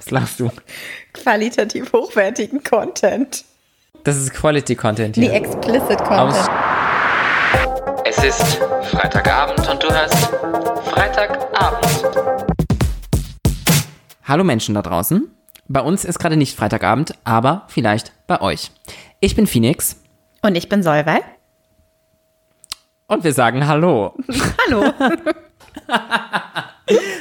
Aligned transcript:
Was 0.00 0.10
lachst 0.10 0.40
du? 0.40 0.50
Qualitativ 1.12 1.92
hochwertigen 1.92 2.64
Content. 2.64 3.44
Das 4.04 4.16
ist 4.16 4.32
Quality 4.32 4.74
Content 4.74 5.16
Nee, 5.18 5.26
hier. 5.26 5.34
explicit 5.34 5.98
Content. 6.04 6.48
Es 8.06 8.16
ist 8.24 8.56
Freitagabend 8.90 9.68
und 9.68 9.82
du 9.82 9.88
hörst 9.90 10.14
Freitagabend. 10.88 11.86
Hallo 14.24 14.42
Menschen 14.44 14.74
da 14.74 14.80
draußen. 14.82 15.30
Bei 15.68 15.80
uns 15.82 16.04
ist 16.06 16.18
gerade 16.18 16.36
nicht 16.36 16.56
Freitagabend, 16.56 17.12
aber 17.24 17.64
vielleicht 17.68 18.12
bei 18.26 18.40
euch. 18.40 18.70
Ich 19.20 19.36
bin 19.36 19.46
Phoenix 19.46 19.96
Und 20.42 20.54
ich 20.56 20.68
bin 20.70 20.82
Solveig. 20.82 21.22
und 23.06 23.22
wir 23.22 23.34
sagen 23.34 23.66
Hallo. 23.66 24.14
Hallo. 24.66 24.92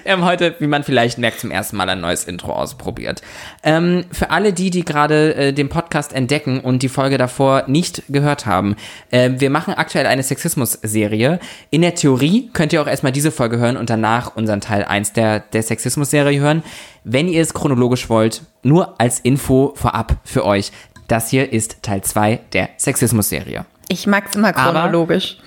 Wir 0.04 0.14
haben 0.14 0.26
heute, 0.26 0.56
wie 0.60 0.68
man 0.68 0.84
vielleicht 0.84 1.18
merkt, 1.18 1.40
zum 1.40 1.52
ersten 1.52 1.78
Mal 1.78 1.90
ein 1.90 2.02
neues 2.02 2.24
Intro 2.24 2.54
ausprobiert. 2.54 3.22
Ähm, 3.64 4.06
für 4.12 4.32
alle 4.32 4.54
die, 4.54 4.70
die 4.72 4.84
gerade 4.84 5.36
äh, 5.36 5.54
den 5.54 5.70
Podcast 5.70 6.14
entdecken 6.14 6.62
und 6.62 6.82
die 6.82 6.90
Folge 6.90 7.18
davor 7.18 7.66
nicht 7.68 8.04
gehört 8.10 8.46
haben, 8.46 8.76
äh, 9.12 9.32
wir 9.38 9.50
machen 9.50 9.74
aktuell 9.76 10.06
eine 10.08 10.24
Sexismus-Serie. 10.24 11.40
In 11.70 11.82
der 11.82 11.96
Theorie 11.96 12.50
könnt 12.54 12.74
ihr 12.74 12.82
auch 12.82 12.88
erstmal 12.88 13.12
diese 13.12 13.32
Folge 13.32 13.58
hören 13.60 13.78
und 13.78 13.90
danach 13.90 14.36
unseren 14.36 14.62
Teil 14.62 14.84
1 14.84 15.14
der, 15.14 15.42
der 15.42 15.62
Sexismus-Serie 15.64 16.40
hören. 16.40 16.64
Wenn 17.04 17.28
ihr 17.28 17.42
es 17.42 17.54
chronologisch 17.54 18.10
wollt, 18.10 18.42
nur 18.64 19.00
als 19.00 19.20
Info 19.20 19.74
vorab 19.76 20.18
für 20.24 20.46
euch. 20.46 20.72
Das 21.08 21.30
hier 21.30 21.52
ist 21.54 21.82
Teil 21.84 22.02
2 22.02 22.40
der 22.54 22.70
Sexismus-Serie. 22.78 23.66
Ich 23.90 24.08
mag's 24.08 24.36
immer 24.36 24.56
Aber- 24.58 24.80
chronologisch. 24.80 25.38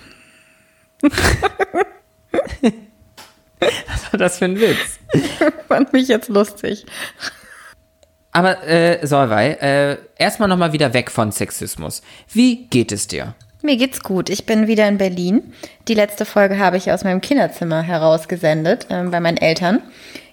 Was 3.89 4.13
war 4.13 4.19
das 4.19 4.39
für 4.39 4.47
ein 4.47 4.61
Witz? 4.61 4.99
Fand 5.69 5.93
mich 5.93 6.09
jetzt 6.09 6.29
lustig. 6.29 6.85
Aber 8.33 8.67
äh, 8.67 9.07
Solvay, 9.07 9.53
äh, 9.61 9.99
erstmal 10.17 10.49
nochmal 10.49 10.73
wieder 10.73 10.95
weg 10.95 11.11
von 11.11 11.33
Sexismus. 11.33 12.03
Wie 12.33 12.67
geht 12.67 12.91
es 12.91 13.07
dir? 13.07 13.35
Mir 13.63 13.77
geht's 13.77 14.03
gut. 14.03 14.31
Ich 14.31 14.47
bin 14.47 14.67
wieder 14.67 14.89
in 14.89 14.99
Berlin. 14.99 15.53
Die 15.87 15.95
letzte 15.95 16.25
Folge 16.25 16.59
habe 16.59 16.79
ich 16.79 16.91
aus 16.91 17.05
meinem 17.05 17.21
Kinderzimmer 17.21 17.83
herausgesendet 17.83 18.87
ähm, 18.91 19.11
bei 19.11 19.21
meinen 19.21 19.37
Eltern. 19.37 19.83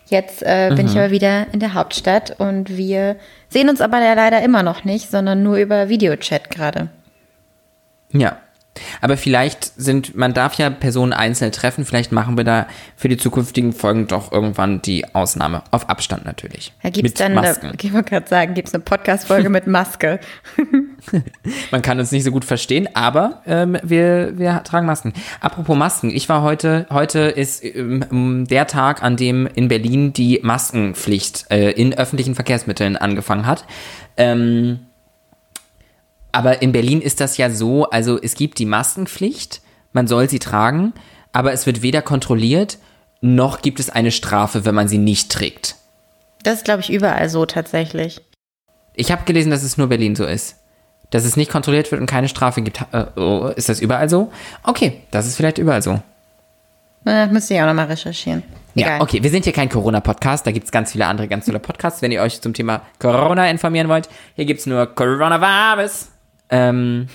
Jetzt 0.08 0.42
äh, 0.42 0.72
bin 0.76 0.88
ich 0.88 0.98
aber 0.98 1.12
wieder 1.12 1.46
in 1.52 1.60
der 1.60 1.76
Hauptstadt 1.76 2.40
und 2.40 2.76
wir 2.76 3.18
sehen 3.50 3.70
uns 3.70 3.80
aber 3.80 4.02
ja 4.02 4.14
leider 4.14 4.42
immer 4.42 4.64
noch 4.64 4.84
nicht, 4.84 5.12
sondern 5.12 5.44
nur 5.44 5.58
über 5.58 5.88
Videochat 5.88 6.50
gerade. 6.50 6.90
Ja. 8.12 8.38
Aber 9.02 9.18
vielleicht 9.18 9.74
sind, 9.76 10.16
man 10.16 10.34
darf 10.34 10.56
ja 10.56 10.70
Personen 10.70 11.14
einzeln 11.14 11.52
treffen, 11.52 11.86
vielleicht 11.86 12.12
machen 12.12 12.38
wir 12.38 12.44
da 12.44 12.68
für 12.96 13.10
die 13.10 13.18
zukünftigen 13.18 13.74
Folgen 13.74 14.08
doch 14.08 14.32
irgendwann 14.32 14.82
die 14.82 15.14
Ausnahme. 15.14 15.64
Auf 15.72 15.90
Abstand 15.90 16.26
natürlich. 16.26 16.74
Da 16.84 16.90
gibt's 16.90 17.12
Mit 17.12 17.20
dann, 17.20 17.34
Masken. 17.34 17.72
Ich 17.82 17.94
wollte 17.94 18.10
gerade 18.10 18.28
sagen, 18.28 18.54
gibt's 18.54 18.74
eine 18.74 18.84
Podcast-Folge 18.84 19.50
mit 19.50 19.68
Maske. 19.68 20.20
Man 21.72 21.82
kann 21.82 22.00
uns 22.00 22.12
nicht 22.12 22.24
so 22.24 22.32
gut 22.32 22.46
verstehen, 22.46 22.90
aber 22.94 23.42
ähm, 23.46 23.78
wir, 23.84 24.38
wir 24.38 24.64
tragen 24.64 24.86
Masken. 24.86 25.14
Apropos 25.42 25.78
Masken, 25.78 26.10
ich 26.10 26.30
war 26.30 26.42
heute, 26.42 26.86
heute 26.90 27.20
ist 27.20 27.64
ähm, 27.64 28.46
der 28.48 28.68
Tag, 28.68 29.04
an 29.04 29.18
dem 29.18 29.48
in 29.48 29.68
Berlin 29.68 30.14
die 30.14 30.40
Maskenpflicht 30.44 31.46
äh, 31.50 31.72
in 31.72 31.98
öffentlichen 31.98 32.36
Verkehrsmitteln 32.36 32.98
angefangen 32.98 33.46
hat. 33.46 33.66
Ähm, 34.18 34.80
aber 36.32 36.62
in 36.62 36.72
Berlin 36.72 37.02
ist 37.02 37.20
das 37.20 37.38
ja 37.38 37.50
so, 37.50 37.90
also 37.90 38.20
es 38.22 38.36
gibt 38.36 38.60
die 38.60 38.66
Maskenpflicht, 38.66 39.62
man 39.94 40.08
soll 40.08 40.30
sie 40.30 40.40
tragen, 40.40 40.94
aber 41.32 41.54
es 41.54 41.66
wird 41.66 41.82
weder 41.82 42.02
kontrolliert, 42.02 42.78
noch 43.22 43.62
gibt 43.62 43.80
es 43.80 43.90
eine 43.90 44.12
Strafe, 44.12 44.66
wenn 44.66 44.76
man 44.76 44.88
sie 44.88 44.98
nicht 44.98 45.32
trägt. 45.32 45.76
Das 46.44 46.56
ist, 46.56 46.66
glaube 46.66 46.82
ich, 46.82 46.90
überall 46.90 47.30
so 47.30 47.46
tatsächlich. 47.46 48.22
Ich 48.96 49.12
habe 49.12 49.26
gelesen, 49.26 49.52
dass 49.52 49.64
es 49.64 49.78
nur 49.78 49.88
Berlin 49.88 50.16
so 50.16 50.26
ist. 50.26 50.58
Dass 51.10 51.26
es 51.26 51.36
nicht 51.36 51.52
kontrolliert 51.52 51.92
wird 51.92 52.00
und 52.02 52.08
keine 52.08 52.30
Strafe 52.30 52.62
gibt. 52.62 52.82
Äh, 52.92 53.06
oh, 53.16 53.52
ist 53.56 53.68
das 53.68 53.82
überall 53.82 54.10
so? 54.10 54.32
Okay, 54.64 55.02
das 55.12 55.26
ist 55.26 55.36
vielleicht 55.36 55.58
überall 55.58 55.82
so. 55.82 56.00
Na, 57.04 57.26
Das 57.26 57.32
müsste 57.32 57.56
ich 57.56 57.62
auch 57.62 57.66
nochmal 57.66 57.88
recherchieren. 57.88 58.44
Egal. 58.76 58.98
Ja, 58.98 59.02
okay, 59.02 59.24
wir 59.24 59.30
sind 59.30 59.44
hier 59.44 59.54
kein 59.54 59.70
Corona-Podcast, 59.70 60.46
da 60.46 60.52
gibt 60.52 60.66
es 60.66 60.72
ganz 60.72 60.92
viele 60.92 61.08
andere 61.08 61.28
ganz 61.28 61.46
tolle 61.46 61.60
Podcasts. 61.60 62.02
Wenn 62.02 62.12
ihr 62.12 62.22
euch 62.22 62.40
zum 62.40 62.54
Thema 62.54 62.82
Corona 63.00 63.50
informieren 63.50 63.90
wollt, 63.90 64.08
hier 64.36 64.46
gibt 64.46 64.60
es 64.60 64.66
nur 64.68 64.86
Coronavirus. 64.86 66.10
Ähm, 66.50 67.08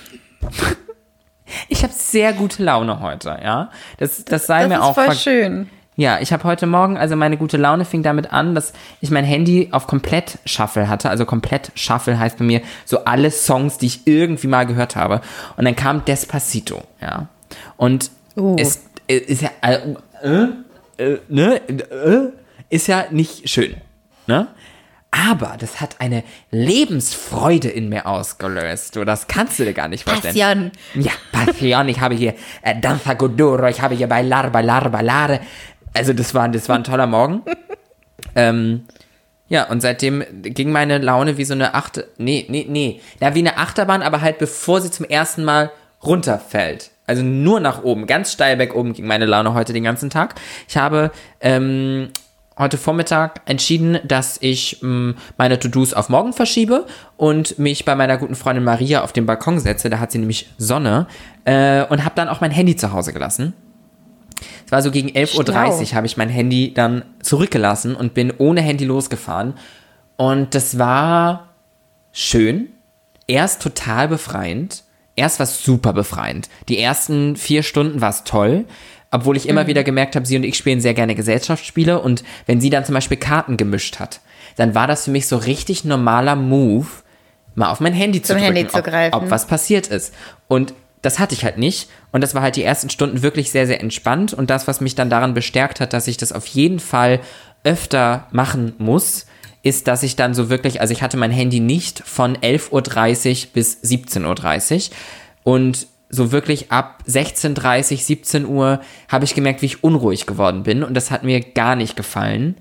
ich 1.67 1.83
habe 1.83 1.93
sehr 1.93 2.33
gute 2.33 2.63
Laune 2.63 2.99
heute, 2.99 3.37
ja. 3.43 3.69
Das, 3.97 4.25
das 4.25 4.47
sei 4.47 4.61
Das 4.61 4.69
mir 4.69 4.75
ist 4.75 4.81
auch 4.81 4.93
voll 4.95 5.15
schön. 5.15 5.69
Ja, 5.97 6.19
ich 6.19 6.33
habe 6.33 6.43
heute 6.43 6.67
Morgen, 6.67 6.97
also 6.97 7.15
meine 7.15 7.37
gute 7.37 7.55
Laune 7.55 7.85
fing 7.85 8.03
damit 8.03 8.33
an, 8.33 8.53
dass 8.53 8.73
ich 8.99 9.11
mein 9.11 9.23
Handy 9.23 9.69
auf 9.71 9.87
komplett 9.87 10.39
Shuffle 10.45 10.89
hatte. 10.89 11.09
Also 11.09 11.25
komplett 11.25 11.71
Shuffle 11.75 12.19
heißt 12.19 12.37
bei 12.37 12.43
mir 12.43 12.61
so 12.83 13.05
alle 13.05 13.31
Songs, 13.31 13.77
die 13.77 13.85
ich 13.85 14.05
irgendwie 14.05 14.47
mal 14.47 14.65
gehört 14.65 14.97
habe. 14.97 15.21
Und 15.55 15.63
dann 15.63 15.75
kam 15.75 16.03
Despacito, 16.03 16.83
ja. 17.01 17.27
Und 17.77 18.11
Oh. 18.37 18.57
es 18.59 18.81
äh, 19.07 19.15
ist 19.15 19.41
ja, 19.41 19.49
äh, 19.61 19.79
äh, 20.21 20.47
äh, 20.97 21.19
ne, 21.29 21.61
äh, 21.69 22.31
ist 22.69 22.87
ja 22.87 23.05
nicht 23.11 23.47
schön, 23.49 23.77
ne? 24.27 24.47
Aber 25.15 25.55
das 25.57 25.79
hat 25.79 25.95
eine 25.99 26.23
Lebensfreude 26.51 27.69
in 27.69 27.87
mir 27.87 28.05
ausgelöst. 28.05 28.95
Du, 28.95 29.05
das 29.05 29.27
kannst 29.27 29.57
du 29.59 29.63
dir 29.63 29.73
gar 29.73 29.87
nicht 29.87 30.03
vorstellen. 30.03 30.33
Passion. 30.33 30.71
Ja, 30.95 31.11
Passion. 31.31 31.87
Ich 31.87 32.01
habe 32.01 32.15
hier 32.15 32.33
äh, 32.61 32.75
Danza 32.79 33.13
Godoro, 33.13 33.67
ich 33.67 33.81
habe 33.81 33.95
hier 33.95 34.07
Bailar, 34.07 34.49
Bailar, 34.49 34.89
Bailare. 34.89 35.39
Also 35.93 36.11
das 36.11 36.33
war, 36.33 36.49
das 36.49 36.67
war 36.67 36.75
ein 36.75 36.83
toller 36.83 37.07
Morgen. 37.07 37.43
ähm, 38.35 38.85
ja, 39.47 39.69
und 39.69 39.79
seitdem 39.81 40.23
ging 40.41 40.71
meine 40.71 40.97
Laune 40.97 41.37
wie 41.37 41.45
so 41.45 41.53
eine 41.53 41.75
Achte, 41.75 42.09
nee, 42.17 42.45
nee, 42.49 42.65
nee, 42.67 42.99
ja, 43.21 43.35
wie 43.35 43.39
eine 43.39 43.57
Achterbahn, 43.57 44.01
aber 44.01 44.21
halt 44.21 44.39
bevor 44.39 44.81
sie 44.81 44.91
zum 44.91 45.05
ersten 45.05 45.45
Mal 45.45 45.71
runterfällt. 46.03 46.91
Also 47.07 47.21
nur 47.21 47.59
nach 47.59 47.83
oben, 47.83 48.07
ganz 48.07 48.33
steil 48.33 48.57
weg 48.57 48.75
oben 48.75 48.93
ging 48.93 49.05
meine 49.05 49.27
Laune 49.27 49.53
heute 49.53 49.71
den 49.71 49.83
ganzen 49.83 50.09
Tag. 50.09 50.35
Ich 50.67 50.75
habe 50.75 51.11
ähm, 51.39 52.09
heute 52.57 52.77
Vormittag 52.77 53.41
entschieden, 53.45 53.99
dass 54.03 54.37
ich 54.41 54.81
ähm, 54.81 55.15
meine 55.37 55.59
To-Dos 55.59 55.93
auf 55.93 56.09
morgen 56.09 56.33
verschiebe 56.33 56.85
und 57.17 57.59
mich 57.59 57.85
bei 57.85 57.95
meiner 57.95 58.17
guten 58.17 58.35
Freundin 58.35 58.63
Maria 58.63 59.03
auf 59.03 59.13
den 59.13 59.25
Balkon 59.25 59.59
setze. 59.59 59.89
Da 59.89 59.99
hat 59.99 60.11
sie 60.11 60.19
nämlich 60.19 60.49
Sonne 60.57 61.07
äh, 61.43 61.85
und 61.85 62.05
habe 62.05 62.15
dann 62.15 62.29
auch 62.29 62.41
mein 62.41 62.51
Handy 62.51 62.75
zu 62.75 62.91
Hause 62.93 63.13
gelassen. 63.13 63.53
Es 64.65 64.71
war 64.71 64.81
so 64.81 64.91
gegen 64.91 65.09
11.30 65.09 65.91
Uhr 65.91 65.95
habe 65.95 66.07
ich 66.07 66.17
mein 66.17 66.29
Handy 66.29 66.73
dann 66.73 67.03
zurückgelassen 67.21 67.95
und 67.95 68.13
bin 68.13 68.33
ohne 68.37 68.61
Handy 68.61 68.85
losgefahren. 68.85 69.53
Und 70.17 70.55
das 70.55 70.77
war 70.77 71.49
schön. 72.11 72.69
Erst 73.27 73.61
total 73.61 74.07
befreiend. 74.07 74.83
Erst 75.15 75.39
war 75.39 75.45
es 75.45 75.63
super 75.63 75.93
befreiend. 75.93 76.49
Die 76.67 76.79
ersten 76.79 77.35
vier 77.35 77.63
Stunden 77.63 78.01
war 78.01 78.09
es 78.09 78.23
toll. 78.23 78.65
Obwohl 79.15 79.37
ich 79.37 79.47
immer 79.47 79.65
wieder 79.65 79.85
gemerkt 79.85 80.17
habe, 80.17 80.25
sie 80.25 80.35
und 80.35 80.43
ich 80.43 80.57
spielen 80.57 80.81
sehr 80.81 80.93
gerne 80.93 81.15
Gesellschaftsspiele. 81.15 82.01
Und 82.01 82.25
wenn 82.47 82.59
sie 82.59 82.69
dann 82.69 82.83
zum 82.83 82.95
Beispiel 82.95 83.15
Karten 83.15 83.55
gemischt 83.55 83.97
hat, 83.99 84.19
dann 84.57 84.75
war 84.75 84.87
das 84.87 85.05
für 85.05 85.11
mich 85.11 85.27
so 85.27 85.37
richtig 85.37 85.85
normaler 85.85 86.35
Move, 86.35 86.87
mal 87.55 87.69
auf 87.69 87.79
mein 87.79 87.93
Handy 87.93 88.21
zu 88.21 88.33
drücken, 88.33 88.45
Handy 88.45 88.67
zu 88.67 88.79
ob, 88.79 88.83
greifen. 88.83 89.15
ob 89.15 89.29
was 89.29 89.47
passiert 89.47 89.87
ist. 89.87 90.13
Und 90.49 90.73
das 91.01 91.17
hatte 91.17 91.33
ich 91.33 91.45
halt 91.45 91.57
nicht. 91.57 91.89
Und 92.11 92.21
das 92.25 92.35
war 92.35 92.41
halt 92.41 92.57
die 92.57 92.63
ersten 92.63 92.89
Stunden 92.89 93.21
wirklich 93.21 93.51
sehr, 93.51 93.67
sehr 93.67 93.79
entspannt. 93.79 94.33
Und 94.33 94.49
das, 94.49 94.67
was 94.67 94.81
mich 94.81 94.95
dann 94.95 95.09
daran 95.09 95.33
bestärkt 95.33 95.79
hat, 95.79 95.93
dass 95.93 96.07
ich 96.07 96.17
das 96.17 96.33
auf 96.33 96.45
jeden 96.47 96.81
Fall 96.81 97.21
öfter 97.63 98.27
machen 98.31 98.73
muss, 98.79 99.27
ist, 99.63 99.87
dass 99.87 100.03
ich 100.03 100.17
dann 100.17 100.33
so 100.33 100.49
wirklich, 100.49 100.81
also 100.81 100.91
ich 100.91 101.01
hatte 101.01 101.15
mein 101.15 101.31
Handy 101.31 101.61
nicht 101.61 102.03
von 102.05 102.35
11.30 102.35 103.45
Uhr 103.45 103.49
bis 103.53 103.81
17.30 103.81 104.89
Uhr. 104.89 104.95
Und 105.43 105.87
so 106.09 106.31
wirklich 106.31 106.71
ab 106.71 107.03
16.30 107.07 107.97
17 108.03 108.45
Uhr 108.45 108.79
habe 109.09 109.25
ich 109.25 109.33
gemerkt, 109.35 109.61
wie 109.61 109.65
ich 109.67 109.83
unruhig 109.83 110.25
geworden 110.25 110.63
bin. 110.63 110.83
Und 110.83 110.93
das 110.93 111.11
hat 111.11 111.23
mir 111.23 111.39
gar 111.41 111.75
nicht 111.75 111.95
gefallen. 111.95 112.55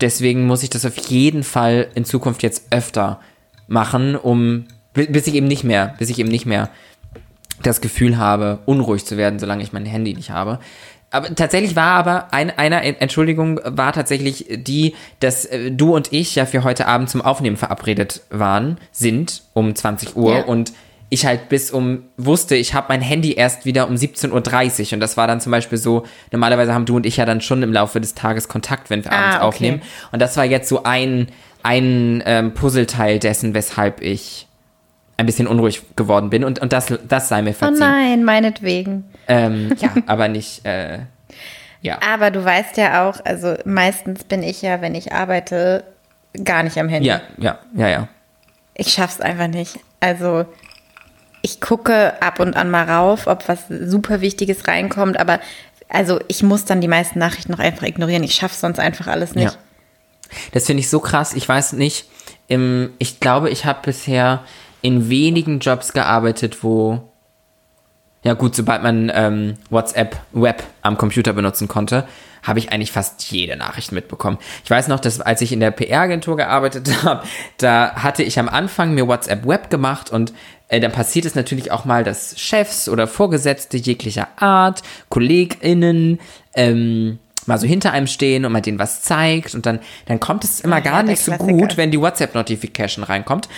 Deswegen 0.00 0.46
muss 0.46 0.62
ich 0.62 0.70
das 0.70 0.84
auf 0.84 0.96
jeden 1.08 1.42
Fall 1.42 1.88
in 1.94 2.04
Zukunft 2.04 2.42
jetzt 2.42 2.66
öfter 2.70 3.20
machen, 3.66 4.14
um 4.16 4.64
bi- 4.94 5.06
bis 5.06 5.26
ich 5.26 5.34
eben 5.34 5.46
nicht 5.48 5.64
mehr, 5.64 5.94
bis 5.98 6.10
ich 6.10 6.18
eben 6.18 6.28
nicht 6.28 6.46
mehr 6.46 6.70
das 7.62 7.80
Gefühl 7.80 8.16
habe, 8.18 8.60
unruhig 8.66 9.04
zu 9.04 9.16
werden, 9.16 9.38
solange 9.38 9.62
ich 9.62 9.72
mein 9.72 9.86
Handy 9.86 10.14
nicht 10.14 10.30
habe. 10.30 10.60
Aber 11.10 11.34
tatsächlich 11.34 11.74
war 11.74 11.94
aber 11.94 12.32
ein, 12.34 12.50
einer 12.56 12.82
Entschuldigung 12.82 13.58
war 13.64 13.92
tatsächlich 13.94 14.46
die, 14.50 14.94
dass 15.20 15.46
äh, 15.46 15.70
du 15.72 15.94
und 15.96 16.12
ich 16.12 16.34
ja 16.34 16.44
für 16.46 16.64
heute 16.64 16.86
Abend 16.86 17.08
zum 17.08 17.22
Aufnehmen 17.22 17.56
verabredet 17.56 18.20
waren, 18.30 18.76
sind 18.92 19.42
um 19.54 19.74
20 19.74 20.16
Uhr 20.16 20.36
Ja. 20.36 20.44
und 20.44 20.72
ich 21.10 21.24
halt 21.24 21.48
bis 21.48 21.70
um 21.70 22.04
wusste, 22.16 22.54
ich 22.54 22.74
habe 22.74 22.86
mein 22.90 23.00
Handy 23.00 23.32
erst 23.32 23.64
wieder 23.64 23.88
um 23.88 23.94
17.30 23.94 24.88
Uhr 24.88 24.92
und 24.94 25.00
das 25.00 25.16
war 25.16 25.26
dann 25.26 25.40
zum 25.40 25.52
Beispiel 25.52 25.78
so, 25.78 26.04
normalerweise 26.32 26.74
haben 26.74 26.84
du 26.84 26.96
und 26.96 27.06
ich 27.06 27.16
ja 27.16 27.24
dann 27.24 27.40
schon 27.40 27.62
im 27.62 27.72
Laufe 27.72 28.00
des 28.00 28.14
Tages 28.14 28.48
Kontakt, 28.48 28.90
wenn 28.90 29.04
wir 29.04 29.12
abends 29.12 29.36
okay. 29.36 29.44
aufnehmen 29.44 29.82
und 30.12 30.20
das 30.20 30.36
war 30.36 30.44
jetzt 30.44 30.68
so 30.68 30.82
ein, 30.82 31.28
ein 31.62 32.22
ähm, 32.26 32.52
Puzzleteil 32.52 33.18
dessen, 33.18 33.54
weshalb 33.54 34.02
ich 34.02 34.46
ein 35.16 35.26
bisschen 35.26 35.46
unruhig 35.46 35.82
geworden 35.96 36.30
bin 36.30 36.44
und, 36.44 36.60
und 36.60 36.72
das, 36.72 36.92
das 37.08 37.28
sei 37.28 37.42
mir 37.42 37.50
Oh 37.50 37.54
verziehen. 37.54 37.78
nein, 37.80 38.24
meinetwegen. 38.24 39.04
Ähm, 39.26 39.74
ja, 39.78 39.90
aber 40.06 40.28
nicht, 40.28 40.64
äh, 40.66 40.98
ja. 41.80 41.98
Aber 42.06 42.30
du 42.30 42.44
weißt 42.44 42.76
ja 42.76 43.08
auch, 43.08 43.24
also 43.24 43.54
meistens 43.64 44.24
bin 44.24 44.42
ich 44.42 44.62
ja, 44.62 44.80
wenn 44.82 44.94
ich 44.94 45.12
arbeite, 45.12 45.84
gar 46.44 46.62
nicht 46.62 46.76
am 46.78 46.88
Handy. 46.88 47.08
Ja, 47.08 47.22
ja, 47.38 47.58
ja, 47.74 47.88
ja. 47.88 48.08
Ich 48.74 48.92
schaff's 48.92 49.20
einfach 49.20 49.48
nicht. 49.48 49.78
Also 50.00 50.46
ich 51.42 51.60
gucke 51.60 52.20
ab 52.22 52.40
und 52.40 52.56
an 52.56 52.70
mal 52.70 52.88
rauf, 52.88 53.26
ob 53.26 53.48
was 53.48 53.60
super 53.68 54.20
Wichtiges 54.20 54.68
reinkommt, 54.68 55.18
aber 55.18 55.40
also 55.88 56.20
ich 56.28 56.42
muss 56.42 56.64
dann 56.64 56.80
die 56.80 56.88
meisten 56.88 57.18
Nachrichten 57.18 57.52
noch 57.52 57.58
einfach 57.58 57.86
ignorieren. 57.86 58.22
Ich 58.22 58.34
schaff's 58.34 58.60
sonst 58.60 58.78
einfach 58.78 59.06
alles 59.06 59.34
nicht. 59.34 59.52
Ja. 59.52 59.58
Das 60.52 60.66
finde 60.66 60.80
ich 60.80 60.90
so 60.90 61.00
krass. 61.00 61.32
Ich 61.32 61.48
weiß 61.48 61.72
nicht, 61.72 62.06
im, 62.48 62.90
ich 62.98 63.20
glaube, 63.20 63.50
ich 63.50 63.64
habe 63.64 63.80
bisher 63.82 64.44
in 64.82 65.08
wenigen 65.08 65.60
Jobs 65.60 65.92
gearbeitet, 65.92 66.62
wo, 66.62 67.10
ja 68.22 68.34
gut, 68.34 68.54
sobald 68.54 68.82
man 68.82 69.10
ähm, 69.14 69.56
WhatsApp 69.70 70.16
Web 70.32 70.62
am 70.82 70.98
Computer 70.98 71.32
benutzen 71.32 71.68
konnte, 71.68 72.06
habe 72.42 72.58
ich 72.58 72.70
eigentlich 72.70 72.92
fast 72.92 73.30
jede 73.30 73.56
Nachricht 73.56 73.92
mitbekommen. 73.92 74.38
Ich 74.64 74.70
weiß 74.70 74.88
noch, 74.88 75.00
dass 75.00 75.20
als 75.20 75.40
ich 75.40 75.52
in 75.52 75.60
der 75.60 75.70
PR-Agentur 75.70 76.36
gearbeitet 76.36 76.88
habe, 77.04 77.26
da 77.56 77.94
hatte 77.94 78.22
ich 78.22 78.38
am 78.38 78.48
Anfang 78.48 78.94
mir 78.94 79.08
WhatsApp 79.08 79.46
Web 79.46 79.70
gemacht 79.70 80.10
und 80.10 80.32
äh, 80.68 80.80
dann 80.80 80.92
passiert 80.92 81.24
es 81.24 81.34
natürlich 81.34 81.70
auch 81.70 81.84
mal, 81.84 82.04
dass 82.04 82.38
Chefs 82.38 82.88
oder 82.88 83.06
Vorgesetzte 83.06 83.76
jeglicher 83.76 84.28
Art, 84.36 84.82
KollegInnen, 85.08 86.20
ähm, 86.54 87.18
mal 87.46 87.58
so 87.58 87.66
hinter 87.66 87.92
einem 87.92 88.06
stehen 88.06 88.44
und 88.44 88.52
man 88.52 88.62
denen 88.62 88.78
was 88.78 89.02
zeigt 89.02 89.54
und 89.54 89.66
dann, 89.66 89.80
dann 90.06 90.20
kommt 90.20 90.44
es 90.44 90.60
immer 90.60 90.80
gar 90.80 90.98
ja, 90.98 91.02
nicht 91.02 91.22
so 91.22 91.32
gut, 91.32 91.76
wenn 91.76 91.90
die 91.90 92.00
WhatsApp-Notification 92.00 93.02
reinkommt. 93.02 93.48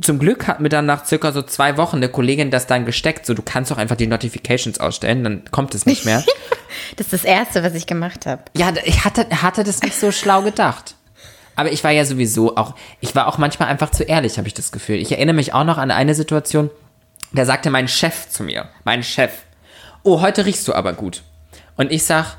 Zum 0.00 0.18
Glück 0.18 0.46
hat 0.46 0.60
mir 0.60 0.70
dann 0.70 0.86
nach 0.86 1.04
circa 1.04 1.32
so 1.32 1.42
zwei 1.42 1.76
Wochen 1.76 1.96
eine 1.96 2.08
Kollegin 2.08 2.50
das 2.50 2.66
dann 2.66 2.86
gesteckt, 2.86 3.26
so 3.26 3.34
du 3.34 3.42
kannst 3.42 3.70
doch 3.70 3.76
einfach 3.76 3.96
die 3.96 4.06
Notifications 4.06 4.80
ausstellen, 4.80 5.24
dann 5.24 5.42
kommt 5.50 5.74
es 5.74 5.84
nicht 5.84 6.04
mehr. 6.04 6.24
Das 6.96 7.08
ist 7.08 7.12
das 7.12 7.24
Erste, 7.24 7.62
was 7.62 7.74
ich 7.74 7.86
gemacht 7.86 8.24
habe. 8.24 8.44
Ja, 8.56 8.72
ich 8.84 9.04
hatte, 9.04 9.26
hatte 9.42 9.62
das 9.62 9.82
nicht 9.82 9.94
so 9.94 10.10
schlau 10.10 10.40
gedacht. 10.40 10.94
Aber 11.56 11.72
ich 11.72 11.84
war 11.84 11.90
ja 11.90 12.04
sowieso 12.04 12.56
auch, 12.56 12.74
ich 13.00 13.14
war 13.14 13.28
auch 13.28 13.38
manchmal 13.38 13.68
einfach 13.68 13.90
zu 13.90 14.04
ehrlich, 14.04 14.38
habe 14.38 14.48
ich 14.48 14.54
das 14.54 14.72
Gefühl. 14.72 14.96
Ich 14.96 15.12
erinnere 15.12 15.36
mich 15.36 15.54
auch 15.54 15.64
noch 15.64 15.78
an 15.78 15.90
eine 15.90 16.14
Situation, 16.14 16.70
da 17.32 17.44
sagte 17.44 17.70
mein 17.70 17.88
Chef 17.88 18.28
zu 18.28 18.44
mir, 18.44 18.68
mein 18.84 19.02
Chef, 19.02 19.32
oh, 20.02 20.20
heute 20.20 20.46
riechst 20.46 20.66
du 20.68 20.74
aber 20.74 20.92
gut. 20.92 21.22
Und 21.76 21.92
ich 21.92 22.04
sag, 22.04 22.36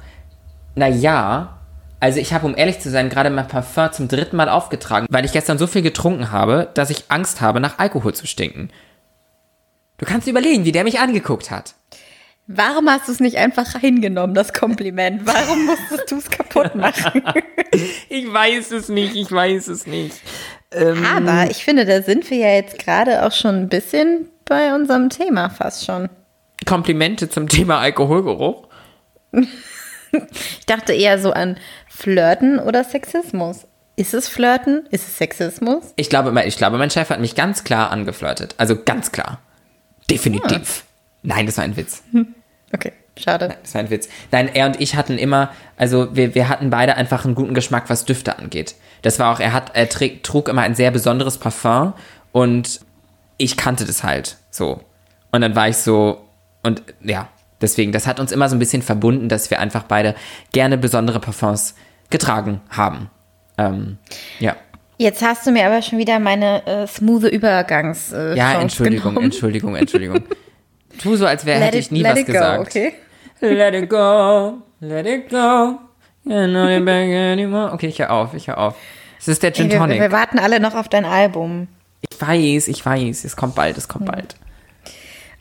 na 0.75 0.88
ja, 0.88 1.60
also 2.00 2.19
ich 2.19 2.33
habe, 2.33 2.45
um 2.45 2.57
ehrlich 2.57 2.80
zu 2.80 2.89
sein, 2.89 3.10
gerade 3.10 3.30
mein 3.30 3.48
Parfum 3.48 3.92
zum 3.92 4.07
dritten 4.07 4.36
Mal 4.36 4.50
aufgetragen, 4.50 5.07
weil 5.10 5.25
ich 5.25 5.31
gestern 5.31 5.57
so 5.57 5.68
viel 5.68 5.81
getrunken 5.81 6.31
habe, 6.31 6.69
dass 6.74 6.89
ich 6.89 7.06
Angst 7.09 7.39
habe, 7.39 7.59
nach 7.59 7.80
Alkohol 7.80 8.13
zu 8.13 8.27
stinken. 8.27 8.69
Du 9.98 10.06
kannst 10.06 10.27
überlegen, 10.27 10.66
wie 10.66 10.71
der 10.71 10.83
mich 10.83 11.00
angeguckt 11.00 11.50
hat. 11.50 11.75
Warum 12.48 12.90
hast 12.90 13.07
du 13.07 13.13
es 13.13 13.19
nicht 13.19 13.38
einfach 13.38 13.80
hingenommen, 13.80 14.34
das 14.34 14.51
Kompliment? 14.51 15.22
Warum 15.25 15.66
musstest 15.66 16.12
du 16.12 16.18
es 16.18 16.30
kaputt 16.30 16.75
machen? 16.75 17.24
Ich 18.07 18.31
weiß 18.31 18.69
es 18.69 18.90
nicht, 18.90 19.16
ich 19.16 19.31
weiß 19.31 19.68
es 19.68 19.88
nicht. 19.88 20.16
Aber 20.72 21.50
ich 21.50 21.63
finde, 21.63 21.86
da 21.86 22.04
sind 22.04 22.30
wir 22.30 22.38
ja 22.38 22.50
jetzt 22.50 22.78
gerade 22.78 23.25
auch 23.25 23.31
schon 23.31 23.56
ein 23.56 23.68
bisschen 23.69 24.30
bei 24.45 24.75
unserem 24.75 25.10
Thema 25.10 25.50
fast 25.50 25.84
schon. 25.84 26.07
Komplimente 26.68 27.30
zum 27.30 27.50
Thema 27.50 27.80
Alkoholgeruch. 27.80 28.68
Ich 29.31 30.66
dachte 30.68 30.94
eher 30.94 31.18
so 31.18 31.31
an 31.31 31.57
Flirten 31.90 32.60
oder 32.60 32.84
Sexismus. 32.84 33.66
Ist 33.95 34.13
es 34.13 34.28
Flirten? 34.28 34.86
Ist 34.92 35.07
es 35.07 35.18
Sexismus? 35.18 35.94
Ich 35.95 36.10
glaube, 36.10 36.40
ich 36.45 36.57
glaube, 36.57 36.78
mein 36.78 36.92
Chef 36.92 37.10
hat 37.10 37.19
mich 37.19 37.34
ganz 37.34 37.63
klar 37.63 37.92
angeflirtet. 37.92 38.54
Also 38.57 38.75
ganz 38.75 39.12
klar. 39.12 39.40
Definitiv. 40.12 40.84
Nein, 41.23 41.45
das 41.45 41.57
war 41.57 41.63
ein 41.63 41.75
Witz. 41.77 42.03
Okay, 42.73 42.91
schade. 43.17 43.55
Das 43.61 43.73
war 43.73 43.81
ein 43.81 43.89
Witz. 43.89 44.09
Nein, 44.31 44.49
er 44.53 44.67
und 44.67 44.79
ich 44.79 44.95
hatten 44.95 45.17
immer, 45.17 45.51
also 45.77 46.15
wir, 46.15 46.35
wir 46.35 46.49
hatten 46.49 46.69
beide 46.69 46.95
einfach 46.95 47.25
einen 47.25 47.35
guten 47.35 47.53
Geschmack, 47.53 47.85
was 47.89 48.05
Düfte 48.05 48.37
angeht. 48.37 48.75
Das 49.01 49.19
war 49.19 49.33
auch, 49.33 49.39
er 49.39 49.53
hat, 49.53 49.71
er 49.75 49.89
träg, 49.89 50.23
trug 50.23 50.49
immer 50.49 50.61
ein 50.61 50.75
sehr 50.75 50.91
besonderes 50.91 51.37
Parfum 51.37 51.93
und 52.31 52.81
ich 53.37 53.57
kannte 53.57 53.85
das 53.85 54.03
halt 54.03 54.37
so. 54.51 54.81
Und 55.31 55.41
dann 55.41 55.55
war 55.55 55.67
ich 55.69 55.77
so, 55.77 56.27
und 56.61 56.83
ja, 57.01 57.29
deswegen, 57.61 57.91
das 57.91 58.07
hat 58.07 58.19
uns 58.19 58.31
immer 58.31 58.49
so 58.49 58.55
ein 58.55 58.59
bisschen 58.59 58.81
verbunden, 58.81 59.29
dass 59.29 59.49
wir 59.49 59.59
einfach 59.59 59.83
beide 59.83 60.15
gerne 60.51 60.77
besondere 60.77 61.19
Parfums 61.19 61.75
getragen 62.09 62.61
haben. 62.69 63.09
Ähm, 63.57 63.97
ja. 64.39 64.55
Jetzt 64.97 65.23
hast 65.23 65.45
du 65.47 65.51
mir 65.51 65.65
aber 65.65 65.81
schon 65.81 65.97
wieder 65.97 66.19
meine 66.19 66.65
äh, 66.67 66.87
smooth 66.87 67.23
Übergangs. 67.23 68.13
Äh, 68.13 68.35
Ja, 68.35 68.61
Entschuldigung, 68.61 69.09
genommen. 69.15 69.25
Entschuldigung, 69.25 69.75
Entschuldigung. 69.75 70.21
Tu 71.00 71.16
so, 71.16 71.25
als 71.25 71.45
wäre 71.45 71.60
hätte 71.62 71.78
it, 71.78 71.86
ich 71.86 71.92
nie 71.92 72.01
let 72.01 72.13
was 72.13 72.19
it 72.19 72.28
go, 72.28 72.34
gesagt. 72.34 72.60
okay? 72.62 72.94
Let 73.42 73.74
it 73.74 73.90
go, 73.90 74.57
let 74.80 75.06
it 75.06 75.30
go. 75.30 75.80
You're 76.25 76.48
not 76.48 76.86
bag 76.86 77.12
anymore. 77.13 77.74
Okay, 77.74 77.88
ich 77.88 78.00
hör 78.00 78.12
auf, 78.12 78.34
ich 78.34 78.48
hör 78.48 78.57
auf. 78.57 78.75
Es 79.19 79.28
ist 79.28 79.44
der 79.44 79.51
Gin 79.54 79.66
Ey, 79.66 79.72
wir, 79.72 79.78
Tonic. 79.80 80.00
wir 80.01 80.12
warten 80.12 80.40
alle 80.40 80.60
noch 80.60 80.75
auf 80.75 80.88
dein 80.88 81.06
Album. 81.06 81.68
Ich 82.10 82.19
weiß, 82.22 82.68
ich 82.69 82.86
weiß. 82.86 83.25
Es 83.25 83.36
kommt 83.36 83.56
bald, 83.56 83.78
es 83.78 83.86
Hm. 83.86 83.90
kommt 83.90 84.06
bald. 84.06 84.36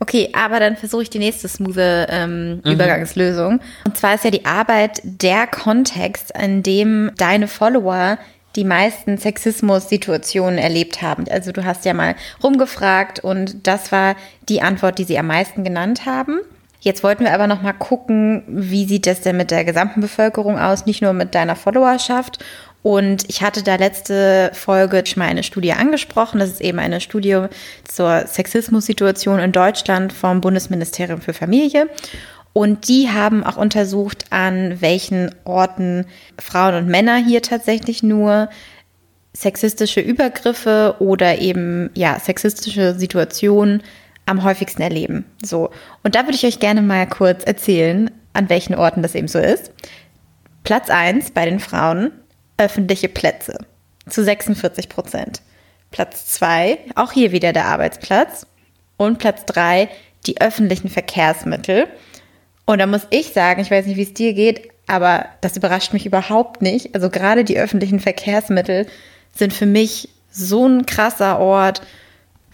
Okay, 0.01 0.31
aber 0.33 0.59
dann 0.59 0.77
versuche 0.77 1.03
ich 1.03 1.11
die 1.11 1.21
nächste 1.21 1.47
smooth 1.47 1.77
ähm, 1.79 2.61
Übergangslösung. 2.65 3.61
Und 3.87 3.97
zwar 3.97 4.15
ist 4.17 4.25
ja 4.25 4.33
die 4.33 4.45
Arbeit 4.45 5.01
der 5.05 5.47
Kontext, 5.47 6.33
in 6.37 6.65
dem 6.65 7.13
deine 7.19 7.47
Follower 7.47 8.19
die 8.57 8.65
meisten 8.65 9.19
Sexismus-Situationen 9.19 10.59
erlebt 10.59 11.03
haben. 11.03 11.25
Also 11.31 11.53
du 11.53 11.65
hast 11.65 11.85
ja 11.85 11.95
mal 11.95 12.15
rumgefragt 12.43 13.21
und 13.21 13.67
das 13.67 13.93
war 13.93 14.17
die 14.49 14.63
Antwort, 14.63 14.99
die 14.99 15.05
sie 15.05 15.19
am 15.19 15.27
meisten 15.27 15.65
genannt 15.65 16.07
haben. 16.07 16.41
Jetzt 16.81 17.05
wollten 17.05 17.25
wir 17.25 17.33
aber 17.33 17.47
noch 17.47 17.63
mal 17.63 17.73
gucken, 17.73 18.43
wie 18.49 18.87
sieht 18.87 19.07
das 19.07 19.21
denn 19.21 19.37
mit 19.37 19.53
der 19.53 19.65
gesamten 19.65 20.01
Bevölkerung 20.01 20.59
aus, 20.59 20.85
nicht 20.85 21.01
nur 21.01 21.13
mit 21.13 21.35
deiner 21.35 21.55
Followerschaft. 21.55 22.45
Und 22.83 23.31
ich 23.31 23.43
hatte 23.43 23.63
da 23.63 23.77
letzte 23.77 24.51
Folge 24.53 25.05
schon 25.07 25.23
mal 25.23 25.29
eine 25.29 25.45
Studie 25.45 25.73
angesprochen. 25.73 26.41
Das 26.41 26.51
ist 26.51 26.61
eben 26.61 26.81
eine 26.81 27.01
Studie 27.01 27.47
zur 27.87 28.27
Sexismus-Situation 28.27 29.39
in 29.39 29.53
Deutschland 29.53 30.13
vom 30.13 30.41
Bundesministerium 30.41 31.21
für 31.21 31.33
Familie. 31.33 31.89
Und 32.53 32.89
die 32.89 33.09
haben 33.09 33.45
auch 33.45 33.57
untersucht, 33.57 34.27
an 34.31 34.81
welchen 34.81 35.35
Orten 35.45 36.07
Frauen 36.39 36.75
und 36.75 36.89
Männer 36.89 37.17
hier 37.17 37.43
tatsächlich 37.43 38.03
nur 38.03 38.51
sexistische 39.33 40.01
Übergriffe 40.01 40.97
oder 40.99 41.39
eben 41.39 41.91
ja 41.95 42.19
sexistische 42.19 42.95
Situationen 42.95 43.83
am 44.27 44.45
häufigsten 44.45 44.83
erleben. 44.83 45.25
So 45.43 45.71
und 46.03 46.15
da 46.15 46.25
würde 46.25 46.35
ich 46.35 46.45
euch 46.45 46.61
gerne 46.61 46.83
mal 46.83 47.09
kurz 47.09 47.45
erzählen, 47.45 48.11
an 48.35 48.49
welchen 48.51 48.75
Orten 48.75 49.03
das 49.03 49.15
eben 49.15 49.29
so 49.29 49.39
ist. 49.39 49.73
Platz 50.65 50.91
1 50.91 51.31
bei 51.33 51.47
den 51.47 51.61
Frauen 51.61 52.13
öffentliche 52.59 53.09
Plätze 53.09 53.59
zu 54.09 54.23
46 54.23 54.89
Prozent. 54.89 55.43
Platz 55.91 56.27
2 56.27 56.79
auch 56.95 57.13
hier 57.13 57.33
wieder 57.33 57.53
der 57.53 57.67
Arbeitsplatz 57.67 58.47
und 58.97 59.19
Platz 59.19 59.45
3 59.47 59.89
die 60.27 60.41
öffentlichen 60.41 60.89
Verkehrsmittel. 60.89 61.89
Und 62.73 62.79
da 62.79 62.87
muss 62.87 63.07
ich 63.11 63.35
sagen, 63.35 63.61
ich 63.61 63.71
weiß 63.71 63.85
nicht, 63.85 63.99
wie 63.99 64.03
es 64.03 64.15
dir 64.15 64.33
geht, 64.33 64.71
aber 64.87 65.27
das 65.43 65.59
überrascht 65.59 65.93
mich 65.93 66.07
überhaupt 66.07 66.63
nicht. 66.63 66.95
Also 66.95 67.11
gerade 67.11 67.45
die 67.45 67.59
öffentlichen 67.59 68.01
Verkehrsmittel 68.01 68.87
sind 69.37 69.53
für 69.53 69.67
mich 69.67 70.09
so 70.31 70.67
ein 70.67 70.87
krasser 70.87 71.39
Ort, 71.39 71.83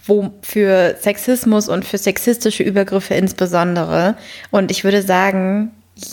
wo 0.04 0.32
für 0.42 0.96
Sexismus 1.00 1.68
und 1.68 1.84
für 1.84 1.98
sexistische 1.98 2.64
Übergriffe 2.64 3.14
insbesondere. 3.14 4.16
Und 4.50 4.72
ich 4.72 4.82
würde 4.82 5.02
sagen, 5.02 5.70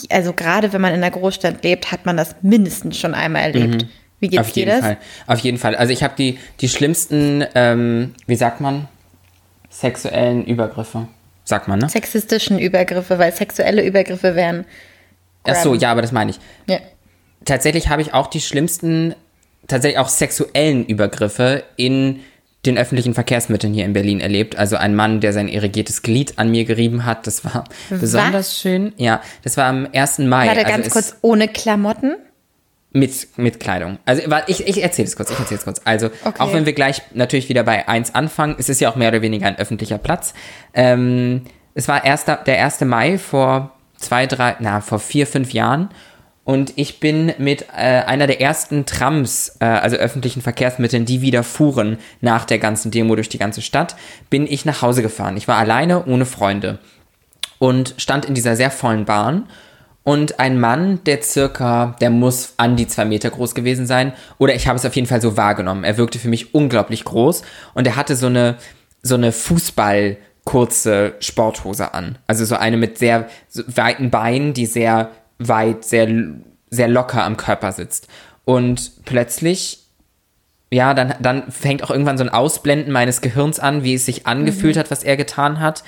also 0.08 0.32
gerade 0.32 0.72
wenn 0.72 0.80
man 0.80 0.94
in 0.94 1.02
einer 1.02 1.10
Großstadt 1.10 1.64
lebt, 1.64 1.90
hat 1.90 2.06
man 2.06 2.16
das 2.16 2.36
mindestens 2.42 2.96
schon 2.96 3.12
einmal 3.12 3.42
erlebt. 3.42 3.86
Wie 4.20 4.28
geht's 4.28 4.40
Auf 4.40 4.52
dir 4.52 4.66
jeden 4.66 4.70
das? 4.70 4.80
Fall. 4.82 4.98
Auf 5.26 5.40
jeden 5.40 5.58
Fall. 5.58 5.74
Also 5.74 5.92
ich 5.92 6.04
habe 6.04 6.14
die, 6.16 6.38
die 6.60 6.68
schlimmsten, 6.68 7.44
ähm, 7.56 8.14
wie 8.28 8.36
sagt 8.36 8.60
man, 8.60 8.86
sexuellen 9.68 10.44
Übergriffe. 10.44 11.08
Sagt 11.46 11.68
man, 11.68 11.78
ne? 11.78 11.88
Sexistischen 11.88 12.58
Übergriffe, 12.58 13.18
weil 13.20 13.32
sexuelle 13.32 13.86
Übergriffe 13.86 14.34
wären. 14.34 14.66
Ach 15.44 15.54
so, 15.54 15.74
ja, 15.74 15.92
aber 15.92 16.02
das 16.02 16.10
meine 16.10 16.32
ich. 16.32 16.40
Ja. 16.66 16.80
tatsächlich 17.44 17.88
habe 17.88 18.02
ich 18.02 18.12
auch 18.12 18.26
die 18.26 18.40
schlimmsten, 18.40 19.14
tatsächlich 19.68 19.98
auch 19.98 20.08
sexuellen 20.08 20.84
Übergriffe 20.84 21.62
in 21.76 22.20
den 22.66 22.76
öffentlichen 22.76 23.14
Verkehrsmitteln 23.14 23.72
hier 23.72 23.84
in 23.84 23.92
Berlin 23.92 24.18
erlebt. 24.18 24.56
Also 24.56 24.76
ein 24.76 24.96
Mann, 24.96 25.20
der 25.20 25.32
sein 25.32 25.46
irrigiertes 25.46 26.02
Glied 26.02 26.36
an 26.36 26.50
mir 26.50 26.64
gerieben 26.64 27.04
hat, 27.04 27.28
das 27.28 27.44
war 27.44 27.64
besonders 27.90 28.60
schön. 28.60 28.92
Ja, 28.96 29.22
das 29.44 29.56
war 29.56 29.66
am 29.66 29.86
1. 29.92 30.18
Mai. 30.18 30.48
Warte, 30.48 30.66
also 30.66 30.72
ganz 30.72 30.90
kurz, 30.90 31.16
ohne 31.22 31.46
Klamotten? 31.46 32.16
Mit, 32.92 33.28
mit 33.36 33.60
Kleidung. 33.60 33.98
Also 34.06 34.22
ich, 34.46 34.66
ich 34.66 34.82
erzähle 34.82 35.06
es 35.08 35.16
kurz, 35.16 35.30
ich 35.30 35.38
erzähle 35.38 35.58
es 35.58 35.64
kurz. 35.64 35.80
Also, 35.84 36.06
Okay. 36.24 36.40
auch 36.40 36.54
wenn 36.54 36.64
wir 36.64 36.72
gleich 36.72 37.02
natürlich 37.12 37.48
wieder 37.50 37.62
bei 37.62 37.86
1 37.88 38.14
anfangen, 38.14 38.56
es 38.58 38.68
ist 38.70 38.80
ja 38.80 38.90
auch 38.90 38.96
mehr 38.96 39.08
oder 39.10 39.20
weniger 39.20 39.46
ein 39.46 39.58
öffentlicher 39.58 39.98
Platz. 39.98 40.32
Ähm, 40.72 41.42
es 41.74 41.88
war 41.88 42.04
erster, 42.04 42.36
der 42.36 42.64
1. 42.64 42.80
Mai 42.82 43.18
vor 43.18 43.72
zwei, 43.98 44.26
drei, 44.26 44.56
na, 44.60 44.80
vor 44.80 44.98
vier, 44.98 45.26
fünf 45.26 45.52
Jahren. 45.52 45.90
Und 46.44 46.72
ich 46.76 47.00
bin 47.00 47.34
mit 47.38 47.66
äh, 47.76 48.02
einer 48.06 48.26
der 48.28 48.40
ersten 48.40 48.86
Trams, 48.86 49.56
äh, 49.60 49.64
also 49.64 49.96
öffentlichen 49.96 50.40
Verkehrsmitteln, 50.42 51.04
die 51.04 51.20
wieder 51.20 51.42
fuhren 51.42 51.98
nach 52.20 52.44
der 52.44 52.58
ganzen 52.58 52.90
Demo 52.92 53.14
durch 53.16 53.28
die 53.28 53.38
ganze 53.38 53.62
Stadt, 53.62 53.96
bin 54.30 54.46
ich 54.46 54.64
nach 54.64 54.80
Hause 54.80 55.02
gefahren. 55.02 55.36
Ich 55.36 55.48
war 55.48 55.56
alleine, 55.58 56.06
ohne 56.06 56.24
Freunde 56.24 56.78
und 57.58 57.94
stand 57.98 58.24
in 58.26 58.34
dieser 58.34 58.54
sehr 58.54 58.70
vollen 58.70 59.04
Bahn. 59.06 59.48
Und 60.06 60.38
ein 60.38 60.60
Mann, 60.60 61.00
der 61.04 61.20
circa, 61.20 61.96
der 62.00 62.10
muss 62.10 62.54
an 62.58 62.76
die 62.76 62.86
zwei 62.86 63.04
Meter 63.04 63.28
groß 63.28 63.56
gewesen 63.56 63.86
sein. 63.86 64.12
Oder 64.38 64.54
ich 64.54 64.68
habe 64.68 64.78
es 64.78 64.84
auf 64.84 64.94
jeden 64.94 65.08
Fall 65.08 65.20
so 65.20 65.36
wahrgenommen. 65.36 65.82
Er 65.82 65.96
wirkte 65.96 66.20
für 66.20 66.28
mich 66.28 66.54
unglaublich 66.54 67.02
groß 67.02 67.42
und 67.74 67.88
er 67.88 67.96
hatte 67.96 68.14
so 68.14 68.26
eine, 68.26 68.54
so 69.02 69.16
eine 69.16 69.32
Fußball- 69.32 70.16
kurze 70.44 71.14
Sporthose 71.18 71.92
an. 71.92 72.18
Also 72.28 72.44
so 72.44 72.54
eine 72.54 72.76
mit 72.76 72.98
sehr 72.98 73.26
weiten 73.66 74.10
Beinen, 74.10 74.54
die 74.54 74.66
sehr 74.66 75.10
weit, 75.40 75.84
sehr, 75.84 76.08
sehr 76.70 76.86
locker 76.86 77.24
am 77.24 77.36
Körper 77.36 77.72
sitzt. 77.72 78.06
Und 78.44 79.04
plötzlich, 79.06 79.80
ja, 80.70 80.94
dann, 80.94 81.14
dann 81.20 81.50
fängt 81.50 81.82
auch 81.82 81.90
irgendwann 81.90 82.16
so 82.16 82.22
ein 82.22 82.30
Ausblenden 82.30 82.92
meines 82.92 83.22
Gehirns 83.22 83.58
an, 83.58 83.82
wie 83.82 83.94
es 83.94 84.06
sich 84.06 84.28
angefühlt 84.28 84.76
mhm. 84.76 84.78
hat, 84.78 84.92
was 84.92 85.02
er 85.02 85.16
getan 85.16 85.58
hat. 85.58 85.82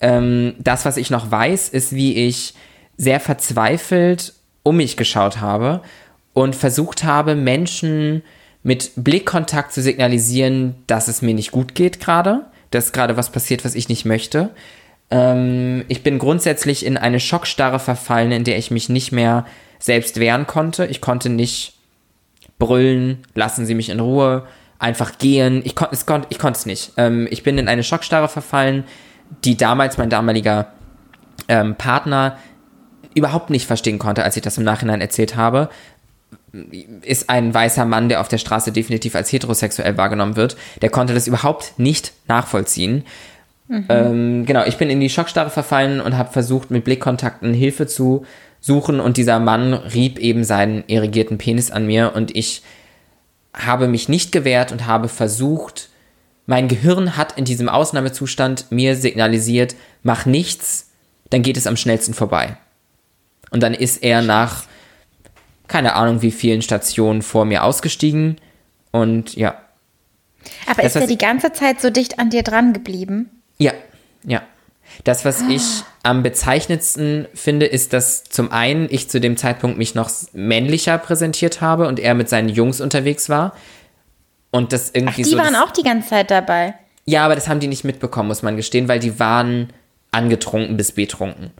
Ähm, 0.00 0.56
das, 0.58 0.84
was 0.84 0.98
ich 0.98 1.08
noch 1.08 1.30
weiß, 1.30 1.70
ist, 1.70 1.94
wie 1.94 2.14
ich 2.26 2.52
sehr 2.96 3.20
verzweifelt 3.20 4.34
um 4.62 4.76
mich 4.76 4.96
geschaut 4.96 5.40
habe 5.40 5.82
und 6.34 6.54
versucht 6.54 7.04
habe, 7.04 7.34
Menschen 7.34 8.22
mit 8.62 8.92
Blickkontakt 8.96 9.72
zu 9.72 9.82
signalisieren, 9.82 10.76
dass 10.86 11.08
es 11.08 11.20
mir 11.20 11.34
nicht 11.34 11.50
gut 11.50 11.74
geht 11.74 12.00
gerade, 12.00 12.46
dass 12.70 12.92
gerade 12.92 13.16
was 13.16 13.30
passiert, 13.30 13.64
was 13.64 13.74
ich 13.74 13.88
nicht 13.88 14.04
möchte. 14.04 14.50
Ähm, 15.10 15.84
ich 15.88 16.02
bin 16.02 16.18
grundsätzlich 16.18 16.86
in 16.86 16.96
eine 16.96 17.20
Schockstarre 17.20 17.80
verfallen, 17.80 18.32
in 18.32 18.44
der 18.44 18.56
ich 18.56 18.70
mich 18.70 18.88
nicht 18.88 19.12
mehr 19.12 19.46
selbst 19.78 20.20
wehren 20.20 20.46
konnte. 20.46 20.86
Ich 20.86 21.00
konnte 21.00 21.28
nicht 21.28 21.74
brüllen, 22.58 23.18
lassen 23.34 23.66
Sie 23.66 23.74
mich 23.74 23.88
in 23.88 23.98
Ruhe, 23.98 24.46
einfach 24.78 25.18
gehen. 25.18 25.62
Ich, 25.64 25.74
kon 25.74 25.88
es 25.90 26.06
kon 26.06 26.24
ich 26.28 26.38
konnte 26.38 26.58
es 26.58 26.66
nicht. 26.66 26.92
Ähm, 26.96 27.26
ich 27.30 27.42
bin 27.42 27.58
in 27.58 27.68
eine 27.68 27.82
Schockstarre 27.82 28.28
verfallen, 28.28 28.84
die 29.44 29.56
damals 29.56 29.98
mein 29.98 30.10
damaliger 30.10 30.72
ähm, 31.48 31.74
Partner 31.74 32.38
überhaupt 33.14 33.50
nicht 33.50 33.66
verstehen 33.66 33.98
konnte, 33.98 34.24
als 34.24 34.36
ich 34.36 34.42
das 34.42 34.58
im 34.58 34.64
Nachhinein 34.64 35.00
erzählt 35.00 35.36
habe, 35.36 35.68
ist 37.02 37.30
ein 37.30 37.52
weißer 37.52 37.84
Mann, 37.84 38.08
der 38.08 38.20
auf 38.20 38.28
der 38.28 38.38
Straße 38.38 38.72
definitiv 38.72 39.14
als 39.14 39.32
heterosexuell 39.32 39.96
wahrgenommen 39.96 40.36
wird. 40.36 40.56
Der 40.82 40.90
konnte 40.90 41.14
das 41.14 41.26
überhaupt 41.26 41.74
nicht 41.78 42.12
nachvollziehen. 42.28 43.04
Mhm. 43.68 43.86
Ähm, 43.88 44.46
genau, 44.46 44.64
ich 44.64 44.76
bin 44.76 44.90
in 44.90 45.00
die 45.00 45.08
Schockstarre 45.08 45.50
verfallen 45.50 46.00
und 46.00 46.16
habe 46.16 46.32
versucht, 46.32 46.70
mit 46.70 46.84
Blickkontakten 46.84 47.54
Hilfe 47.54 47.86
zu 47.86 48.26
suchen 48.60 49.00
und 49.00 49.16
dieser 49.16 49.40
Mann 49.40 49.72
rieb 49.72 50.18
eben 50.18 50.44
seinen 50.44 50.84
irrigierten 50.86 51.38
Penis 51.38 51.70
an 51.70 51.86
mir 51.86 52.12
und 52.14 52.36
ich 52.36 52.62
habe 53.54 53.88
mich 53.88 54.08
nicht 54.08 54.30
gewehrt 54.30 54.72
und 54.72 54.86
habe 54.86 55.08
versucht, 55.08 55.88
mein 56.46 56.68
Gehirn 56.68 57.16
hat 57.16 57.38
in 57.38 57.44
diesem 57.44 57.68
Ausnahmezustand 57.68 58.70
mir 58.70 58.96
signalisiert, 58.96 59.74
mach 60.02 60.26
nichts, 60.26 60.90
dann 61.30 61.42
geht 61.42 61.56
es 61.56 61.66
am 61.66 61.76
schnellsten 61.76 62.14
vorbei. 62.14 62.56
Und 63.52 63.62
dann 63.62 63.74
ist 63.74 64.02
er 64.02 64.22
nach 64.22 64.64
keine 65.72 65.94
Ahnung 65.94 66.20
wie 66.20 66.32
vielen 66.32 66.60
Stationen 66.60 67.22
vor 67.22 67.46
mir 67.46 67.64
ausgestiegen 67.64 68.36
und 68.90 69.34
ja. 69.36 69.54
Aber 70.66 70.82
das, 70.82 70.96
ist 70.96 71.00
er 71.00 71.06
die 71.06 71.16
ganze 71.16 71.52
Zeit 71.52 71.80
so 71.80 71.88
dicht 71.88 72.18
an 72.18 72.28
dir 72.28 72.42
dran 72.42 72.74
geblieben? 72.74 73.30
Ja, 73.56 73.72
ja. 74.24 74.42
Das, 75.04 75.24
was 75.24 75.40
ah. 75.40 75.46
ich 75.48 75.62
am 76.02 76.22
bezeichnetsten 76.22 77.26
finde, 77.32 77.64
ist, 77.64 77.94
dass 77.94 78.24
zum 78.24 78.52
einen 78.52 78.86
ich 78.90 79.08
zu 79.08 79.18
dem 79.18 79.38
Zeitpunkt 79.38 79.78
mich 79.78 79.94
noch 79.94 80.10
männlicher 80.34 80.98
präsentiert 80.98 81.62
habe 81.62 81.88
und 81.88 81.98
er 81.98 82.12
mit 82.12 82.28
seinen 82.28 82.50
Jungs 82.50 82.82
unterwegs 82.82 83.30
war. 83.30 83.54
Und 84.50 84.74
das 84.74 84.90
irgendwie 84.90 85.08
Ach, 85.08 85.16
die 85.16 85.24
so. 85.24 85.30
Die 85.30 85.42
waren 85.42 85.56
auch 85.56 85.70
die 85.70 85.84
ganze 85.84 86.10
Zeit 86.10 86.30
dabei. 86.30 86.74
Ja, 87.06 87.24
aber 87.24 87.34
das 87.34 87.48
haben 87.48 87.60
die 87.60 87.68
nicht 87.68 87.84
mitbekommen, 87.84 88.28
muss 88.28 88.42
man 88.42 88.56
gestehen, 88.56 88.88
weil 88.88 88.98
die 88.98 89.18
waren 89.18 89.72
angetrunken 90.10 90.76
bis 90.76 90.92
betrunken 90.92 91.52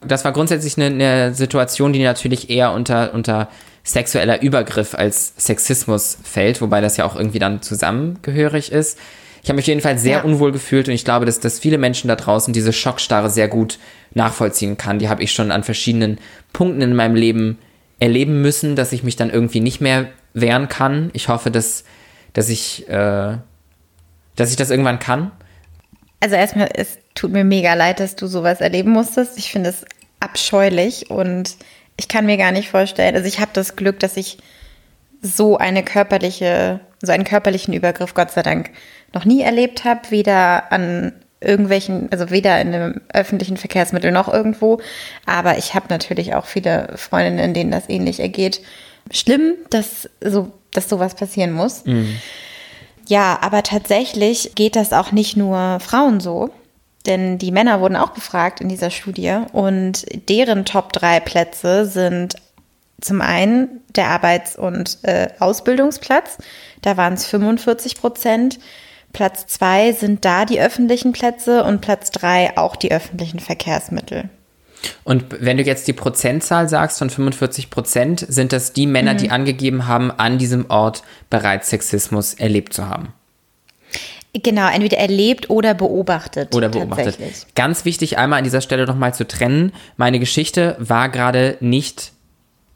das 0.00 0.24
war 0.24 0.32
grundsätzlich 0.32 0.76
eine, 0.76 0.86
eine, 0.86 1.34
Situation, 1.34 1.92
die 1.92 2.02
natürlich 2.02 2.50
eher 2.50 2.72
unter, 2.72 3.14
unter 3.14 3.48
sexueller 3.82 4.42
Übergriff 4.42 4.94
als 4.94 5.32
Sexismus 5.36 6.18
fällt, 6.22 6.60
wobei 6.60 6.80
das 6.80 6.96
ja 6.96 7.04
auch 7.04 7.16
irgendwie 7.16 7.38
dann 7.38 7.62
zusammengehörig 7.62 8.72
ist. 8.72 8.98
Ich 9.42 9.48
habe 9.48 9.56
mich 9.56 9.66
jedenfalls 9.68 10.02
sehr 10.02 10.18
ja. 10.18 10.22
unwohl 10.24 10.50
gefühlt 10.50 10.88
und 10.88 10.94
ich 10.94 11.04
glaube, 11.04 11.24
dass, 11.24 11.38
dass 11.38 11.60
viele 11.60 11.78
Menschen 11.78 12.08
da 12.08 12.16
draußen 12.16 12.52
diese 12.52 12.72
Schockstarre 12.72 13.30
sehr 13.30 13.46
gut 13.46 13.78
nachvollziehen 14.12 14.76
kann. 14.76 14.98
Die 14.98 15.08
habe 15.08 15.22
ich 15.22 15.32
schon 15.32 15.52
an 15.52 15.62
verschiedenen 15.62 16.18
Punkten 16.52 16.82
in 16.82 16.96
meinem 16.96 17.14
Leben 17.14 17.58
erleben 18.00 18.42
müssen, 18.42 18.74
dass 18.74 18.92
ich 18.92 19.04
mich 19.04 19.14
dann 19.14 19.30
irgendwie 19.30 19.60
nicht 19.60 19.80
mehr 19.80 20.08
wehren 20.34 20.68
kann. 20.68 21.10
Ich 21.12 21.28
hoffe, 21.28 21.50
dass, 21.52 21.84
dass 22.32 22.48
ich, 22.48 22.88
äh, 22.88 23.36
dass 24.34 24.50
ich 24.50 24.56
das 24.56 24.70
irgendwann 24.70 24.98
kann. 24.98 25.30
Also 26.20 26.34
erstmal, 26.34 26.68
es 26.74 26.98
tut 27.16 27.32
mir 27.32 27.42
mega 27.42 27.74
leid, 27.74 27.98
dass 27.98 28.14
du 28.14 28.28
sowas 28.28 28.60
erleben 28.60 28.90
musstest. 28.90 29.36
Ich 29.38 29.50
finde 29.50 29.70
es 29.70 29.84
abscheulich 30.20 31.10
und 31.10 31.56
ich 31.96 32.06
kann 32.06 32.26
mir 32.26 32.36
gar 32.36 32.52
nicht 32.52 32.68
vorstellen, 32.68 33.16
also 33.16 33.26
ich 33.26 33.40
habe 33.40 33.50
das 33.54 33.74
Glück, 33.74 33.98
dass 33.98 34.16
ich 34.16 34.38
so 35.22 35.56
eine 35.56 35.82
körperliche, 35.82 36.80
so 37.02 37.10
einen 37.10 37.24
körperlichen 37.24 37.74
Übergriff 37.74 38.14
Gott 38.14 38.30
sei 38.30 38.42
Dank 38.42 38.70
noch 39.12 39.24
nie 39.24 39.42
erlebt 39.42 39.84
habe, 39.84 40.10
weder 40.10 40.70
an 40.70 41.12
irgendwelchen, 41.40 42.08
also 42.12 42.30
weder 42.30 42.60
in 42.60 42.74
einem 42.74 43.00
öffentlichen 43.12 43.56
Verkehrsmittel 43.56 44.12
noch 44.12 44.32
irgendwo. 44.32 44.80
Aber 45.24 45.58
ich 45.58 45.74
habe 45.74 45.86
natürlich 45.88 46.34
auch 46.34 46.46
viele 46.46 46.92
Freundinnen, 46.96 47.54
denen 47.54 47.70
das 47.70 47.88
ähnlich 47.88 48.20
ergeht. 48.20 48.60
Schlimm, 49.10 49.54
dass 49.70 50.08
so, 50.20 50.52
dass 50.72 50.88
sowas 50.88 51.14
passieren 51.14 51.52
muss. 51.52 51.84
Mhm. 51.84 52.16
Ja, 53.08 53.38
aber 53.40 53.62
tatsächlich 53.62 54.52
geht 54.54 54.76
das 54.76 54.92
auch 54.92 55.12
nicht 55.12 55.36
nur 55.36 55.78
Frauen 55.80 56.20
so. 56.20 56.50
Denn 57.06 57.38
die 57.38 57.52
Männer 57.52 57.80
wurden 57.80 57.96
auch 57.96 58.10
befragt 58.10 58.60
in 58.60 58.68
dieser 58.68 58.90
Studie 58.90 59.38
und 59.52 60.04
deren 60.28 60.64
Top 60.64 60.92
3 60.92 61.20
Plätze 61.20 61.86
sind 61.86 62.34
zum 63.00 63.20
einen 63.20 63.80
der 63.94 64.08
Arbeits- 64.08 64.56
und 64.56 64.98
äh, 65.02 65.28
Ausbildungsplatz, 65.38 66.38
da 66.82 66.96
waren 66.96 67.14
es 67.14 67.26
45 67.26 67.96
Prozent. 67.96 68.58
Platz 69.12 69.46
2 69.46 69.92
sind 69.92 70.24
da 70.24 70.44
die 70.44 70.60
öffentlichen 70.60 71.12
Plätze 71.12 71.64
und 71.64 71.80
Platz 71.80 72.10
3 72.10 72.56
auch 72.56 72.76
die 72.76 72.92
öffentlichen 72.92 73.38
Verkehrsmittel. 73.38 74.28
Und 75.04 75.24
wenn 75.40 75.56
du 75.56 75.62
jetzt 75.62 75.88
die 75.88 75.92
Prozentzahl 75.92 76.68
sagst 76.68 76.98
von 76.98 77.10
45 77.10 77.70
Prozent, 77.70 78.24
sind 78.28 78.52
das 78.52 78.72
die 78.72 78.86
Männer, 78.86 79.14
mhm. 79.14 79.18
die 79.18 79.30
angegeben 79.30 79.86
haben, 79.86 80.10
an 80.10 80.38
diesem 80.38 80.70
Ort 80.70 81.02
bereits 81.30 81.70
Sexismus 81.70 82.34
erlebt 82.34 82.72
zu 82.72 82.88
haben? 82.88 83.12
Genau, 84.42 84.68
entweder 84.68 84.98
erlebt 84.98 85.50
oder 85.50 85.74
beobachtet. 85.74 86.54
Oder 86.54 86.68
beobachtet. 86.68 87.18
Ganz 87.54 87.84
wichtig, 87.84 88.18
einmal 88.18 88.38
an 88.38 88.44
dieser 88.44 88.60
Stelle 88.60 88.86
nochmal 88.86 89.14
zu 89.14 89.26
trennen. 89.26 89.72
Meine 89.96 90.18
Geschichte 90.18 90.76
war 90.78 91.08
gerade 91.08 91.56
nicht 91.60 92.12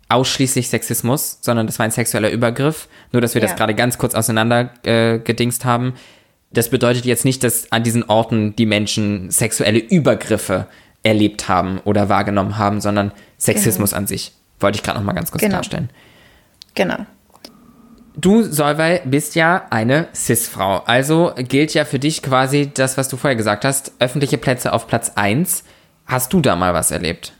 ausschließlich 0.08 0.68
Sexismus, 0.68 1.38
sondern 1.40 1.66
das 1.66 1.78
war 1.78 1.84
ein 1.84 1.90
sexueller 1.90 2.30
Übergriff. 2.30 2.88
Nur, 3.12 3.20
dass 3.20 3.34
wir 3.34 3.42
ja. 3.42 3.48
das 3.48 3.56
gerade 3.56 3.74
ganz 3.74 3.98
kurz 3.98 4.14
auseinander 4.14 4.70
äh, 4.84 5.18
gedingst 5.18 5.64
haben. 5.64 5.94
Das 6.52 6.68
bedeutet 6.68 7.04
jetzt 7.04 7.24
nicht, 7.24 7.44
dass 7.44 7.70
an 7.70 7.84
diesen 7.84 8.04
Orten 8.04 8.56
die 8.56 8.66
Menschen 8.66 9.30
sexuelle 9.30 9.78
Übergriffe 9.78 10.66
erlebt 11.02 11.48
haben 11.48 11.78
oder 11.84 12.08
wahrgenommen 12.08 12.58
haben, 12.58 12.80
sondern 12.80 13.12
Sexismus 13.38 13.90
genau. 13.90 13.98
an 13.98 14.06
sich. 14.06 14.32
Wollte 14.58 14.76
ich 14.76 14.82
gerade 14.82 14.98
nochmal 14.98 15.14
ganz 15.14 15.30
kurz 15.30 15.40
genau. 15.40 15.54
klarstellen. 15.54 15.90
Genau. 16.74 17.06
Du, 18.20 18.42
Solveig, 18.42 19.02
bist 19.06 19.34
ja 19.34 19.66
eine 19.70 20.08
Cis-Frau. 20.14 20.82
Also 20.84 21.32
gilt 21.36 21.72
ja 21.72 21.86
für 21.86 21.98
dich 21.98 22.22
quasi 22.22 22.70
das, 22.72 22.98
was 22.98 23.08
du 23.08 23.16
vorher 23.16 23.36
gesagt 23.36 23.64
hast, 23.64 23.92
öffentliche 23.98 24.36
Plätze 24.36 24.74
auf 24.74 24.86
Platz 24.86 25.12
1. 25.14 25.64
Hast 26.04 26.32
du 26.32 26.40
da 26.40 26.54
mal 26.54 26.74
was 26.74 26.90
erlebt? 26.90 27.32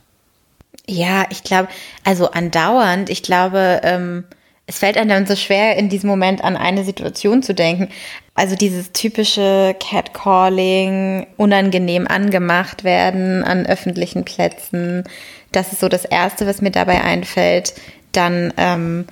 Ja, 0.86 1.26
ich 1.28 1.44
glaube, 1.44 1.68
also 2.04 2.30
andauernd. 2.30 3.10
Ich 3.10 3.22
glaube, 3.22 3.80
ähm, 3.84 4.24
es 4.66 4.78
fällt 4.78 4.96
einem 4.96 5.10
dann 5.10 5.26
so 5.26 5.36
schwer, 5.36 5.76
in 5.76 5.90
diesem 5.90 6.08
Moment 6.08 6.42
an 6.42 6.56
eine 6.56 6.84
Situation 6.84 7.42
zu 7.42 7.52
denken. 7.52 7.88
Also 8.34 8.56
dieses 8.56 8.92
typische 8.92 9.76
Catcalling, 9.80 11.26
unangenehm 11.36 12.06
angemacht 12.08 12.84
werden 12.84 13.44
an 13.44 13.66
öffentlichen 13.66 14.24
Plätzen. 14.24 15.04
Das 15.52 15.72
ist 15.72 15.80
so 15.80 15.90
das 15.90 16.06
Erste, 16.06 16.46
was 16.46 16.62
mir 16.62 16.70
dabei 16.70 17.02
einfällt. 17.02 17.74
Dann 18.12 18.54
ähm, 18.56 19.06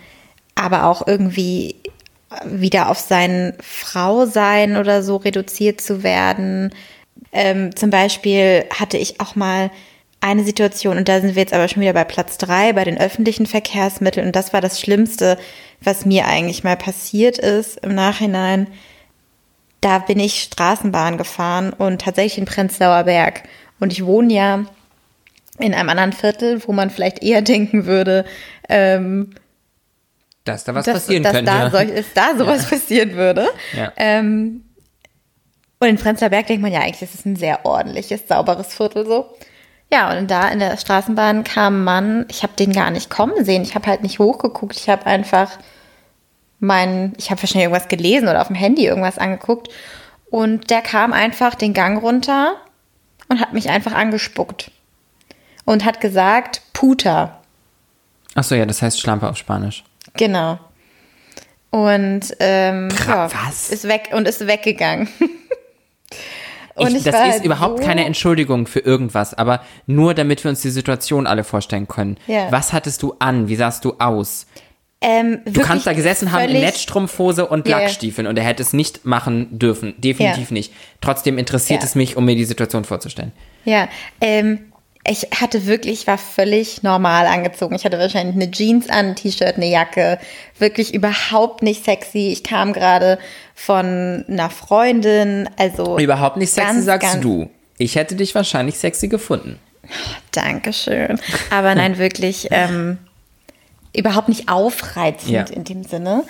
aber 0.59 0.85
auch 0.85 1.07
irgendwie 1.07 1.77
wieder 2.45 2.91
auf 2.91 2.99
sein 2.99 3.55
Frau 3.63 4.27
sein 4.27 4.77
oder 4.77 5.03
so 5.03 5.17
reduziert 5.17 5.81
zu 5.81 6.03
werden. 6.03 6.75
Ähm, 7.33 7.75
zum 7.75 7.91
Beispiel 7.91 8.65
hatte 8.79 8.99
ich 8.99 9.21
auch 9.21 9.35
mal 9.35 9.71
eine 10.21 10.43
Situation, 10.43 10.99
und 10.99 11.09
da 11.09 11.21
sind 11.21 11.37
wir 11.37 11.43
jetzt 11.43 11.55
aber 11.55 11.69
schon 11.69 11.81
wieder 11.81 11.93
bei 11.93 12.05
Platz 12.05 12.39
drei, 12.39 12.73
bei 12.73 12.85
den 12.85 12.99
öffentlichen 12.99 13.47
Verkehrsmitteln. 13.47 14.27
Und 14.27 14.37
das 14.37 14.53
war 14.53 14.61
das 14.61 14.81
Schlimmste, 14.81 15.39
was 15.81 16.05
mir 16.05 16.27
eigentlich 16.27 16.65
mal 16.65 16.77
passiert 16.77 17.39
ist 17.39 17.79
im 17.79 17.95
Nachhinein. 17.95 18.67
Da 19.81 20.01
bin 20.01 20.19
ich 20.19 20.43
Straßenbahn 20.43 21.19
gefahren 21.19 21.73
und 21.73 22.01
tatsächlich 22.01 22.39
in 22.39 22.47
Prenzlauer 22.47 23.05
Berg. 23.05 23.45
Und 23.79 23.93
ich 23.93 24.05
wohne 24.05 24.35
ja 24.35 24.65
in 25.61 25.73
einem 25.73 25.89
anderen 25.89 26.13
Viertel, 26.13 26.61
wo 26.67 26.73
man 26.73 26.91
vielleicht 26.91 27.23
eher 27.23 27.43
denken 27.43 27.87
würde, 27.87 28.25
ähm, 28.69 29.31
dass 30.49 30.65
da 30.65 30.75
was 30.75 30.87
dass, 30.87 30.95
passieren 30.95 31.23
dass 31.23 31.33
könnte. 31.33 31.51
Da, 31.51 31.71
solch, 31.71 31.91
ist 31.91 32.17
da 32.17 32.37
sowas 32.37 32.63
ja. 32.63 32.77
passieren 32.77 33.15
würde. 33.15 33.49
Ja. 33.77 33.93
Ähm, 33.97 34.65
und 35.81 35.89
in 35.89 35.97
Prenzlauer 35.97 36.31
Berg 36.31 36.47
denkt 36.49 36.63
man 36.63 36.73
ja 36.73 36.81
eigentlich, 36.81 37.03
ist 37.03 37.25
ein 37.25 37.37
sehr 37.37 37.65
ordentliches, 37.65 38.27
sauberes 38.27 38.75
Viertel 38.75 39.07
so. 39.07 39.37
Ja, 39.91 40.17
und 40.17 40.31
da 40.31 40.49
in 40.49 40.59
der 40.59 40.77
Straßenbahn 40.77 41.45
kam 41.45 41.81
ein 41.81 41.85
Mann, 41.85 42.27
ich 42.29 42.43
habe 42.43 42.53
den 42.59 42.73
gar 42.73 42.91
nicht 42.91 43.11
kommen 43.11 43.45
sehen. 43.45 43.63
Ich 43.63 43.75
habe 43.75 43.87
halt 43.87 44.03
nicht 44.03 44.19
hochgeguckt. 44.19 44.77
Ich 44.77 44.89
habe 44.89 45.07
einfach 45.07 45.59
mein, 46.61 47.15
ich 47.17 47.31
habe 47.31 47.41
wahrscheinlich 47.43 47.65
irgendwas 47.65 47.89
gelesen 47.89 48.29
oder 48.29 48.41
auf 48.41 48.49
dem 48.49 48.57
Handy 48.57 48.87
irgendwas 48.87 49.19
angeguckt. 49.19 49.69
Und 50.31 50.69
der 50.71 50.83
kam 50.83 51.13
einfach 51.13 51.55
den 51.55 51.73
Gang 51.73 52.03
runter 52.03 52.57
und 53.29 53.41
hat 53.41 53.55
mich 53.55 53.71
einfach 53.71 53.93
angespuckt. 53.93 54.71
Und 55.65 55.85
hat 55.85 56.01
gesagt, 56.01 56.63
Puta. 56.73 57.41
Achso, 58.35 58.55
ja, 58.55 58.67
das 58.67 58.83
heißt 58.83 59.01
Schlampe 59.01 59.29
auf 59.29 59.37
Spanisch. 59.37 59.85
Genau. 60.19 60.59
Und 61.71 62.21
ähm, 62.41 62.89
Kra- 62.89 63.31
ja, 63.31 63.47
was? 63.47 63.71
ist 63.71 63.85
weg 63.89 64.11
und 64.13 64.29
ist 64.29 64.47
weggegangen. 64.47 65.09
Und 66.75 66.91
Ich, 66.91 66.99
ich 66.99 67.03
das 67.03 67.15
ist 67.17 67.21
halt 67.33 67.45
überhaupt 67.45 67.81
so- 67.81 67.85
keine 67.85 68.05
Entschuldigung 68.05 68.69
für 68.69 68.79
irgendwas, 68.79 69.35
aber 69.35 69.63
nur 69.87 70.15
damit 70.15 70.45
wir 70.45 70.51
uns 70.51 70.61
die 70.63 70.71
Situation 70.71 71.27
alle 71.27 71.43
vorstellen 71.43 71.89
können. 71.89 72.19
Ja. 72.29 72.53
Was 72.53 72.73
hattest 72.73 73.03
du 73.03 73.17
an? 73.19 73.49
Wie 73.49 73.57
sahst 73.57 73.85
du 73.85 73.95
aus? 73.99 74.47
Ähm, 75.01 75.41
Du 75.45 75.61
kannst 75.61 75.89
da 75.89 75.93
gesessen 75.93 76.31
haben 76.31 76.45
in 76.49 76.61
Netzstrumpfhose 76.61 77.47
und 77.47 77.67
ja. 77.67 77.79
Lackstiefeln 77.81 78.29
und 78.29 78.37
er 78.39 78.45
hätte 78.45 78.63
es 78.63 78.73
nicht 78.73 79.05
machen 79.05 79.59
dürfen. 79.59 79.95
Definitiv 79.99 80.51
Ja. 80.51 80.55
nicht. 80.55 80.73
Trotzdem 81.01 81.37
interessiert 81.37 81.81
Ja. 81.83 81.85
es 81.87 81.97
mich, 81.97 82.17
um 82.17 82.25
mir 82.25 82.37
die 82.37 82.45
Situation 82.45 82.85
vorzustellen. 82.85 83.33
Ja, 83.65 83.89
ähm, 84.21 84.68
ich 85.09 85.29
hatte 85.41 85.67
wirklich, 85.67 86.01
ich 86.01 86.07
war 86.07 86.19
völlig 86.19 86.83
normal 86.83 87.27
angezogen. 87.27 87.75
Ich 87.75 87.85
hatte 87.85 87.99
wahrscheinlich 87.99 88.37
eine 88.37 88.51
Jeans 88.51 88.89
an, 88.89 89.07
ein 89.11 89.17
T-Shirt, 89.17 89.57
eine 89.57 89.67
Jacke. 89.67 90.19
Wirklich 90.59 90.95
überhaupt 90.95 91.63
nicht 91.63 91.85
sexy. 91.85 92.31
Ich 92.31 92.45
kam 92.45 92.73
gerade 92.73 93.19
von 93.55 94.25
einer 94.29 94.51
Freundin, 94.51 95.49
also. 95.57 95.99
Überhaupt 95.99 96.37
nicht 96.37 96.51
sexy, 96.53 96.73
ganz, 96.75 96.85
sagst 96.85 97.13
ganz- 97.13 97.23
du. 97.23 97.51
Ich 97.79 97.95
hätte 97.97 98.15
dich 98.17 98.35
wahrscheinlich 98.35 98.79
sexy 98.79 99.09
gefunden. 99.09 99.59
Dankeschön. 100.33 101.19
Aber 101.51 101.75
nein, 101.75 101.99
wirklich 101.99 102.49
ähm, 102.51 102.99
überhaupt 103.97 104.29
nicht 104.29 104.49
aufreizend 104.49 105.31
Ja. 105.31 105.43
in 105.45 105.65
dem 105.65 105.83
Sinne. 105.83 106.25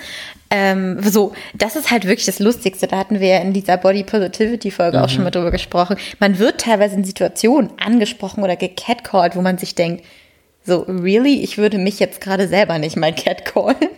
Ähm, 0.50 1.00
so, 1.02 1.32
das 1.54 1.76
ist 1.76 1.90
halt 1.90 2.04
wirklich 2.06 2.26
das 2.26 2.38
Lustigste. 2.38 2.86
Da 2.86 2.96
hatten 2.98 3.20
wir 3.20 3.28
ja 3.28 3.38
in 3.38 3.52
dieser 3.52 3.76
Body 3.76 4.04
Positivity 4.04 4.70
Folge 4.70 5.02
auch 5.02 5.08
schon 5.08 5.24
mal 5.24 5.30
drüber 5.30 5.50
gesprochen. 5.50 5.96
Man 6.20 6.38
wird 6.38 6.60
teilweise 6.60 6.94
in 6.96 7.04
Situationen 7.04 7.70
angesprochen 7.78 8.42
oder 8.42 8.56
gecatcalled, 8.56 9.36
wo 9.36 9.42
man 9.42 9.58
sich 9.58 9.74
denkt, 9.74 10.04
so, 10.64 10.80
really? 10.82 11.40
Ich 11.42 11.56
würde 11.58 11.78
mich 11.78 11.98
jetzt 11.98 12.20
gerade 12.20 12.46
selber 12.48 12.78
nicht 12.78 12.96
mal 12.96 13.14
catcallen. 13.14 13.76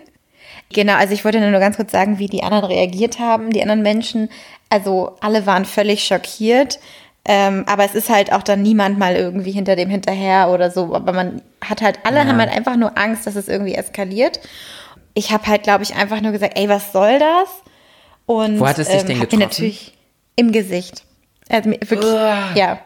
Genau, 0.73 0.95
also 0.95 1.13
ich 1.13 1.25
wollte 1.25 1.41
nur 1.41 1.59
ganz 1.59 1.75
kurz 1.77 1.91
sagen, 1.91 2.21
wie 2.21 2.29
die 2.29 2.45
anderen 2.45 2.67
reagiert 2.67 3.19
haben, 3.19 3.51
die 3.51 3.61
anderen 3.61 3.83
Menschen. 3.83 4.29
Also 4.69 5.17
alle 5.21 5.45
waren 5.45 5.65
völlig 5.65 6.05
schockiert. 6.05 6.79
Ähm, 7.33 7.65
aber 7.69 7.85
es 7.85 7.95
ist 7.95 8.09
halt 8.11 8.33
auch 8.33 8.43
dann 8.43 8.61
niemand 8.63 8.99
mal 8.99 9.15
irgendwie 9.15 9.53
hinter 9.53 9.77
dem 9.77 9.89
hinterher 9.89 10.51
oder 10.51 10.69
so. 10.73 10.95
Aber 10.97 11.13
man 11.13 11.41
hat 11.65 11.81
halt, 11.81 12.01
alle 12.03 12.27
haben 12.27 12.39
halt 12.39 12.51
einfach 12.51 12.75
nur 12.75 12.99
Angst, 12.99 13.25
dass 13.25 13.37
es 13.37 13.47
irgendwie 13.47 13.75
eskaliert. 13.75 14.41
Ich 15.15 15.31
habe 15.31 15.47
halt, 15.47 15.63
glaube 15.63 15.85
ich, 15.85 15.95
einfach 15.95 16.21
nur 16.21 16.33
gesagt, 16.33 16.59
ey, 16.59 16.69
was 16.69 16.93
soll 16.93 17.21
das? 17.21 17.49
Und 18.27 18.59
Wo 18.59 18.67
hat 18.67 18.81
es 18.81 18.89
dich 18.89 18.97
denn 18.97 19.01
hab 19.03 19.09
mir 19.09 19.15
getroffen? 19.27 19.39
natürlich 19.41 19.95
im 20.35 20.51
Gesicht. 20.51 21.05
Also 21.49 21.71
wirklich, 21.71 22.03
ja. 22.57 22.81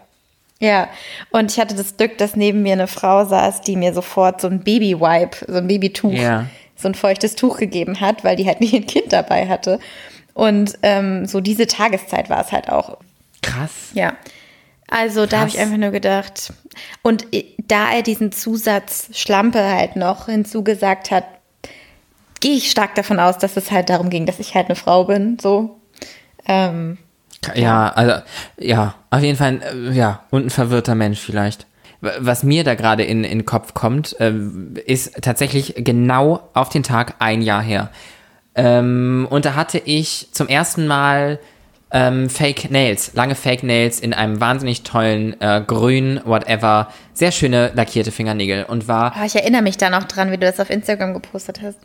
Ja, 0.60 0.88
und 1.30 1.50
ich 1.50 1.58
hatte 1.58 1.74
das 1.74 1.96
Glück, 1.96 2.16
dass 2.18 2.36
neben 2.36 2.62
mir 2.62 2.74
eine 2.74 2.86
Frau 2.86 3.24
saß, 3.24 3.62
die 3.62 3.76
mir 3.76 3.92
sofort 3.94 4.40
so 4.40 4.48
ein 4.48 4.60
Baby-Wipe, 4.60 5.44
so 5.52 5.58
ein 5.58 5.66
Babytuch, 5.66 6.12
Ja. 6.12 6.46
so 6.76 6.88
ein 6.88 6.94
feuchtes 6.94 7.34
Tuch 7.34 7.56
gegeben 7.58 8.00
hat, 8.00 8.24
weil 8.24 8.36
die 8.36 8.46
halt 8.46 8.60
nicht 8.60 8.74
ein 8.74 8.86
Kind 8.86 9.12
dabei 9.12 9.48
hatte. 9.48 9.78
Und 10.34 10.78
ähm, 10.82 11.26
so 11.26 11.40
diese 11.40 11.66
Tageszeit 11.66 12.28
war 12.30 12.40
es 12.42 12.52
halt 12.52 12.68
auch. 12.70 12.98
Krass. 13.42 13.70
Ja. 13.94 14.14
Also 14.96 15.26
da 15.26 15.40
habe 15.40 15.48
ich 15.48 15.58
einfach 15.58 15.76
nur 15.76 15.90
gedacht. 15.90 16.52
Und 17.02 17.26
da 17.66 17.90
er 17.90 18.02
diesen 18.02 18.30
Zusatz 18.30 19.08
Schlampe 19.12 19.60
halt 19.60 19.96
noch 19.96 20.26
hinzugesagt 20.26 21.10
hat, 21.10 21.24
gehe 22.38 22.56
ich 22.56 22.70
stark 22.70 22.94
davon 22.94 23.18
aus, 23.18 23.38
dass 23.38 23.56
es 23.56 23.72
halt 23.72 23.90
darum 23.90 24.08
ging, 24.08 24.24
dass 24.24 24.38
ich 24.38 24.54
halt 24.54 24.66
eine 24.66 24.76
Frau 24.76 25.02
bin. 25.02 25.36
So. 25.40 25.80
Ähm, 26.46 26.98
Ja, 27.56 27.88
also, 27.88 28.23
ja, 28.56 28.95
auf 29.10 29.21
jeden 29.21 29.36
Fall, 29.36 29.62
äh, 29.62 29.90
ja, 29.90 30.21
und 30.30 30.47
ein 30.47 30.50
verwirrter 30.50 30.95
Mensch 30.95 31.19
vielleicht. 31.19 31.66
Was 32.00 32.45
mir 32.45 32.62
da 32.62 32.76
gerade 32.76 33.02
in, 33.02 33.25
in 33.25 33.38
den 33.38 33.47
Kopf 33.47 33.75
kommt, 33.75 34.14
äh, 34.21 34.32
ist 34.86 35.21
tatsächlich 35.23 35.75
genau 35.76 36.50
auf 36.54 36.69
den 36.69 36.84
Tag 36.84 37.16
ein 37.19 37.42
Jahr 37.42 37.62
her. 37.62 37.90
Ähm, 38.54 39.26
und 39.28 39.45
da 39.45 39.56
hatte 39.56 39.78
ich 39.78 40.28
zum 40.30 40.47
ersten 40.47 40.86
Mal 40.86 41.40
ähm, 41.95 42.28
Fake 42.28 42.73
Nails, 42.73 43.13
lange 43.15 43.37
Fake 43.37 43.63
Nails 43.63 44.00
in 44.00 44.13
einem 44.13 44.41
wahnsinnig 44.41 44.83
tollen 44.83 45.41
äh, 45.41 45.63
grün, 45.65 46.21
whatever, 46.25 46.89
sehr 47.13 47.30
schöne 47.30 47.71
lackierte 47.75 48.11
Fingernägel 48.11 48.65
und 48.65 48.89
war 48.89 49.15
oh, 49.17 49.25
ich 49.25 49.37
erinnere 49.37 49.63
mich 49.63 49.76
da 49.76 49.91
noch 49.91 50.02
dran, 50.02 50.33
wie 50.33 50.37
du 50.37 50.45
das 50.45 50.59
auf 50.59 50.71
Instagram 50.71 51.15
gepostet 51.15 51.63
hast. 51.63 51.78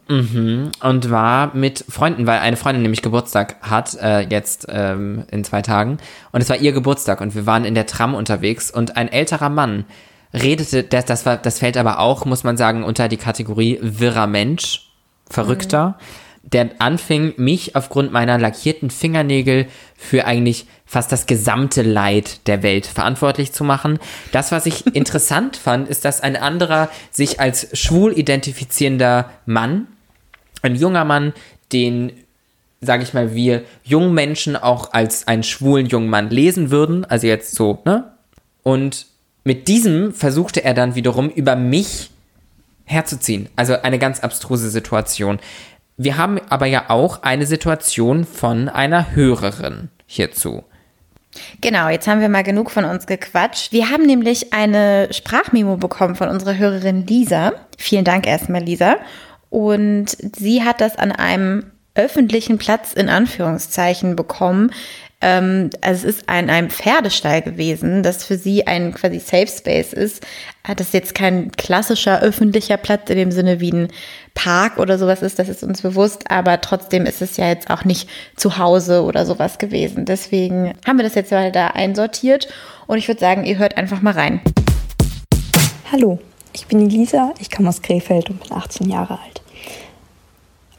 und 0.81 1.11
war 1.11 1.55
mit 1.55 1.85
Freunden, 1.87 2.25
weil 2.25 2.39
eine 2.39 2.57
Freundin 2.57 2.81
nämlich 2.81 3.03
Geburtstag 3.03 3.57
hat, 3.61 3.95
äh, 4.01 4.21
jetzt 4.21 4.65
ähm, 4.67 5.25
in 5.29 5.43
zwei 5.43 5.61
Tagen. 5.61 5.99
Und 6.31 6.41
es 6.41 6.49
war 6.49 6.57
ihr 6.57 6.71
Geburtstag 6.71 7.21
und 7.21 7.35
wir 7.35 7.45
waren 7.45 7.63
in 7.63 7.75
der 7.75 7.85
Tram 7.85 8.15
unterwegs 8.15 8.71
und 8.71 8.97
ein 8.97 9.11
älterer 9.11 9.49
Mann 9.49 9.85
redete, 10.33 10.83
das, 10.83 11.05
das, 11.05 11.27
war, 11.27 11.37
das 11.37 11.59
fällt 11.59 11.77
aber 11.77 11.99
auch, 11.99 12.25
muss 12.25 12.43
man 12.43 12.57
sagen, 12.57 12.83
unter 12.83 13.07
die 13.09 13.17
Kategorie 13.17 13.77
wirrer 13.81 14.25
Mensch, 14.27 14.87
Verrückter, 15.29 15.99
der 16.51 16.69
anfing, 16.79 17.33
mich 17.37 17.75
aufgrund 17.75 18.11
meiner 18.11 18.37
lackierten 18.37 18.89
Fingernägel 18.89 19.67
für 19.95 20.25
eigentlich 20.25 20.65
fast 20.85 21.11
das 21.11 21.27
gesamte 21.27 21.83
Leid 21.83 22.47
der 22.47 22.63
Welt 22.63 22.85
verantwortlich 22.85 23.51
zu 23.51 23.63
machen. 23.63 23.99
Das, 24.31 24.51
was 24.51 24.65
ich 24.65 24.87
interessant 24.95 25.57
fand, 25.57 25.87
ist, 25.87 26.05
dass 26.05 26.21
ein 26.21 26.35
anderer 26.35 26.89
sich 27.11 27.39
als 27.39 27.77
schwul 27.77 28.17
identifizierender 28.17 29.29
Mann 29.45 29.87
ein 30.61 30.75
junger 30.75 31.05
Mann, 31.05 31.33
den, 31.71 32.11
sage 32.81 33.03
ich 33.03 33.13
mal, 33.13 33.33
wir 33.33 33.63
jungen 33.83 34.13
Menschen 34.13 34.55
auch 34.55 34.93
als 34.93 35.27
einen 35.27 35.43
schwulen 35.43 35.85
jungen 35.85 36.09
Mann 36.09 36.29
lesen 36.29 36.71
würden, 36.71 37.05
also 37.05 37.27
jetzt 37.27 37.55
so, 37.55 37.79
ne? 37.85 38.11
Und 38.63 39.07
mit 39.43 39.67
diesem 39.67 40.13
versuchte 40.13 40.63
er 40.63 40.73
dann 40.73 40.95
wiederum 40.95 41.29
über 41.29 41.55
mich 41.55 42.11
herzuziehen. 42.83 43.49
Also 43.55 43.81
eine 43.81 43.99
ganz 43.99 44.19
abstruse 44.19 44.69
Situation. 44.69 45.39
Wir 46.01 46.15
haben 46.15 46.39
aber 46.47 46.65
ja 46.65 46.85
auch 46.87 47.23
eine 47.23 47.45
Situation 47.45 48.23
von 48.23 48.69
einer 48.69 49.13
Hörerin 49.15 49.89
hierzu. 50.05 50.63
Genau, 51.59 51.89
jetzt 51.89 52.07
haben 52.07 52.21
wir 52.21 52.29
mal 52.29 52.43
genug 52.43 52.71
von 52.71 52.85
uns 52.85 53.05
gequatscht. 53.05 53.73
Wir 53.73 53.89
haben 53.89 54.05
nämlich 54.05 54.53
eine 54.53 55.09
Sprachmemo 55.11 55.75
bekommen 55.75 56.15
von 56.15 56.29
unserer 56.29 56.57
Hörerin 56.57 57.05
Lisa. 57.05 57.51
Vielen 57.77 58.05
Dank 58.05 58.25
erstmal, 58.27 58.63
Lisa. 58.63 58.95
Und 59.49 60.15
sie 60.37 60.63
hat 60.63 60.79
das 60.79 60.95
an 60.95 61.11
einem 61.11 61.65
öffentlichen 61.95 62.57
Platz 62.57 62.93
in 62.93 63.09
Anführungszeichen 63.09 64.15
bekommen. 64.15 64.71
Ähm, 65.21 65.69
also 65.81 66.07
es 66.07 66.15
ist 66.15 66.29
an 66.29 66.49
einem 66.49 66.69
Pferdestall 66.69 67.41
gewesen, 67.41 68.03
das 68.03 68.23
für 68.23 68.37
sie 68.37 68.67
ein 68.67 68.93
quasi 68.93 69.19
Safe 69.19 69.47
Space 69.47 69.91
ist. 69.91 70.23
Äh, 70.67 70.75
Das 70.75 70.87
ist 70.87 70.93
jetzt 70.93 71.15
kein 71.15 71.51
klassischer 71.51 72.21
öffentlicher 72.21 72.77
Platz 72.77 73.09
in 73.09 73.17
dem 73.17 73.31
Sinne 73.31 73.59
wie 73.59 73.71
ein 73.71 73.87
Park 74.33 74.77
oder 74.77 74.97
sowas 74.97 75.21
ist, 75.21 75.37
das 75.37 75.49
ist 75.49 75.63
uns 75.63 75.81
bewusst, 75.81 76.31
aber 76.31 76.61
trotzdem 76.61 77.05
ist 77.05 77.21
es 77.21 77.35
ja 77.35 77.49
jetzt 77.49 77.69
auch 77.69 77.83
nicht 77.83 78.09
zu 78.37 78.57
Hause 78.57 79.03
oder 79.03 79.25
sowas 79.25 79.57
gewesen. 79.57 80.05
Deswegen 80.05 80.73
haben 80.87 80.97
wir 80.97 81.03
das 81.03 81.15
jetzt 81.15 81.31
mal 81.31 81.51
da 81.51 81.67
einsortiert 81.67 82.47
und 82.87 82.97
ich 82.97 83.09
würde 83.09 83.19
sagen, 83.19 83.43
ihr 83.43 83.57
hört 83.57 83.75
einfach 83.75 84.01
mal 84.01 84.13
rein. 84.13 84.39
Hallo, 85.91 86.19
ich 86.53 86.67
bin 86.67 86.87
die 86.87 86.95
Lisa, 86.95 87.33
ich 87.39 87.51
komme 87.51 87.67
aus 87.67 87.81
Krefeld 87.81 88.29
und 88.29 88.41
bin 88.41 88.53
18 88.53 88.89
Jahre 88.89 89.19
alt. 89.19 89.41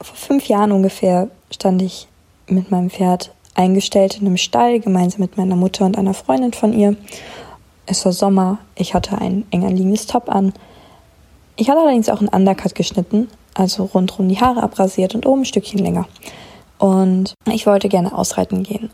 Vor 0.00 0.16
fünf 0.16 0.46
Jahren 0.46 0.72
ungefähr 0.72 1.28
stand 1.50 1.82
ich 1.82 2.08
mit 2.46 2.70
meinem 2.70 2.88
Pferd 2.88 3.32
eingestellt 3.54 4.18
in 4.20 4.26
einem 4.26 4.36
Stall, 4.36 4.80
gemeinsam 4.80 5.20
mit 5.20 5.36
meiner 5.36 5.56
Mutter 5.56 5.84
und 5.84 5.98
einer 5.98 6.14
Freundin 6.14 6.52
von 6.52 6.72
ihr. 6.72 6.96
Es 7.86 8.04
war 8.04 8.12
Sommer, 8.12 8.58
ich 8.74 8.94
hatte 8.94 9.18
ein 9.18 9.44
eng 9.50 9.64
anliegendes 9.64 10.06
Top 10.06 10.28
an. 10.28 10.52
Ich 11.56 11.68
hatte 11.68 11.80
allerdings 11.80 12.08
auch 12.08 12.20
einen 12.20 12.28
Undercut 12.28 12.74
geschnitten, 12.74 13.28
also 13.54 13.84
rundherum 13.84 14.28
die 14.28 14.40
Haare 14.40 14.62
abrasiert 14.62 15.14
und 15.14 15.26
oben 15.26 15.42
ein 15.42 15.46
Stückchen 15.46 15.80
länger. 15.80 16.06
Und 16.78 17.34
ich 17.52 17.66
wollte 17.66 17.88
gerne 17.88 18.16
ausreiten 18.16 18.62
gehen, 18.62 18.90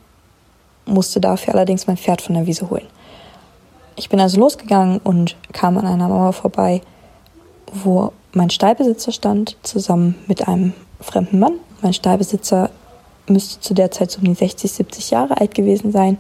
musste 0.87 1.21
dafür 1.21 1.55
allerdings 1.55 1.87
mein 1.87 1.97
Pferd 1.97 2.21
von 2.21 2.35
der 2.35 2.47
Wiese 2.47 2.69
holen. 2.69 2.87
Ich 3.95 4.09
bin 4.09 4.21
also 4.21 4.41
losgegangen 4.41 4.99
und 4.99 5.37
kam 5.53 5.79
an 5.79 5.87
einer 5.87 6.09
Mauer 6.09 6.33
vorbei, 6.33 6.81
wo 7.73 8.13
mein 8.33 8.51
Stallbesitzer 8.51 9.13
stand, 9.13 9.57
zusammen 9.63 10.17
mit 10.27 10.47
einem 10.49 10.75
fremden 11.01 11.39
Mann. 11.39 11.55
Mein 11.81 11.95
Stallbesitzer 11.95 12.71
müsste 13.29 13.61
zu 13.61 13.75
der 13.75 13.91
Zeit 13.91 14.11
so 14.11 14.19
um 14.19 14.25
die 14.25 14.35
60, 14.35 14.71
70 14.71 15.11
Jahre 15.11 15.41
alt 15.41 15.55
gewesen 15.55 15.93
sein. 15.93 16.19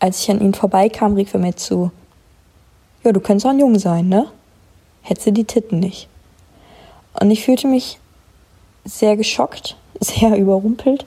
Als 0.00 0.22
ich 0.22 0.30
an 0.30 0.40
ihn 0.40 0.54
vorbeikam, 0.54 1.14
rief 1.14 1.34
er 1.34 1.40
mir 1.40 1.56
zu, 1.56 1.90
ja, 3.04 3.12
du 3.12 3.20
könntest 3.20 3.46
auch 3.46 3.50
ein 3.50 3.58
Junge 3.58 3.78
sein, 3.78 4.08
ne? 4.08 4.26
Hättest 5.02 5.28
du 5.28 5.32
die 5.32 5.44
Titten 5.44 5.80
nicht. 5.80 6.08
Und 7.20 7.30
ich 7.30 7.44
fühlte 7.44 7.66
mich 7.66 7.98
sehr 8.84 9.16
geschockt, 9.16 9.76
sehr 10.00 10.36
überrumpelt. 10.36 11.06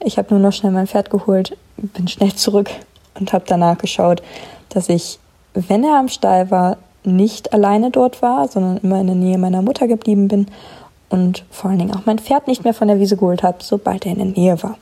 Ich 0.00 0.18
habe 0.18 0.28
nur 0.30 0.40
noch 0.40 0.52
schnell 0.52 0.72
mein 0.72 0.86
Pferd 0.86 1.10
geholt, 1.10 1.56
bin 1.76 2.08
schnell 2.08 2.34
zurück 2.34 2.70
und 3.18 3.32
habe 3.32 3.44
danach 3.46 3.78
geschaut, 3.78 4.22
dass 4.68 4.88
ich 4.88 5.18
wenn 5.56 5.84
er 5.84 5.98
am 5.98 6.08
Stall 6.08 6.50
war, 6.50 6.76
nicht 7.04 7.52
alleine 7.52 7.90
dort 7.90 8.20
war, 8.20 8.48
sondern 8.48 8.78
immer 8.78 9.00
in 9.00 9.06
der 9.06 9.16
Nähe 9.16 9.38
meiner 9.38 9.62
Mutter 9.62 9.88
geblieben 9.88 10.28
bin 10.28 10.46
und 11.08 11.44
vor 11.50 11.70
allen 11.70 11.78
Dingen 11.78 11.94
auch 11.94 12.06
mein 12.06 12.18
Pferd 12.18 12.48
nicht 12.48 12.64
mehr 12.64 12.74
von 12.74 12.88
der 12.88 12.98
Wiese 12.98 13.16
geholt 13.16 13.42
habe, 13.42 13.58
sobald 13.62 14.06
er 14.06 14.12
in 14.12 14.18
der 14.18 14.26
Nähe 14.26 14.62
war. 14.62 14.78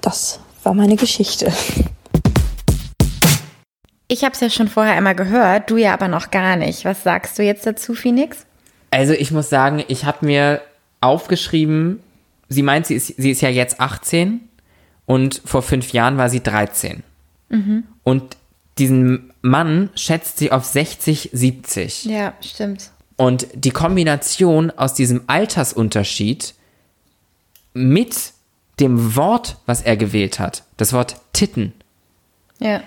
Das 0.00 0.40
war 0.62 0.74
meine 0.74 0.96
Geschichte. 0.96 1.52
Ich 4.08 4.24
habe 4.24 4.34
es 4.34 4.40
ja 4.40 4.50
schon 4.50 4.68
vorher 4.68 4.94
einmal 4.94 5.14
gehört, 5.14 5.70
du 5.70 5.76
ja 5.76 5.92
aber 5.94 6.08
noch 6.08 6.30
gar 6.30 6.56
nicht. 6.56 6.84
Was 6.84 7.04
sagst 7.04 7.38
du 7.38 7.44
jetzt 7.44 7.64
dazu, 7.66 7.94
Phoenix? 7.94 8.44
Also 8.90 9.12
ich 9.12 9.30
muss 9.30 9.48
sagen, 9.48 9.84
ich 9.86 10.04
habe 10.04 10.26
mir 10.26 10.60
aufgeschrieben, 11.00 12.00
sie 12.48 12.62
meint, 12.62 12.86
sie 12.86 12.94
ist, 12.94 13.14
sie 13.16 13.30
ist 13.30 13.40
ja 13.40 13.48
jetzt 13.48 13.80
18 13.80 14.40
und 15.06 15.40
vor 15.44 15.62
fünf 15.62 15.92
Jahren 15.92 16.18
war 16.18 16.28
sie 16.28 16.42
13. 16.42 17.04
Mhm. 17.50 17.84
Und 18.02 18.36
diesen 18.78 19.32
Mann 19.42 19.90
schätzt 19.94 20.38
sie 20.38 20.50
auf 20.50 20.64
60, 20.64 21.30
70. 21.32 22.06
Ja, 22.06 22.34
stimmt. 22.40 22.90
Und 23.20 23.48
die 23.52 23.70
Kombination 23.70 24.70
aus 24.70 24.94
diesem 24.94 25.24
Altersunterschied 25.26 26.54
mit 27.74 28.32
dem 28.80 29.14
Wort, 29.14 29.58
was 29.66 29.82
er 29.82 29.98
gewählt 29.98 30.38
hat, 30.38 30.62
das 30.78 30.94
Wort 30.94 31.16
Titten, 31.34 31.74
Ja. 32.60 32.80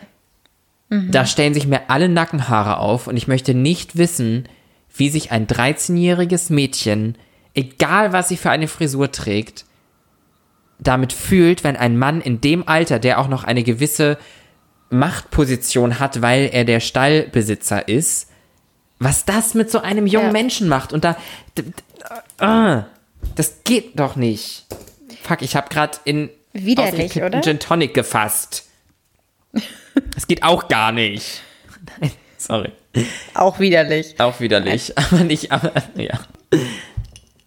da 0.90 1.28
stellen 1.28 1.54
sich 1.54 1.68
mir 1.68 1.88
alle 1.92 2.10
Nackenhaare 2.10 2.78
auf 2.80 3.06
und 3.06 3.16
ich 3.16 3.28
möchte 3.28 3.54
nicht 3.54 3.96
wissen, 3.96 4.50
wie 4.96 5.10
sich 5.10 5.30
ein 5.32 5.46
13-jähriges 5.46 6.52
Mädchen, 6.52 7.16
egal 7.54 8.12
was 8.12 8.30
sie 8.30 8.38
für 8.38 8.50
eine 8.50 8.68
Frisur 8.68 9.12
trägt, 9.12 9.66
damit 10.80 11.14
fühlt, 11.14 11.64
wenn 11.64 11.78
ein 11.78 11.96
Mann 11.96 12.22
in 12.22 12.42
dem 12.42 12.68
Alter, 12.68 12.98
der 12.98 13.20
auch 13.20 13.28
noch 13.28 13.44
eine 13.44 13.62
gewisse 13.62 14.18
Machtposition 14.90 16.00
hat, 16.00 16.24
weil 16.24 16.50
er 16.52 16.66
der 16.66 16.80
Stallbesitzer 16.80 17.88
ist, 17.88 18.32
was 19.04 19.26
das 19.26 19.54
mit 19.54 19.70
so 19.72 19.80
einem 19.80 20.08
jungen 20.08 20.28
Ja. 20.28 20.32
Menschen 20.32 20.68
macht. 20.68 20.94
Und 20.94 21.04
da, 21.04 21.18
ah, 22.40 22.86
das 23.36 23.64
geht 23.64 24.00
doch 24.00 24.16
nicht. 24.16 24.66
Fuck, 25.24 25.42
ich 25.42 25.56
habe 25.56 25.70
gerade 25.70 25.98
in 26.06 26.30
Widerlich, 26.54 27.22
oder? 27.22 27.42
Gin 27.42 27.60
Tonic 27.60 27.94
gefasst. 27.94 28.68
Das 30.16 30.26
geht 30.26 30.42
auch 30.42 30.70
gar 30.70 30.92
nicht. 30.92 31.44
Nein, 32.02 32.12
sorry. 32.40 32.72
Auch 33.36 33.60
widerlich. 33.60 34.20
Auch 34.20 34.40
widerlich, 34.40 34.98
aber 34.98 35.20
nicht, 35.24 35.52
aber 35.52 35.72
ja. 35.96 36.20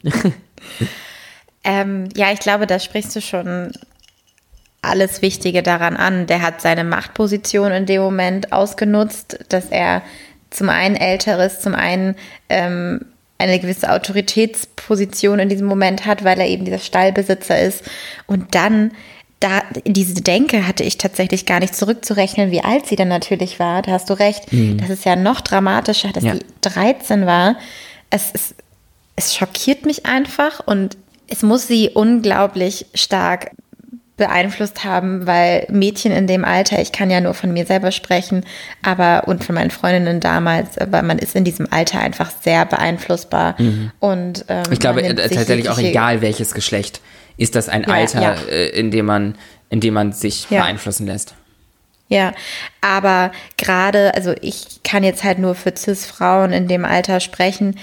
Ähm, 1.64 2.08
ja, 2.14 2.30
ich 2.30 2.38
glaube, 2.38 2.68
da 2.68 2.78
sprichst 2.78 3.16
du 3.16 3.20
schon 3.20 3.72
alles 4.80 5.20
Wichtige 5.20 5.64
daran 5.64 5.96
an. 5.96 6.28
Der 6.28 6.40
hat 6.40 6.60
seine 6.60 6.84
Machtposition 6.84 7.72
in 7.72 7.86
dem 7.86 8.00
Moment 8.00 8.52
ausgenutzt, 8.52 9.40
dass 9.48 9.66
er 9.66 10.02
zum 10.56 10.68
einen 10.68 10.96
älter 10.96 11.44
ist, 11.44 11.62
zum 11.62 11.74
einen 11.74 12.14
ähm, 12.48 13.04
eine 13.38 13.58
gewisse 13.60 13.90
Autoritätsposition 13.92 15.38
in 15.38 15.48
diesem 15.48 15.66
Moment 15.66 16.06
hat, 16.06 16.24
weil 16.24 16.40
er 16.40 16.46
eben 16.48 16.64
dieser 16.64 16.78
Stallbesitzer 16.78 17.60
ist. 17.60 17.82
Und 18.26 18.54
dann, 18.54 18.92
da, 19.40 19.62
diese 19.84 20.22
Denke 20.22 20.66
hatte 20.66 20.82
ich 20.82 20.96
tatsächlich 20.98 21.44
gar 21.44 21.60
nicht 21.60 21.74
zurückzurechnen, 21.76 22.50
wie 22.50 22.62
alt 22.64 22.86
sie 22.86 22.96
dann 22.96 23.08
natürlich 23.08 23.58
war. 23.60 23.82
Da 23.82 23.92
hast 23.92 24.08
du 24.08 24.14
recht. 24.14 24.44
Das 24.78 24.88
ist 24.90 25.04
ja 25.04 25.16
noch 25.16 25.42
dramatischer, 25.42 26.12
dass 26.12 26.24
Ja. 26.24 26.34
sie 26.34 26.40
13 26.62 27.26
war. 27.26 27.56
Es 28.10 28.30
ist 28.30 28.54
es 29.18 29.34
schockiert 29.34 29.86
mich 29.86 30.04
einfach 30.04 30.60
und 30.66 30.96
es 31.28 31.42
muss 31.42 31.66
sie 31.66 31.88
unglaublich 31.88 32.84
stark 32.94 33.50
beeinflusst 34.16 34.84
haben, 34.84 35.26
weil 35.26 35.66
Mädchen 35.70 36.10
in 36.12 36.26
dem 36.26 36.44
Alter, 36.44 36.80
ich 36.80 36.92
kann 36.92 37.10
ja 37.10 37.20
nur 37.20 37.34
von 37.34 37.52
mir 37.52 37.66
selber 37.66 37.92
sprechen, 37.92 38.44
aber 38.82 39.28
und 39.28 39.44
von 39.44 39.54
meinen 39.54 39.70
Freundinnen 39.70 40.20
damals, 40.20 40.78
aber 40.78 41.02
man 41.02 41.18
ist 41.18 41.36
in 41.36 41.44
diesem 41.44 41.70
Alter 41.70 42.00
einfach 42.00 42.30
sehr 42.42 42.64
beeinflussbar 42.64 43.56
und 44.00 44.44
ähm, 44.48 44.62
Ich 44.70 44.80
glaube 44.80 45.02
äh, 45.02 45.14
tatsächlich 45.14 45.68
auch 45.68 45.78
egal 45.78 46.22
welches 46.22 46.54
Geschlecht. 46.54 47.00
Ist 47.36 47.54
das 47.54 47.68
ein 47.68 47.82
Ja, 47.82 47.94
Alter, 47.94 48.22
ja. 48.22 48.34
äh, 48.50 48.68
in 48.70 48.90
dem 48.90 49.04
man, 49.06 49.34
in 49.68 49.80
dem 49.80 49.92
man 49.94 50.12
sich 50.12 50.48
Ja. 50.50 50.62
beeinflussen 50.62 51.06
lässt? 51.06 51.34
Ja, 52.08 52.32
aber 52.80 53.32
gerade, 53.58 54.14
also 54.14 54.32
ich 54.40 54.80
kann 54.84 55.02
jetzt 55.02 55.24
halt 55.24 55.38
nur 55.40 55.54
für 55.56 55.74
CIS-Frauen 55.76 56.52
in 56.52 56.68
dem 56.68 56.84
Alter 56.84 57.18
sprechen, 57.20 57.76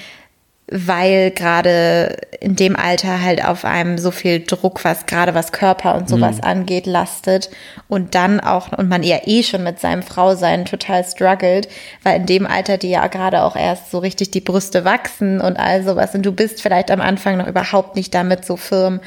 weil 0.75 1.29
gerade 1.29 2.17
in 2.39 2.55
dem 2.55 2.75
Alter 2.75 3.21
halt 3.21 3.45
auf 3.45 3.63
einem 3.63 3.99
so 3.99 4.09
viel 4.09 4.39
Druck, 4.43 4.83
was 4.83 5.05
gerade 5.05 5.35
was 5.35 5.51
Körper 5.51 5.93
und 5.93 6.09
sowas 6.09 6.41
angeht, 6.41 6.87
lastet 6.87 7.51
und 7.87 8.15
dann 8.15 8.39
auch, 8.39 8.71
und 8.71 8.89
man 8.89 9.03
ja 9.03 9.19
eh 9.25 9.43
schon 9.43 9.63
mit 9.63 9.79
seinem 9.79 10.01
Frausein 10.01 10.65
total 10.65 11.03
struggelt, 11.05 11.67
weil 12.01 12.17
in 12.21 12.25
dem 12.25 12.47
Alter 12.47 12.77
die 12.77 12.89
ja 12.89 13.05
gerade 13.05 13.43
auch 13.43 13.55
erst 13.55 13.91
so 13.91 13.99
richtig 13.99 14.31
die 14.31 14.41
Brüste 14.41 14.83
wachsen 14.83 15.39
und 15.41 15.57
all 15.57 15.83
sowas 15.83 16.15
und 16.15 16.25
du 16.25 16.31
bist 16.31 16.61
vielleicht 16.61 16.89
am 16.89 17.01
Anfang 17.01 17.37
noch 17.37 17.47
überhaupt 17.47 17.95
nicht 17.95 18.13
damit 18.15 18.43
so 18.43 18.57
firm 18.57 18.99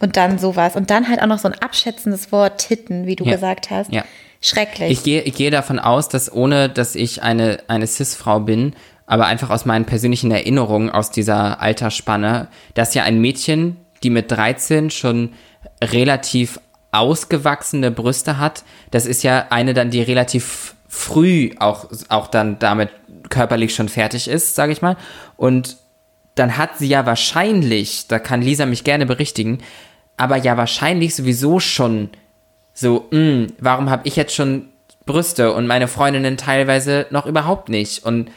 und 0.00 0.18
dann 0.18 0.38
sowas 0.38 0.76
und 0.76 0.90
dann 0.90 1.08
halt 1.08 1.22
auch 1.22 1.26
noch 1.26 1.38
so 1.38 1.48
ein 1.48 1.54
abschätzendes 1.54 2.32
Wort 2.32 2.58
Titten, 2.58 3.06
wie 3.06 3.16
du 3.16 3.24
Ja. 3.24 3.32
gesagt 3.32 3.70
hast. 3.70 3.90
Ja. 3.90 4.04
Schrecklich. 4.42 4.90
Ich 4.90 5.02
gehe, 5.04 5.22
ich 5.22 5.34
gehe 5.34 5.50
davon 5.50 5.78
aus, 5.78 6.10
dass 6.10 6.30
ohne, 6.30 6.68
dass 6.68 6.96
ich 6.96 7.22
eine, 7.22 7.60
eine 7.66 7.86
Cis-Frau 7.86 8.40
bin, 8.40 8.74
aber 9.06 9.26
einfach 9.26 9.50
aus 9.50 9.64
meinen 9.64 9.84
persönlichen 9.84 10.30
Erinnerungen 10.30 10.90
aus 10.90 11.10
dieser 11.10 11.60
Altersspanne, 11.60 12.48
dass 12.74 12.94
ja 12.94 13.04
ein 13.04 13.20
Mädchen, 13.20 13.76
die 14.02 14.10
mit 14.10 14.30
13 14.30 14.90
schon 14.90 15.32
relativ 15.82 16.58
ausgewachsene 16.92 17.90
Brüste 17.90 18.38
hat, 18.38 18.64
das 18.90 19.06
ist 19.06 19.22
ja 19.22 19.46
eine 19.50 19.74
dann, 19.74 19.90
die 19.90 20.02
relativ 20.02 20.74
früh 20.88 21.50
auch, 21.58 21.88
auch 22.08 22.28
dann 22.28 22.58
damit 22.58 22.90
körperlich 23.28 23.74
schon 23.74 23.88
fertig 23.88 24.28
ist, 24.28 24.54
sage 24.54 24.72
ich 24.72 24.80
mal. 24.80 24.96
Und 25.36 25.76
dann 26.36 26.56
hat 26.56 26.78
sie 26.78 26.88
ja 26.88 27.04
wahrscheinlich, 27.04 28.06
da 28.08 28.18
kann 28.18 28.42
Lisa 28.42 28.66
mich 28.66 28.84
gerne 28.84 29.06
berichtigen, 29.06 29.58
aber 30.16 30.36
ja 30.36 30.56
wahrscheinlich 30.56 31.14
sowieso 31.14 31.60
schon 31.60 32.10
so, 32.72 33.08
mh, 33.10 33.48
warum 33.58 33.90
habe 33.90 34.06
ich 34.06 34.16
jetzt 34.16 34.34
schon 34.34 34.68
Brüste 35.06 35.52
und 35.52 35.66
meine 35.66 35.88
Freundinnen 35.88 36.36
teilweise 36.36 37.06
noch 37.10 37.26
überhaupt 37.26 37.68
nicht? 37.68 38.04
Und 38.04 38.30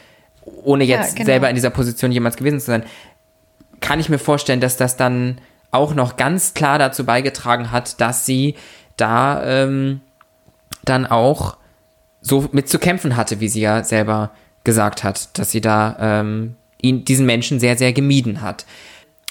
ohne 0.64 0.84
Ja, 0.84 0.98
jetzt 0.98 1.16
genau. 1.16 1.26
selber 1.26 1.48
in 1.48 1.54
dieser 1.54 1.70
Position 1.70 2.12
jemals 2.12 2.36
gewesen 2.36 2.60
zu 2.60 2.66
sein, 2.66 2.84
kann 3.80 4.00
ich 4.00 4.08
mir 4.08 4.18
vorstellen, 4.18 4.60
dass 4.60 4.76
das 4.76 4.96
dann 4.96 5.38
auch 5.70 5.94
noch 5.94 6.16
ganz 6.16 6.54
klar 6.54 6.78
dazu 6.78 7.04
beigetragen 7.04 7.70
hat, 7.70 8.00
dass 8.00 8.26
sie 8.26 8.54
da 8.96 9.44
ähm, 9.44 10.00
dann 10.84 11.06
auch 11.06 11.56
so 12.20 12.48
mit 12.52 12.68
zu 12.68 12.78
kämpfen 12.78 13.16
hatte, 13.16 13.40
wie 13.40 13.48
sie 13.48 13.60
ja 13.60 13.84
selber 13.84 14.30
gesagt 14.64 15.04
hat, 15.04 15.38
dass 15.38 15.50
sie 15.50 15.60
da 15.60 15.96
ähm, 16.00 16.56
ihn, 16.80 17.04
diesen 17.04 17.26
Menschen 17.26 17.60
sehr, 17.60 17.76
sehr 17.76 17.92
gemieden 17.92 18.40
hat. 18.40 18.66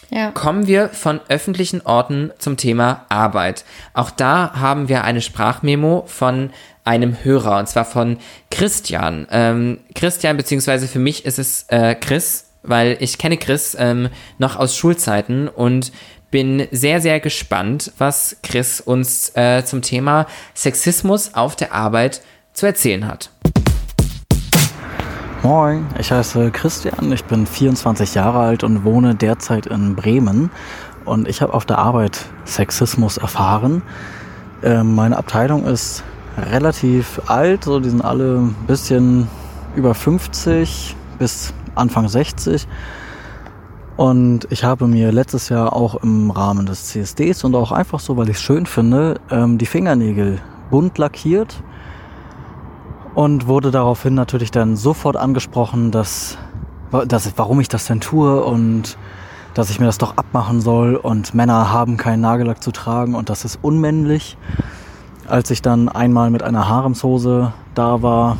ja. 0.09 0.31
Kommen 0.31 0.67
wir 0.67 0.89
von 0.89 1.19
öffentlichen 1.27 1.81
Orten 1.81 2.31
zum 2.37 2.57
Thema 2.57 3.05
Arbeit. 3.09 3.65
Auch 3.93 4.09
da 4.09 4.53
haben 4.55 4.87
wir 4.87 5.03
eine 5.03 5.21
Sprachmemo 5.21 6.05
von 6.07 6.51
einem 6.87 7.17
Hörer, 7.23 7.59
und 7.59 7.67
zwar 7.67 7.85
von 7.85 8.17
Christian. 8.49 9.27
Ähm, 9.29 9.79
Christian, 9.93 10.37
beziehungsweise 10.37 10.87
für 10.87 10.99
mich 10.99 11.25
ist 11.25 11.37
es 11.37 11.65
äh, 11.67 11.93
Chris, 11.95 12.45
weil 12.63 12.97
ich 13.01 13.17
kenne 13.17 13.37
Chris 13.37 13.75
ähm, 13.77 14.09
noch 14.37 14.55
aus 14.55 14.75
Schulzeiten 14.75 15.47
und 15.47 15.91
bin 16.31 16.67
sehr, 16.71 17.01
sehr 17.01 17.19
gespannt, 17.19 17.91
was 17.97 18.37
Chris 18.41 18.81
uns 18.81 19.35
äh, 19.35 19.63
zum 19.63 19.81
Thema 19.81 20.27
Sexismus 20.53 21.33
auf 21.33 21.55
der 21.55 21.73
Arbeit 21.73 22.21
zu 22.53 22.65
erzählen 22.65 23.05
hat. 23.07 23.29
Moin, 25.43 25.85
ich 25.99 26.11
heiße 26.11 26.51
Christian, 26.51 27.11
ich 27.11 27.23
bin 27.25 27.45
24 27.45 28.15
Jahre 28.15 28.39
alt 28.39 28.63
und 28.63 28.83
wohne 28.83 29.13
derzeit 29.13 29.65
in 29.65 29.95
Bremen. 29.95 30.51
Und 31.05 31.27
ich 31.27 31.41
habe 31.41 31.53
auf 31.53 31.65
der 31.65 31.77
Arbeit 31.77 32.25
Sexismus 32.45 33.17
erfahren. 33.17 33.81
Ähm, 34.63 34.95
meine 34.95 35.17
Abteilung 35.17 35.65
ist 35.65 36.03
relativ 36.37 37.21
alt, 37.27 37.63
so 37.63 37.79
die 37.79 37.89
sind 37.89 38.03
alle 38.03 38.37
ein 38.37 38.55
bisschen 38.67 39.27
über 39.75 39.93
50 39.93 40.95
bis 41.19 41.53
Anfang 41.75 42.07
60. 42.07 42.67
Und 43.97 44.47
ich 44.51 44.63
habe 44.63 44.87
mir 44.87 45.11
letztes 45.11 45.49
Jahr 45.49 45.73
auch 45.73 45.95
im 46.03 46.29
Rahmen 46.29 46.67
des 46.67 46.85
CSDs 46.85 47.43
und 47.43 47.55
auch 47.55 47.71
einfach 47.71 47.99
so, 47.99 48.15
weil 48.15 48.29
ich 48.29 48.37
es 48.37 48.41
schön 48.41 48.67
finde, 48.67 49.19
ähm, 49.31 49.57
die 49.57 49.65
Fingernägel 49.65 50.39
bunt 50.69 50.99
lackiert 50.99 51.63
und 53.15 53.47
wurde 53.47 53.71
daraufhin 53.71 54.13
natürlich 54.13 54.51
dann 54.51 54.75
sofort 54.75 55.17
angesprochen, 55.17 55.89
dass, 55.89 56.37
dass 57.07 57.33
warum 57.37 57.59
ich 57.59 57.69
das 57.69 57.87
denn 57.87 57.99
tue 57.99 58.43
und 58.43 58.99
dass 59.55 59.71
ich 59.71 59.79
mir 59.79 59.87
das 59.87 59.97
doch 59.97 60.17
abmachen 60.17 60.61
soll 60.61 60.95
und 60.95 61.33
Männer 61.33 61.71
haben 61.71 61.97
keinen 61.97 62.21
Nagellack 62.21 62.61
zu 62.61 62.71
tragen 62.71 63.15
und 63.15 63.31
das 63.31 63.43
ist 63.43 63.57
unmännlich. 63.63 64.37
Als 65.27 65.51
ich 65.51 65.61
dann 65.61 65.89
einmal 65.89 66.29
mit 66.29 66.43
einer 66.43 66.67
Haremshose 66.69 67.53
da 67.75 68.01
war, 68.01 68.37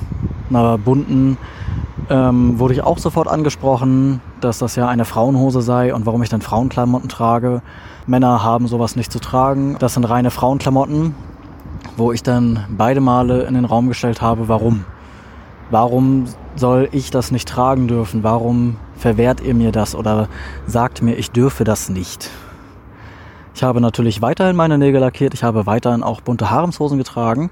einer 0.50 0.78
bunten, 0.78 1.38
ähm, 2.10 2.58
wurde 2.60 2.74
ich 2.74 2.82
auch 2.82 2.98
sofort 2.98 3.28
angesprochen, 3.28 4.22
dass 4.40 4.60
das 4.60 4.76
ja 4.76 4.88
eine 4.88 5.04
Frauenhose 5.04 5.62
sei 5.62 5.94
und 5.94 6.06
warum 6.06 6.24
ich 6.24 6.30
dann 6.30 6.42
Frauenklamotten 6.42 7.10
trage. 7.10 7.62
Männer 8.06 8.44
haben 8.44 8.68
sowas 8.68 8.96
nicht 8.96 9.12
zu 9.12 9.20
tragen. 9.20 9.76
Das 9.80 9.96
sind 9.96 10.06
reine 10.06 10.32
Frauenklamotten 10.32 11.14
wo 11.98 12.12
ich 12.12 12.24
dann 12.24 12.66
beide 12.70 13.02
Male 13.02 13.44
in 13.44 13.56
den 13.56 13.66
Raum 13.66 13.88
gestellt 13.88 14.22
habe, 14.22 14.48
warum. 14.48 14.86
Warum 15.70 16.26
soll 16.56 16.88
ich 16.92 17.12
das 17.12 17.32
nicht 17.32 17.50
tragen 17.50 17.88
dürfen? 17.88 18.24
Warum 18.24 18.78
verwehrt 18.96 19.42
ihr 19.42 19.54
mir 19.54 19.72
das 19.72 19.96
oder 19.96 20.30
sagt 20.66 21.02
mir, 21.02 21.16
ich 21.16 21.32
dürfe 21.32 21.64
das 21.64 21.90
nicht? 21.90 22.30
Ich 23.58 23.64
habe 23.64 23.82
natürlich 23.82 24.22
weiterhin 24.22 24.56
meine 24.56 24.78
Nägel 24.78 25.02
lackiert, 25.02 25.34
ich 25.34 25.44
habe 25.44 25.66
weiterhin 25.66 26.04
auch 26.04 26.22
bunte 26.22 26.52
Haremshosen 26.52 27.00
getragen. 27.00 27.50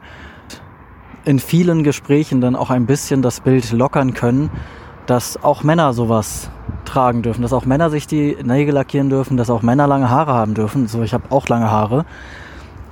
In 1.24 1.39
vielen 1.39 1.84
Gesprächen 1.84 2.41
dann 2.41 2.56
auch 2.56 2.70
ein 2.70 2.86
bisschen 2.86 3.24
das 3.24 3.39
Bild 3.39 3.72
lockern 3.72 4.13
können, 4.13 4.52
dass 5.08 5.44
auch 5.44 5.63
Männer 5.63 5.94
sowas 5.94 6.52
tragen 6.86 7.24
dürfen, 7.24 7.41
dass 7.41 7.54
auch 7.54 7.65
Männer 7.65 7.89
sich 7.89 8.06
die 8.06 8.38
Nägel 8.44 8.76
lackieren 8.76 9.10
dürfen, 9.10 9.36
dass 9.36 9.50
auch 9.50 9.63
Männer 9.63 9.88
lange 9.88 10.12
Haare 10.12 10.34
haben 10.34 10.54
dürfen. 10.54 10.88
So, 10.88 11.02
ich 11.02 11.12
habe 11.12 11.32
auch 11.32 11.48
lange 11.48 11.72
Haare, 11.72 12.06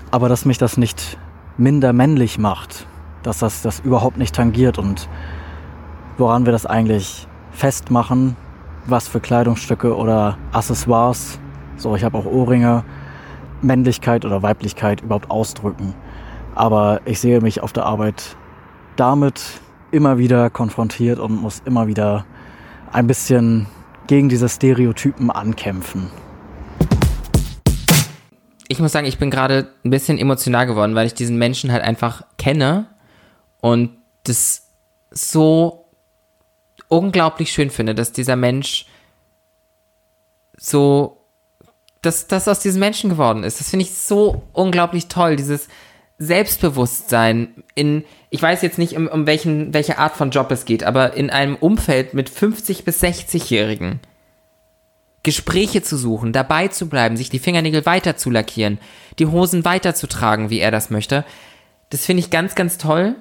aber 0.10 0.28
dass 0.28 0.46
mich 0.46 0.58
das 0.58 0.78
nicht 0.78 1.20
minder 1.56 1.94
männlich 1.94 2.40
macht, 2.40 2.88
dass 3.22 3.38
das 3.38 3.62
das 3.62 3.80
überhaupt 3.82 4.18
nicht 4.18 4.34
tangiert 4.34 4.80
und 4.80 5.08
woran 6.18 6.48
wir 6.48 6.52
das 6.52 6.66
eigentlich 6.66 7.28
festmachen, 7.52 8.36
was 8.88 9.08
für 9.08 9.20
Kleidungsstücke 9.20 9.96
oder 9.96 10.40
Accessoires, 10.52 11.38
so 11.78 11.96
ich 11.96 12.04
habe 12.04 12.18
auch 12.18 12.26
Ohrringe, 12.26 12.84
Männlichkeit 13.64 14.26
oder 14.26 14.44
Weiblichkeit 14.44 15.02
überhaupt 15.02 15.32
ausdrücken. 15.32 15.96
Aber 16.56 17.02
ich 17.06 17.20
sehe 17.20 17.42
mich 17.42 17.62
auf 17.62 17.74
der 17.74 17.86
Arbeit 17.86 18.36
damit 18.96 19.42
immer 19.92 20.18
wieder 20.18 20.50
konfrontiert 20.50 21.20
und 21.20 21.42
muss 21.42 21.62
immer 21.66 21.88
wieder 21.88 22.26
ein 22.92 23.08
bisschen 23.08 23.68
gegen 24.08 24.30
diese 24.30 24.50
Stereotypen 24.50 25.32
ankämpfen. 25.32 26.10
Ich 28.68 28.80
muss 28.80 28.92
sagen, 28.92 29.08
ich 29.08 29.18
bin 29.18 29.30
gerade 29.30 29.70
ein 29.84 29.90
bisschen 29.90 30.18
emotional 30.18 30.66
geworden, 30.66 30.96
weil 30.96 31.06
ich 31.06 31.14
diesen 31.14 31.38
Menschen 31.38 31.72
halt 31.72 31.84
einfach 31.84 32.24
kenne 32.38 32.88
und 33.62 33.92
das 34.24 34.70
so 35.12 35.86
unglaublich 36.88 37.52
schön 37.52 37.70
finde, 37.70 37.96
dass 37.96 38.12
dieser 38.12 38.36
Mensch 38.36 38.86
so, 40.58 41.23
dass 42.04 42.28
das 42.28 42.48
aus 42.48 42.60
diesem 42.60 42.80
Menschen 42.80 43.10
geworden 43.10 43.44
ist. 43.44 43.60
Das 43.60 43.70
finde 43.70 43.86
ich 43.86 43.94
so 43.94 44.44
unglaublich 44.54 45.08
toll, 45.08 45.36
dieses 45.36 45.68
Selbstbewusstsein 46.20 47.64
in, 47.76 48.06
ich 48.30 48.42
weiß 48.42 48.62
jetzt 48.62 48.78
nicht, 48.78 48.96
um, 48.96 49.08
um 49.08 49.26
welchen, 49.26 49.74
welche 49.74 49.98
Art 49.98 50.16
von 50.16 50.30
Job 50.30 50.52
es 50.52 50.66
geht, 50.66 50.84
aber 50.84 51.14
in 51.14 51.30
einem 51.30 51.56
Umfeld 51.56 52.14
mit 52.14 52.30
50 52.30 52.86
bis 52.86 53.02
60-Jährigen 53.02 54.00
Gespräche 55.24 55.82
zu 55.82 55.98
suchen, 55.98 56.34
dabei 56.34 56.68
zu 56.68 56.90
bleiben, 56.90 57.18
sich 57.18 57.30
die 57.30 57.40
Fingernägel 57.40 57.86
weiter 57.86 58.18
zu 58.18 58.30
lackieren, 58.30 58.78
die 59.20 59.26
Hosen 59.26 59.64
weiterzutragen, 59.66 60.50
wie 60.50 60.60
er 60.60 60.72
das 60.72 60.90
möchte, 60.90 61.26
das 61.90 62.06
finde 62.06 62.22
ich 62.22 62.30
ganz, 62.30 62.56
ganz 62.56 62.78
toll. 62.78 63.16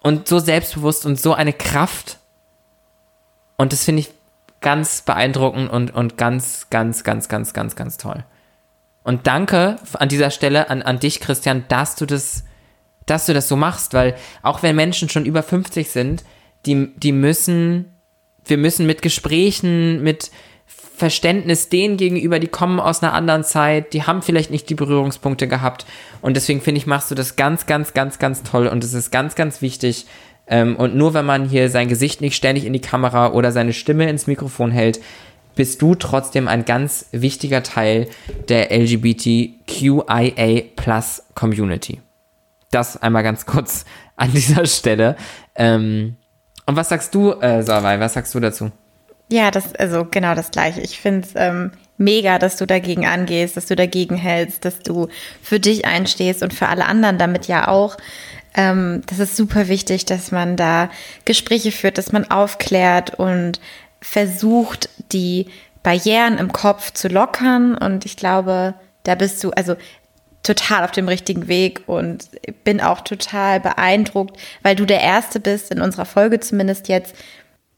Und 0.00 0.28
so 0.28 0.38
selbstbewusst 0.38 1.04
und 1.04 1.20
so 1.20 1.34
eine 1.34 1.52
Kraft. 1.52 2.18
Und 3.56 3.72
das 3.72 3.84
finde 3.84 4.00
ich 4.00 4.10
ganz 4.60 5.02
beeindruckend 5.02 5.70
und, 5.70 5.94
und 5.94 6.16
ganz, 6.16 6.68
ganz, 6.70 7.04
ganz, 7.04 7.28
ganz, 7.28 7.52
ganz, 7.52 7.76
ganz 7.76 7.96
toll. 7.96 8.24
Und 9.04 9.26
danke 9.26 9.76
an 9.94 10.08
dieser 10.08 10.30
Stelle 10.30 10.68
an, 10.70 10.82
an 10.82 10.98
dich, 10.98 11.20
Christian, 11.20 11.64
dass 11.68 11.96
du 11.96 12.06
das, 12.06 12.44
dass 13.06 13.26
du 13.26 13.34
das 13.34 13.48
so 13.48 13.56
machst, 13.56 13.94
weil 13.94 14.14
auch 14.42 14.62
wenn 14.62 14.76
Menschen 14.76 15.08
schon 15.08 15.24
über 15.24 15.42
50 15.42 15.90
sind, 15.90 16.24
die, 16.66 16.92
die 16.96 17.12
müssen, 17.12 17.94
wir 18.44 18.58
müssen 18.58 18.86
mit 18.86 19.00
Gesprächen, 19.00 20.02
mit 20.02 20.30
Verständnis 20.66 21.68
denen 21.68 21.96
gegenüber, 21.96 22.40
die 22.40 22.48
kommen 22.48 22.80
aus 22.80 23.02
einer 23.02 23.14
anderen 23.14 23.44
Zeit, 23.44 23.92
die 23.92 24.02
haben 24.02 24.20
vielleicht 24.20 24.50
nicht 24.50 24.68
die 24.68 24.74
Berührungspunkte 24.74 25.46
gehabt. 25.46 25.86
Und 26.20 26.36
deswegen 26.36 26.60
finde 26.60 26.80
ich, 26.80 26.86
machst 26.86 27.10
du 27.10 27.14
das 27.14 27.36
ganz, 27.36 27.66
ganz, 27.66 27.94
ganz, 27.94 28.18
ganz 28.18 28.42
toll. 28.42 28.66
Und 28.66 28.82
es 28.82 28.94
ist 28.94 29.12
ganz, 29.12 29.36
ganz 29.36 29.62
wichtig. 29.62 30.06
Ähm, 30.50 30.76
und 30.76 30.96
nur 30.96 31.14
wenn 31.14 31.26
man 31.26 31.48
hier 31.48 31.70
sein 31.70 31.88
Gesicht 31.88 32.20
nicht 32.20 32.36
ständig 32.36 32.64
in 32.64 32.72
die 32.72 32.80
Kamera 32.80 33.32
oder 33.32 33.52
seine 33.52 33.72
Stimme 33.72 34.08
ins 34.08 34.26
Mikrofon 34.26 34.70
hält, 34.70 35.00
bist 35.54 35.82
du 35.82 35.94
trotzdem 35.94 36.46
ein 36.46 36.64
ganz 36.64 37.06
wichtiger 37.10 37.62
Teil 37.62 38.08
der 38.48 38.70
LGBTQIA 38.70 40.62
Plus 40.76 41.24
Community. 41.34 42.00
Das 42.70 43.02
einmal 43.02 43.22
ganz 43.22 43.44
kurz 43.44 43.84
an 44.16 44.32
dieser 44.32 44.66
Stelle. 44.66 45.16
Ähm, 45.54 46.16
und 46.66 46.76
was 46.76 46.90
sagst 46.90 47.14
du, 47.14 47.32
äh, 47.32 47.62
Savai, 47.62 47.98
was 47.98 48.14
sagst 48.14 48.34
du 48.34 48.40
dazu? 48.40 48.70
Ja, 49.30 49.50
das, 49.50 49.74
also 49.74 50.06
genau 50.10 50.34
das 50.34 50.50
Gleiche. 50.50 50.80
Ich 50.80 51.00
finde 51.00 51.26
es 51.26 51.32
ähm, 51.34 51.72
mega, 51.98 52.38
dass 52.38 52.56
du 52.56 52.66
dagegen 52.66 53.06
angehst, 53.06 53.56
dass 53.56 53.66
du 53.66 53.76
dagegen 53.76 54.16
hältst, 54.16 54.64
dass 54.64 54.80
du 54.80 55.08
für 55.42 55.60
dich 55.60 55.84
einstehst 55.84 56.42
und 56.42 56.54
für 56.54 56.68
alle 56.68 56.86
anderen 56.86 57.18
damit 57.18 57.46
ja 57.48 57.68
auch. 57.68 57.96
Ähm, 58.54 59.02
das 59.06 59.18
ist 59.18 59.36
super 59.36 59.68
wichtig, 59.68 60.06
dass 60.06 60.30
man 60.30 60.56
da 60.56 60.90
Gespräche 61.24 61.72
führt, 61.72 61.98
dass 61.98 62.12
man 62.12 62.30
aufklärt 62.30 63.14
und 63.14 63.60
versucht, 64.00 64.88
die 65.12 65.46
Barrieren 65.82 66.38
im 66.38 66.52
Kopf 66.52 66.92
zu 66.92 67.08
lockern. 67.08 67.76
Und 67.76 68.04
ich 68.04 68.16
glaube, 68.16 68.74
da 69.04 69.14
bist 69.14 69.42
du 69.42 69.50
also 69.50 69.76
total 70.42 70.84
auf 70.84 70.92
dem 70.92 71.08
richtigen 71.08 71.48
Weg 71.48 71.82
und 71.86 72.30
bin 72.64 72.80
auch 72.80 73.00
total 73.02 73.60
beeindruckt, 73.60 74.38
weil 74.62 74.76
du 74.76 74.86
der 74.86 75.00
Erste 75.00 75.40
bist, 75.40 75.70
in 75.70 75.80
unserer 75.80 76.06
Folge 76.06 76.40
zumindest 76.40 76.88
jetzt, 76.88 77.14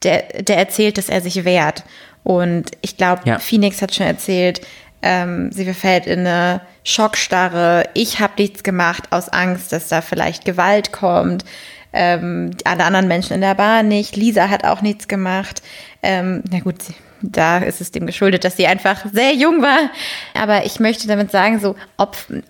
der, 0.02 0.42
der 0.42 0.56
erzählt, 0.56 0.96
dass 0.96 1.09
er 1.09 1.20
sich 1.20 1.44
wehrt. 1.44 1.85
Und 2.22 2.70
ich 2.83 2.96
glaube, 2.96 3.22
ja. 3.24 3.38
Phoenix 3.38 3.80
hat 3.83 3.94
schon 3.94 4.06
erzählt, 4.06 4.61
ähm, 5.02 5.50
sie 5.52 5.64
verfällt 5.64 6.06
in 6.06 6.20
eine 6.20 6.61
Schockstarre. 6.85 7.85
Ich 7.94 8.20
habe 8.20 8.35
nichts 8.38 8.62
gemacht 8.62 9.04
aus 9.11 9.28
Angst, 9.30 9.72
dass 9.72 9.88
da 9.88 10.02
vielleicht 10.02 10.44
Gewalt 10.44 10.92
kommt 10.92 11.44
ähm, 11.92 12.50
alle 12.64 12.85
anderen 12.85 13.09
Menschen 13.09 13.35
in 13.35 13.40
der 13.40 13.54
Bar 13.54 13.83
nicht. 13.83 14.16
Lisa 14.16 14.48
hat 14.48 14.64
auch 14.64 14.83
nichts 14.83 15.09
gemacht. 15.09 15.62
Ähm, 16.02 16.42
na 16.50 16.61
gut, 16.61 16.76
da 17.22 17.59
ist 17.59 17.80
es 17.80 17.90
dem 17.90 18.06
geschuldet, 18.06 18.44
dass 18.44 18.56
sie 18.56 18.66
einfach 18.66 19.04
sehr 19.12 19.35
jung 19.35 19.62
war. 19.62 19.90
Aber 20.35 20.64
ich 20.64 20.80
möchte 20.80 21.09
damit 21.09 21.30
sagen, 21.30 21.59
so 21.59 21.74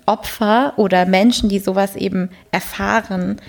Opfer 0.07 0.75
oder 0.77 1.07
Menschen, 1.07 1.49
die 1.49 1.59
sowas 1.59 1.97
eben 1.97 2.31
erfahren, 2.51 3.41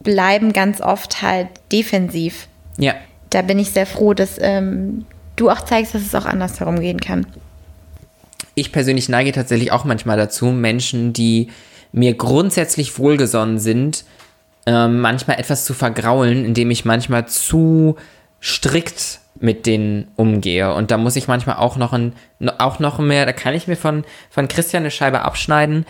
bleiben 0.00 0.52
ganz 0.52 0.80
oft 0.80 1.22
halt 1.22 1.48
defensiv. 1.72 2.46
Ja. 2.78 2.94
Da 3.30 3.42
bin 3.42 3.58
ich 3.58 3.70
sehr 3.70 3.86
froh, 3.86 4.14
dass 4.14 4.38
ähm, 4.40 5.06
du 5.36 5.50
auch 5.50 5.60
zeigst, 5.60 5.94
dass 5.94 6.02
es 6.02 6.14
auch 6.14 6.26
anders 6.26 6.60
herumgehen 6.60 7.00
kann. 7.00 7.26
Ich 8.54 8.72
persönlich 8.72 9.08
neige 9.08 9.32
tatsächlich 9.32 9.72
auch 9.72 9.84
manchmal 9.84 10.16
dazu, 10.16 10.46
Menschen, 10.46 11.12
die 11.12 11.48
mir 11.92 12.14
grundsätzlich 12.14 12.98
wohlgesonnen 12.98 13.58
sind, 13.58 14.04
ähm, 14.66 15.00
manchmal 15.00 15.38
etwas 15.38 15.64
zu 15.64 15.74
vergraulen, 15.74 16.44
indem 16.44 16.70
ich 16.70 16.84
manchmal 16.84 17.26
zu 17.26 17.96
strikt 18.42 19.20
mit 19.40 19.66
denen 19.66 20.08
umgehe. 20.16 20.72
Und 20.74 20.90
da 20.90 20.98
muss 20.98 21.16
ich 21.16 21.28
manchmal 21.28 21.56
auch 21.56 21.76
noch 21.76 21.92
ein, 21.92 22.14
auch 22.58 22.78
noch 22.78 22.98
mehr, 22.98 23.26
da 23.26 23.32
kann 23.32 23.54
ich 23.54 23.66
mir 23.66 23.76
von, 23.76 24.04
von 24.30 24.48
Christian 24.48 24.82
eine 24.82 24.90
Scheibe 24.90 25.22
abschneiden, 25.22 25.86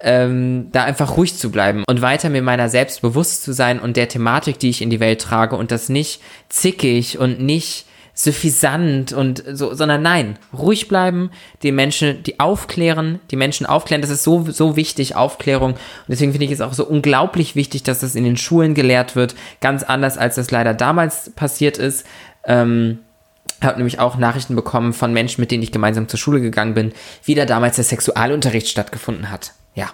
ähm, 0.00 0.68
da 0.72 0.84
einfach 0.84 1.16
ruhig 1.16 1.36
zu 1.36 1.50
bleiben 1.50 1.84
und 1.88 2.02
weiter 2.02 2.28
mir 2.28 2.42
meiner 2.42 2.68
selbst 2.68 3.02
bewusst 3.02 3.42
zu 3.42 3.52
sein 3.52 3.80
und 3.80 3.96
der 3.96 4.08
Thematik, 4.08 4.58
die 4.58 4.70
ich 4.70 4.82
in 4.82 4.90
die 4.90 5.00
Welt 5.00 5.20
trage 5.20 5.56
und 5.56 5.70
das 5.70 5.88
nicht 5.88 6.20
zickig 6.48 7.18
und 7.18 7.40
nicht 7.40 7.86
suffisant 8.18 9.12
und 9.12 9.44
so, 9.52 9.74
sondern 9.74 10.02
nein, 10.02 10.40
ruhig 10.52 10.88
bleiben, 10.88 11.30
die 11.62 11.70
Menschen, 11.70 12.24
die 12.24 12.40
aufklären, 12.40 13.20
die 13.30 13.36
Menschen 13.36 13.64
aufklären, 13.64 14.02
das 14.02 14.10
ist 14.10 14.24
so, 14.24 14.44
so 14.50 14.74
wichtig, 14.74 15.14
Aufklärung. 15.14 15.74
Und 15.74 15.78
deswegen 16.08 16.32
finde 16.32 16.46
ich 16.46 16.50
es 16.50 16.60
auch 16.60 16.72
so 16.72 16.84
unglaublich 16.84 17.54
wichtig, 17.54 17.84
dass 17.84 18.00
das 18.00 18.16
in 18.16 18.24
den 18.24 18.36
Schulen 18.36 18.74
gelehrt 18.74 19.14
wird, 19.14 19.36
ganz 19.60 19.84
anders, 19.84 20.18
als 20.18 20.34
das 20.34 20.50
leider 20.50 20.74
damals 20.74 21.30
passiert 21.36 21.78
ist. 21.78 22.04
Ähm, 22.44 22.98
habe 23.62 23.76
nämlich 23.76 24.00
auch 24.00 24.16
Nachrichten 24.16 24.56
bekommen 24.56 24.94
von 24.94 25.12
Menschen, 25.12 25.40
mit 25.40 25.52
denen 25.52 25.62
ich 25.62 25.70
gemeinsam 25.70 26.08
zur 26.08 26.18
Schule 26.18 26.40
gegangen 26.40 26.74
bin, 26.74 26.92
wie 27.22 27.36
da 27.36 27.44
damals 27.44 27.76
der 27.76 27.84
Sexualunterricht 27.84 28.66
stattgefunden 28.66 29.30
hat. 29.30 29.52
Ja. 29.76 29.90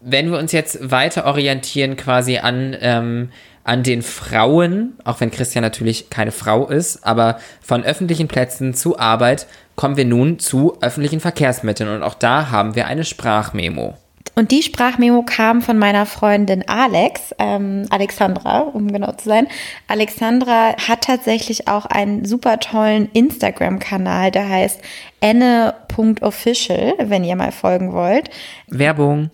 Wenn 0.00 0.32
wir 0.32 0.38
uns 0.38 0.50
jetzt 0.50 0.90
weiter 0.90 1.26
orientieren 1.26 1.96
quasi 1.96 2.38
an 2.38 2.76
ähm, 2.80 3.30
an 3.66 3.82
den 3.82 4.02
Frauen, 4.02 4.94
auch 5.04 5.20
wenn 5.20 5.30
Christian 5.30 5.62
natürlich 5.62 6.08
keine 6.10 6.32
Frau 6.32 6.68
ist, 6.68 7.04
aber 7.04 7.38
von 7.60 7.84
öffentlichen 7.84 8.28
Plätzen 8.28 8.74
zu 8.74 8.98
Arbeit 8.98 9.46
kommen 9.74 9.96
wir 9.96 10.04
nun 10.04 10.38
zu 10.38 10.78
öffentlichen 10.80 11.20
Verkehrsmitteln 11.20 11.90
und 11.90 12.02
auch 12.02 12.14
da 12.14 12.50
haben 12.50 12.74
wir 12.74 12.86
eine 12.86 13.04
Sprachmemo. 13.04 13.94
Und 14.38 14.50
die 14.50 14.62
Sprachmemo 14.62 15.22
kam 15.22 15.62
von 15.62 15.78
meiner 15.78 16.04
Freundin 16.04 16.62
Alex, 16.68 17.34
ähm, 17.38 17.86
Alexandra, 17.88 18.60
um 18.60 18.92
genau 18.92 19.12
zu 19.12 19.28
sein. 19.30 19.48
Alexandra 19.88 20.76
hat 20.76 21.04
tatsächlich 21.04 21.68
auch 21.68 21.86
einen 21.86 22.24
super 22.26 22.60
tollen 22.60 23.08
Instagram-Kanal, 23.12 24.30
der 24.30 24.48
heißt 24.48 24.80
enne.official, 25.20 26.94
wenn 26.98 27.24
ihr 27.24 27.36
mal 27.36 27.52
folgen 27.52 27.92
wollt. 27.92 28.28
Werbung. 28.68 29.30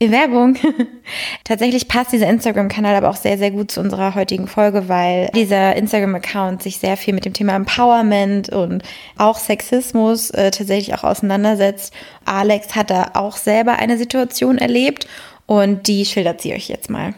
Werbung. 0.00 0.56
Tatsächlich 1.44 1.88
passt 1.88 2.12
dieser 2.12 2.28
Instagram-Kanal 2.28 2.96
aber 2.96 3.08
auch 3.08 3.16
sehr, 3.16 3.38
sehr 3.38 3.50
gut 3.50 3.70
zu 3.70 3.80
unserer 3.80 4.14
heutigen 4.14 4.46
Folge, 4.46 4.88
weil 4.88 5.30
dieser 5.34 5.74
Instagram-Account 5.76 6.62
sich 6.62 6.78
sehr 6.78 6.96
viel 6.96 7.14
mit 7.14 7.24
dem 7.24 7.32
Thema 7.32 7.56
Empowerment 7.56 8.50
und 8.50 8.82
auch 9.16 9.38
Sexismus 9.38 10.30
äh, 10.30 10.50
tatsächlich 10.50 10.94
auch 10.94 11.04
auseinandersetzt. 11.04 11.94
Alex 12.26 12.76
hat 12.76 12.90
da 12.90 13.12
auch 13.14 13.36
selber 13.36 13.78
eine 13.78 13.96
Situation 13.96 14.58
erlebt 14.58 15.06
und 15.46 15.88
die 15.88 16.04
schildert 16.04 16.42
sie 16.42 16.52
euch 16.52 16.68
jetzt 16.68 16.90
mal. 16.90 17.14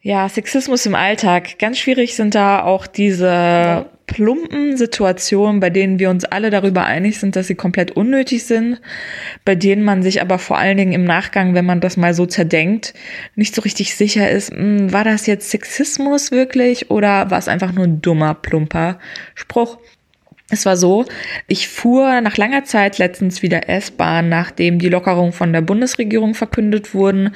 Ja, 0.00 0.28
Sexismus 0.28 0.84
im 0.86 0.94
Alltag. 0.94 1.58
Ganz 1.58 1.78
schwierig 1.78 2.14
sind 2.14 2.34
da 2.34 2.62
auch 2.62 2.86
diese 2.86 3.86
plumpen 4.06 4.76
Situationen, 4.76 5.60
bei 5.60 5.70
denen 5.70 5.98
wir 5.98 6.10
uns 6.10 6.24
alle 6.24 6.50
darüber 6.50 6.84
einig 6.84 7.18
sind, 7.18 7.36
dass 7.36 7.46
sie 7.46 7.54
komplett 7.54 7.92
unnötig 7.92 8.44
sind, 8.44 8.80
bei 9.44 9.54
denen 9.54 9.82
man 9.82 10.02
sich 10.02 10.20
aber 10.20 10.38
vor 10.38 10.58
allen 10.58 10.76
Dingen 10.76 10.92
im 10.92 11.04
Nachgang, 11.04 11.54
wenn 11.54 11.64
man 11.64 11.80
das 11.80 11.96
mal 11.96 12.14
so 12.14 12.26
zerdenkt, 12.26 12.94
nicht 13.34 13.54
so 13.54 13.62
richtig 13.62 13.94
sicher 13.94 14.30
ist, 14.30 14.52
mh, 14.52 14.58
hm, 14.58 14.92
war 14.92 15.04
das 15.04 15.26
jetzt 15.26 15.50
Sexismus 15.50 16.30
wirklich 16.30 16.90
oder 16.90 17.30
war 17.30 17.38
es 17.38 17.48
einfach 17.48 17.72
nur 17.72 17.84
ein 17.84 18.00
dummer, 18.00 18.34
plumper 18.34 18.98
Spruch? 19.34 19.78
Es 20.50 20.66
war 20.66 20.76
so, 20.76 21.06
ich 21.48 21.68
fuhr 21.68 22.20
nach 22.20 22.36
langer 22.36 22.64
Zeit 22.64 22.98
letztens 22.98 23.42
wieder 23.42 23.68
S-Bahn, 23.68 24.28
nachdem 24.28 24.78
die 24.78 24.90
Lockerungen 24.90 25.32
von 25.32 25.52
der 25.52 25.62
Bundesregierung 25.62 26.34
verkündet 26.34 26.94
wurden. 26.94 27.34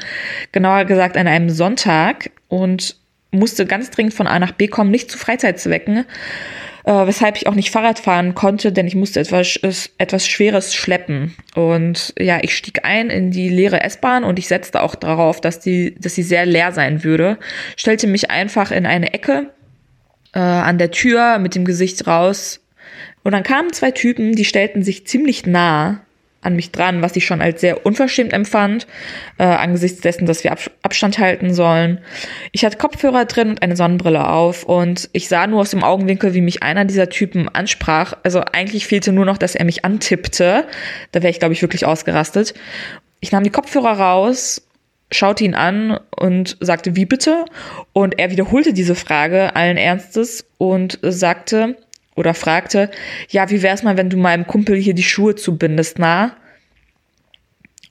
Genauer 0.52 0.84
gesagt 0.84 1.16
an 1.16 1.26
einem 1.26 1.48
Sonntag 1.48 2.30
und 2.48 2.96
musste 3.30 3.66
ganz 3.66 3.90
dringend 3.90 4.14
von 4.14 4.26
A 4.26 4.38
nach 4.38 4.52
B 4.52 4.68
kommen, 4.68 4.90
nicht 4.90 5.10
zu 5.10 5.18
Freizeitzwecken, 5.18 6.04
äh, 6.84 7.06
weshalb 7.06 7.36
ich 7.36 7.46
auch 7.46 7.54
nicht 7.54 7.70
Fahrrad 7.70 7.98
fahren 7.98 8.34
konnte, 8.34 8.72
denn 8.72 8.86
ich 8.86 8.94
musste 8.94 9.20
etwas, 9.20 9.58
etwas 9.98 10.26
Schweres 10.26 10.74
schleppen. 10.74 11.36
Und 11.54 12.14
ja, 12.18 12.38
ich 12.42 12.56
stieg 12.56 12.84
ein 12.84 13.10
in 13.10 13.30
die 13.30 13.48
leere 13.48 13.82
S-Bahn 13.82 14.24
und 14.24 14.38
ich 14.38 14.48
setzte 14.48 14.82
auch 14.82 14.94
darauf, 14.94 15.40
dass 15.40 15.60
die, 15.60 15.94
dass 15.96 16.14
sie 16.14 16.22
sehr 16.22 16.46
leer 16.46 16.72
sein 16.72 17.04
würde, 17.04 17.38
stellte 17.76 18.06
mich 18.06 18.30
einfach 18.30 18.70
in 18.70 18.86
eine 18.86 19.12
Ecke 19.12 19.50
äh, 20.32 20.38
an 20.38 20.78
der 20.78 20.90
Tür 20.90 21.38
mit 21.38 21.54
dem 21.54 21.64
Gesicht 21.64 22.06
raus. 22.06 22.60
Und 23.22 23.32
dann 23.32 23.42
kamen 23.42 23.72
zwei 23.72 23.90
Typen, 23.90 24.34
die 24.34 24.46
stellten 24.46 24.82
sich 24.82 25.06
ziemlich 25.06 25.44
nah 25.44 26.00
an 26.40 26.54
mich 26.54 26.70
dran, 26.70 27.02
was 27.02 27.16
ich 27.16 27.26
schon 27.26 27.40
als 27.40 27.60
sehr 27.60 27.84
unverschämt 27.84 28.32
empfand, 28.32 28.86
äh, 29.38 29.44
angesichts 29.44 30.00
dessen, 30.00 30.26
dass 30.26 30.44
wir 30.44 30.52
Ab 30.52 30.60
Abstand 30.82 31.18
halten 31.18 31.52
sollen. 31.52 31.98
Ich 32.52 32.64
hatte 32.64 32.78
Kopfhörer 32.78 33.24
drin 33.24 33.50
und 33.50 33.62
eine 33.62 33.76
Sonnenbrille 33.76 34.28
auf 34.28 34.62
und 34.64 35.10
ich 35.12 35.28
sah 35.28 35.46
nur 35.46 35.60
aus 35.60 35.70
dem 35.70 35.82
Augenwinkel, 35.82 36.34
wie 36.34 36.40
mich 36.40 36.62
einer 36.62 36.84
dieser 36.84 37.08
Typen 37.08 37.48
ansprach. 37.48 38.14
Also 38.22 38.40
eigentlich 38.52 38.86
fehlte 38.86 39.12
nur 39.12 39.24
noch, 39.24 39.38
dass 39.38 39.54
er 39.54 39.64
mich 39.64 39.84
antippte. 39.84 40.64
Da 41.12 41.22
wäre 41.22 41.30
ich, 41.30 41.40
glaube 41.40 41.54
ich, 41.54 41.62
wirklich 41.62 41.84
ausgerastet. 41.84 42.54
Ich 43.20 43.32
nahm 43.32 43.42
die 43.42 43.50
Kopfhörer 43.50 43.98
raus, 43.98 44.62
schaute 45.10 45.44
ihn 45.44 45.54
an 45.54 45.98
und 46.16 46.56
sagte, 46.60 46.94
wie 46.94 47.06
bitte? 47.06 47.44
Und 47.92 48.18
er 48.18 48.30
wiederholte 48.30 48.72
diese 48.72 48.94
Frage 48.94 49.56
allen 49.56 49.76
Ernstes 49.76 50.46
und 50.58 50.98
sagte, 51.02 51.76
oder 52.18 52.34
fragte, 52.34 52.90
ja, 53.28 53.48
wie 53.48 53.62
wär's 53.62 53.82
mal, 53.82 53.96
wenn 53.96 54.10
du 54.10 54.16
meinem 54.16 54.46
Kumpel 54.46 54.76
hier 54.76 54.94
die 54.94 55.04
Schuhe 55.04 55.36
zubindest, 55.36 55.98
na? 55.98 56.36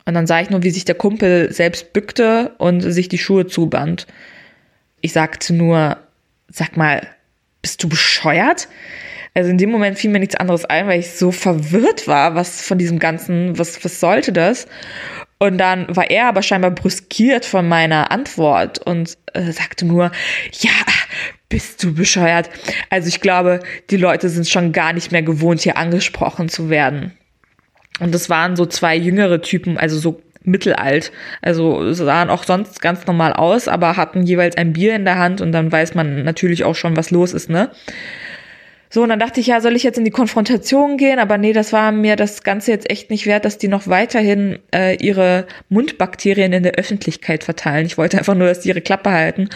Und 0.05 0.13
dann 0.13 0.27
sah 0.27 0.41
ich 0.41 0.49
nur, 0.49 0.63
wie 0.63 0.69
sich 0.69 0.85
der 0.85 0.95
Kumpel 0.95 1.51
selbst 1.51 1.93
bückte 1.93 2.53
und 2.57 2.81
sich 2.81 3.09
die 3.09 3.17
Schuhe 3.17 3.47
zuband. 3.47 4.07
Ich 5.01 5.13
sagte 5.13 5.53
nur, 5.53 5.97
sag 6.49 6.77
mal, 6.77 7.07
bist 7.61 7.83
du 7.83 7.89
bescheuert? 7.89 8.67
Also 9.33 9.49
in 9.49 9.57
dem 9.57 9.69
Moment 9.69 9.97
fiel 9.99 10.09
mir 10.09 10.19
nichts 10.19 10.35
anderes 10.35 10.65
ein, 10.65 10.87
weil 10.87 10.99
ich 10.99 11.11
so 11.11 11.31
verwirrt 11.31 12.07
war, 12.07 12.35
was 12.35 12.61
von 12.61 12.77
diesem 12.77 12.99
ganzen, 12.99 13.57
was, 13.59 13.83
was 13.85 13.99
sollte 13.99 14.31
das? 14.33 14.67
Und 15.39 15.59
dann 15.59 15.95
war 15.95 16.09
er 16.09 16.27
aber 16.27 16.41
scheinbar 16.41 16.71
brüskiert 16.71 17.45
von 17.45 17.67
meiner 17.67 18.11
Antwort 18.11 18.79
und 18.79 19.17
äh, 19.33 19.51
sagte 19.51 19.85
nur, 19.85 20.11
ja, 20.53 20.71
bist 21.49 21.83
du 21.83 21.93
bescheuert? 21.93 22.49
Also 22.89 23.07
ich 23.07 23.21
glaube, 23.21 23.61
die 23.89 23.97
Leute 23.97 24.29
sind 24.29 24.47
schon 24.47 24.71
gar 24.71 24.93
nicht 24.93 25.11
mehr 25.11 25.23
gewohnt, 25.23 25.61
hier 25.61 25.77
angesprochen 25.77 26.49
zu 26.49 26.69
werden. 26.69 27.13
Und 27.99 28.13
das 28.13 28.29
waren 28.29 28.55
so 28.55 28.65
zwei 28.65 28.95
jüngere 28.95 29.41
Typen, 29.41 29.77
also 29.77 29.97
so 29.97 30.21
mittelalt. 30.43 31.11
Also 31.41 31.91
sahen 31.93 32.29
auch 32.29 32.43
sonst 32.43 32.81
ganz 32.81 33.05
normal 33.05 33.33
aus, 33.33 33.67
aber 33.67 33.97
hatten 33.97 34.23
jeweils 34.23 34.57
ein 34.57 34.73
Bier 34.73 34.95
in 34.95 35.05
der 35.05 35.17
Hand 35.17 35.41
und 35.41 35.51
dann 35.51 35.71
weiß 35.71 35.93
man 35.93 36.23
natürlich 36.23 36.63
auch 36.63 36.75
schon, 36.75 36.95
was 36.95 37.11
los 37.11 37.33
ist, 37.33 37.49
ne? 37.49 37.71
So, 38.89 39.03
und 39.03 39.09
dann 39.09 39.19
dachte 39.19 39.39
ich, 39.39 39.47
ja, 39.47 39.59
soll 39.59 39.75
ich 39.75 39.83
jetzt 39.83 39.97
in 39.97 40.05
die 40.05 40.11
Konfrontation 40.11 40.97
gehen? 40.97 41.19
Aber 41.19 41.37
nee, 41.37 41.53
das 41.53 41.73
war 41.73 41.91
mir 41.91 42.15
das 42.15 42.43
Ganze 42.43 42.71
jetzt 42.71 42.89
echt 42.89 43.09
nicht 43.09 43.25
wert, 43.25 43.45
dass 43.45 43.57
die 43.57 43.67
noch 43.67 43.87
weiterhin 43.87 44.59
äh, 44.73 44.95
ihre 44.95 45.45
Mundbakterien 45.69 46.53
in 46.53 46.63
der 46.63 46.73
Öffentlichkeit 46.73 47.43
verteilen. 47.43 47.85
Ich 47.85 47.97
wollte 47.97 48.17
einfach 48.17 48.35
nur, 48.35 48.47
dass 48.47 48.61
die 48.61 48.69
ihre 48.69 48.81
Klappe 48.81 49.11
halten. 49.11 49.49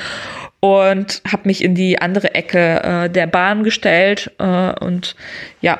Und 0.59 1.21
habe 1.31 1.43
mich 1.45 1.63
in 1.63 1.73
die 1.73 1.99
andere 1.99 2.35
Ecke 2.35 2.83
äh, 2.83 3.09
der 3.09 3.27
Bahn 3.27 3.63
gestellt 3.63 4.31
äh, 4.37 4.73
und 4.79 5.15
ja, 5.61 5.79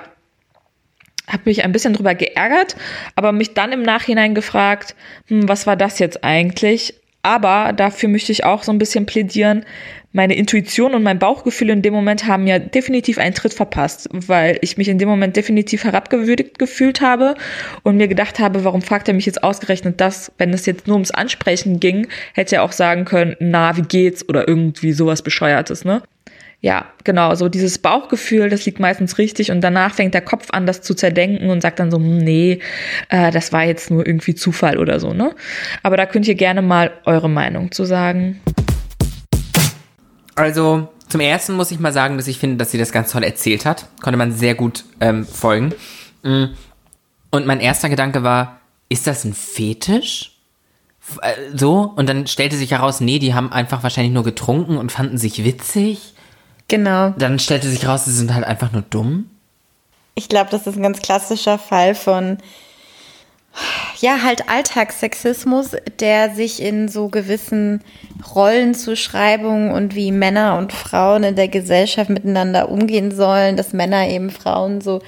habe 1.28 1.44
mich 1.46 1.64
ein 1.64 1.72
bisschen 1.72 1.94
drüber 1.94 2.16
geärgert, 2.16 2.76
aber 3.16 3.32
mich 3.32 3.54
dann 3.54 3.72
im 3.72 3.84
Nachhinein 3.84 4.36
gefragt, 4.36 4.96
hm, 5.28 5.48
was 5.48 5.68
war 5.68 5.76
das 5.76 6.00
jetzt 6.00 6.24
eigentlich? 6.24 6.96
Aber 7.24 7.74
dafür 7.74 8.10
möchte 8.10 8.32
ich 8.32 8.44
auch 8.44 8.64
so 8.64 8.72
ein 8.72 8.80
bisschen 8.80 9.06
plädieren, 9.06 9.66
meine 10.14 10.36
Intuition 10.36 10.94
und 10.94 11.04
mein 11.04 11.20
Bauchgefühl 11.20 11.70
in 11.70 11.82
dem 11.82 11.94
Moment 11.94 12.28
haben 12.28 12.48
ja 12.48 12.60
definitiv 12.60 13.18
einen 13.18 13.34
Tritt 13.34 13.54
verpasst, 13.54 14.10
weil 14.12 14.58
ich 14.62 14.78
mich 14.78 14.90
in 14.90 14.98
dem 14.98 15.08
Moment 15.08 15.36
definitiv 15.36 15.84
herabgewürdigt 15.84 16.60
gefühlt 16.60 17.02
habe 17.02 17.36
und 17.84 17.98
mir 17.98 18.08
gedacht 18.08 18.40
habe, 18.40 18.64
warum 18.64 18.82
fragt 18.82 19.08
er 19.08 19.14
mich 19.14 19.26
jetzt 19.26 19.44
ausgerechnet 19.44 20.02
das, 20.02 20.32
wenn 20.38 20.54
es 20.54 20.66
jetzt 20.66 20.88
nur 20.88 20.96
ums 20.96 21.12
Ansprechen 21.12 21.80
ging, 21.80 22.08
hätte 22.34 22.58
er 22.58 22.64
auch 22.64 22.74
sagen 22.74 23.06
können, 23.06 23.36
na, 23.40 23.78
wie 23.78 23.84
geht's 23.84 24.28
oder 24.28 24.48
irgendwie 24.48 24.92
sowas 24.92 25.22
bescheuertes, 25.22 25.86
ne? 25.86 26.02
Ja, 26.64 26.86
genau, 27.04 27.34
so 27.34 27.50
dieses 27.50 27.80
Bauchgefühl, 27.80 28.50
das 28.50 28.68
liegt 28.68 28.80
meistens 28.80 29.18
richtig 29.18 29.50
und 29.50 29.62
danach 29.62 29.96
fängt 29.96 30.14
der 30.14 30.22
Kopf 30.22 30.50
an, 30.52 30.68
das 30.68 30.84
zu 30.84 30.94
zerdenken 30.94 31.50
und 31.50 31.62
sagt 31.62 31.80
dann 31.80 31.90
so, 31.90 31.98
hm, 31.98 32.20
nee, 32.20 32.60
äh, 33.10 33.32
das 33.32 33.52
war 33.52 33.64
jetzt 33.64 33.90
nur 33.90 34.06
irgendwie 34.06 34.36
Zufall 34.36 34.78
oder 34.78 35.00
so, 35.00 35.12
ne? 35.12 35.34
Aber 35.82 35.98
da 35.98 36.06
könnt 36.06 36.28
ihr 36.28 36.36
gerne 36.36 36.62
mal 36.62 36.92
eure 37.06 37.30
Meinung 37.30 37.72
zu 37.72 37.84
sagen. 37.84 38.42
Also 40.42 40.88
zum 41.08 41.22
ersten 41.22 41.54
muss 41.54 41.70
ich 41.70 41.80
mal 41.80 41.94
sagen, 41.94 42.18
dass 42.18 42.28
ich 42.28 42.40
finde, 42.40 42.58
dass 42.58 42.72
sie 42.72 42.80
das 42.80 42.92
ganz 42.92 43.12
toll 43.12 43.24
erzählt 43.24 43.66
hat. 43.66 43.86
Konnte 44.02 44.18
man 44.18 44.32
sehr 44.32 44.56
gut 44.56 44.86
ähm, 45.00 45.26
folgen. 45.26 45.74
Mm. 46.24 46.46
Und 47.30 47.46
mein 47.46 47.60
erster 47.60 47.90
Gedanke 47.90 48.24
war, 48.24 48.60
ist 48.90 49.06
das 49.06 49.24
ein 49.24 49.36
Fetisch? 49.36 50.38
Äh, 51.22 51.34
so, 51.54 51.94
und 51.96 52.10
dann 52.10 52.26
stellte 52.26 52.56
sich 52.56 52.72
heraus, 52.72 53.02
nee, 53.02 53.20
die 53.20 53.36
haben 53.36 53.52
einfach 53.52 53.84
wahrscheinlich 53.84 54.14
nur 54.14 54.24
getrunken 54.24 54.78
und 54.78 54.92
fanden 54.92 55.20
sich 55.20 55.44
witzig. 55.44 56.16
Genau. 56.68 57.14
Dann 57.18 57.38
stellte 57.38 57.70
sich 57.70 57.88
raus, 57.88 58.06
sie 58.06 58.12
sind 58.12 58.34
halt 58.34 58.46
einfach 58.46 58.72
nur 58.72 58.82
dumm. 58.82 59.30
Ich 60.16 60.28
glaube, 60.28 60.50
das 60.50 60.66
ist 60.66 60.76
ein 60.76 60.84
ganz 60.84 61.02
klassischer 61.02 61.60
Fall 61.60 61.94
von 61.94 62.40
ja, 64.00 64.24
halt 64.24 64.50
Alltagssexismus, 64.50 65.72
der 66.00 66.34
sich 66.34 66.62
in 66.62 66.88
so 66.88 67.10
gewissen 67.10 67.84
Rollenzuschreibungen 68.34 69.72
und 69.72 69.96
wie 69.96 70.12
Männer 70.12 70.58
und 70.58 70.74
Frauen 70.74 71.24
in 71.24 71.36
der 71.36 71.48
Gesellschaft 71.48 72.10
miteinander 72.10 72.70
umgehen 72.70 73.12
sollen, 73.12 73.58
dass 73.58 73.74
Männer 73.74 74.08
eben 74.08 74.30
Frauen 74.30 74.82
so 74.82 75.02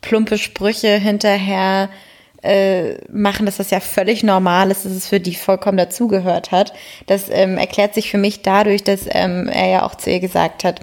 plumpe 0.00 0.38
Sprüche 0.38 0.96
hinterher 0.96 1.90
äh, 2.42 2.94
machen, 3.12 3.44
dass 3.44 3.58
das 3.58 3.70
ja 3.70 3.80
völlig 3.80 4.22
normal 4.22 4.70
ist, 4.70 4.84
dass 4.84 4.92
es 4.92 5.08
für 5.08 5.20
die 5.20 5.34
vollkommen 5.34 5.76
dazugehört 5.76 6.52
hat. 6.52 6.72
Das 7.06 7.28
ähm, 7.30 7.58
erklärt 7.58 7.94
sich 7.94 8.10
für 8.10 8.18
mich 8.18 8.42
dadurch, 8.42 8.82
dass 8.82 9.02
ähm, 9.10 9.48
er 9.48 9.68
ja 9.68 9.82
auch 9.82 9.94
zu 9.94 10.10
ihr 10.10 10.20
gesagt 10.20 10.64
hat, 10.64 10.80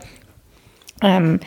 ähm, 1.01 1.39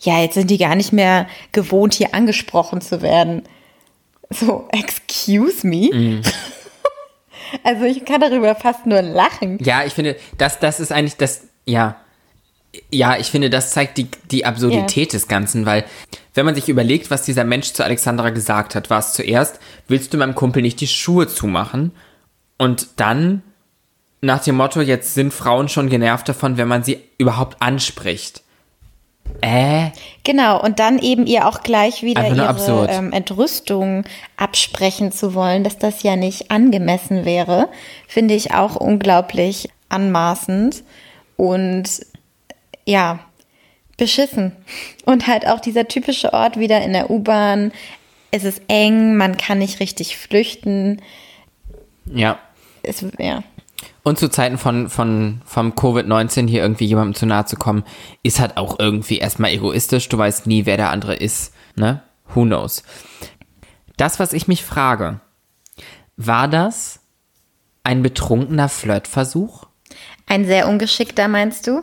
ja, 0.00 0.20
jetzt 0.20 0.34
sind 0.34 0.50
die 0.50 0.58
gar 0.58 0.74
nicht 0.74 0.92
mehr 0.92 1.26
gewohnt, 1.52 1.94
hier 1.94 2.14
angesprochen 2.14 2.80
zu 2.80 3.02
werden. 3.02 3.42
So, 4.30 4.68
excuse 4.70 5.66
me? 5.66 5.90
Mm. 5.92 6.22
Also 7.62 7.84
ich 7.84 8.04
kann 8.04 8.20
darüber 8.20 8.54
fast 8.56 8.84
nur 8.84 9.00
lachen. 9.00 9.58
Ja, 9.62 9.84
ich 9.84 9.92
finde, 9.92 10.16
das, 10.38 10.58
das 10.58 10.80
ist 10.80 10.90
eigentlich 10.90 11.16
das, 11.16 11.42
ja. 11.66 11.96
Ja, 12.90 13.16
ich 13.16 13.28
finde, 13.28 13.48
das 13.50 13.70
zeigt 13.70 13.96
die, 13.96 14.08
die 14.30 14.44
Absurdität 14.44 15.12
yeah. 15.12 15.20
des 15.20 15.28
Ganzen, 15.28 15.64
weil 15.64 15.84
wenn 16.32 16.46
man 16.46 16.56
sich 16.56 16.68
überlegt, 16.68 17.12
was 17.12 17.22
dieser 17.22 17.44
Mensch 17.44 17.72
zu 17.72 17.84
Alexandra 17.84 18.30
gesagt 18.30 18.74
hat, 18.74 18.90
war 18.90 18.98
es 18.98 19.12
zuerst, 19.12 19.60
willst 19.86 20.12
du 20.12 20.18
meinem 20.18 20.34
Kumpel 20.34 20.62
nicht 20.62 20.80
die 20.80 20.88
Schuhe 20.88 21.28
zumachen? 21.28 21.92
Und 22.58 22.88
dann 22.96 23.42
nach 24.20 24.42
dem 24.42 24.56
Motto, 24.56 24.80
jetzt 24.80 25.14
sind 25.14 25.32
Frauen 25.32 25.68
schon 25.68 25.88
genervt 25.88 26.28
davon, 26.28 26.56
wenn 26.56 26.66
man 26.66 26.82
sie 26.82 26.98
überhaupt 27.18 27.62
anspricht. 27.62 28.42
Äh? 29.40 29.90
Genau, 30.22 30.60
und 30.62 30.78
dann 30.78 30.98
eben 30.98 31.26
ihr 31.26 31.46
auch 31.46 31.62
gleich 31.62 32.02
wieder 32.02 32.26
ihre 32.28 32.86
ähm, 32.88 33.12
Entrüstung 33.12 34.04
absprechen 34.36 35.12
zu 35.12 35.34
wollen, 35.34 35.64
dass 35.64 35.76
das 35.76 36.02
ja 36.02 36.16
nicht 36.16 36.50
angemessen 36.50 37.24
wäre, 37.24 37.68
finde 38.08 38.34
ich 38.34 38.54
auch 38.54 38.76
unglaublich 38.76 39.68
anmaßend 39.90 40.82
und 41.36 41.84
ja, 42.86 43.20
beschissen. 43.96 44.52
Und 45.04 45.26
halt 45.26 45.46
auch 45.46 45.60
dieser 45.60 45.88
typische 45.88 46.32
Ort 46.32 46.58
wieder 46.58 46.82
in 46.82 46.92
der 46.92 47.10
U-Bahn. 47.10 47.72
Es 48.30 48.44
ist 48.44 48.62
eng, 48.68 49.16
man 49.16 49.36
kann 49.36 49.58
nicht 49.58 49.80
richtig 49.80 50.16
flüchten. 50.16 51.00
Ja. 52.06 52.38
Es, 52.82 53.04
ja. 53.18 53.42
Und 54.04 54.18
zu 54.18 54.28
Zeiten 54.28 54.58
von, 54.58 54.90
von, 54.90 55.40
vom 55.46 55.72
Covid-19 55.72 56.46
hier 56.46 56.62
irgendwie 56.62 56.84
jemandem 56.84 57.14
zu 57.14 57.24
nahe 57.24 57.46
zu 57.46 57.56
kommen, 57.56 57.84
ist 58.22 58.38
halt 58.38 58.58
auch 58.58 58.78
irgendwie 58.78 59.18
erstmal 59.18 59.50
egoistisch. 59.50 60.08
Du 60.10 60.18
weißt 60.18 60.46
nie, 60.46 60.66
wer 60.66 60.76
der 60.76 60.90
andere 60.90 61.16
ist. 61.16 61.54
Ne? 61.74 62.02
Who 62.34 62.42
knows? 62.42 62.82
Das, 63.96 64.20
was 64.20 64.34
ich 64.34 64.46
mich 64.46 64.62
frage, 64.62 65.20
war 66.18 66.48
das 66.48 67.00
ein 67.82 68.02
betrunkener 68.02 68.68
Flirtversuch? 68.68 69.66
Ein 70.26 70.44
sehr 70.44 70.68
ungeschickter, 70.68 71.26
meinst 71.28 71.66
du? 71.66 71.82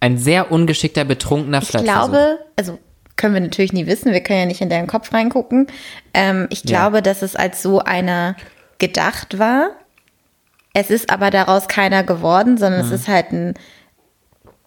Ein 0.00 0.18
sehr 0.18 0.52
ungeschickter, 0.52 1.04
betrunkener 1.04 1.62
Ich 1.62 1.68
Flirtversuch. 1.68 2.10
glaube, 2.10 2.38
also 2.56 2.78
können 3.16 3.34
wir 3.34 3.40
natürlich 3.40 3.72
nie 3.72 3.86
wissen, 3.86 4.12
wir 4.12 4.22
können 4.22 4.40
ja 4.40 4.46
nicht 4.46 4.60
in 4.60 4.68
deinen 4.70 4.86
Kopf 4.86 5.12
reingucken. 5.12 5.66
Ähm, 6.12 6.46
ich 6.50 6.62
glaube, 6.64 7.02
dass 7.02 7.22
es 7.22 7.36
als 7.36 7.62
so 7.62 7.78
einer 7.78 8.36
gedacht 8.78 9.38
war. 9.38 9.70
Es 10.74 10.90
ist 10.90 11.10
aber 11.10 11.30
daraus 11.30 11.68
keiner 11.68 12.02
geworden, 12.02 12.56
sondern 12.56 12.80
es 12.80 12.90
ist 12.90 13.08
halt 13.08 13.32
ein 13.32 13.54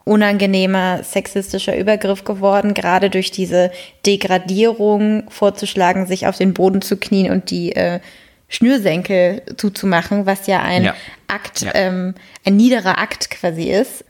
unangenehmer 0.03 1.03
sexistischer 1.03 1.75
Übergriff 1.75 2.23
geworden, 2.23 2.75
gerade 2.75 3.09
durch 3.09 3.31
diese 3.31 3.71
Degradierung 4.05 5.23
vorzuschlagen, 5.29 6.05
sich 6.05 6.27
auf 6.27 6.37
den 6.37 6.53
Boden 6.53 6.81
zu 6.81 6.97
knien 6.97 7.31
und 7.31 7.49
die 7.49 7.75
äh, 7.75 7.99
Schnürsenkel 8.47 9.41
zuzumachen, 9.57 10.27
was 10.27 10.45
ja 10.45 10.61
ein 10.61 10.83
Ja. 10.83 10.95
Akt, 11.27 11.61
Ja. 11.61 11.71
ähm, 11.73 12.13
ein 12.45 12.55
niederer 12.55 12.99
Akt 12.99 13.31
quasi 13.31 13.63
ist. 13.71 14.05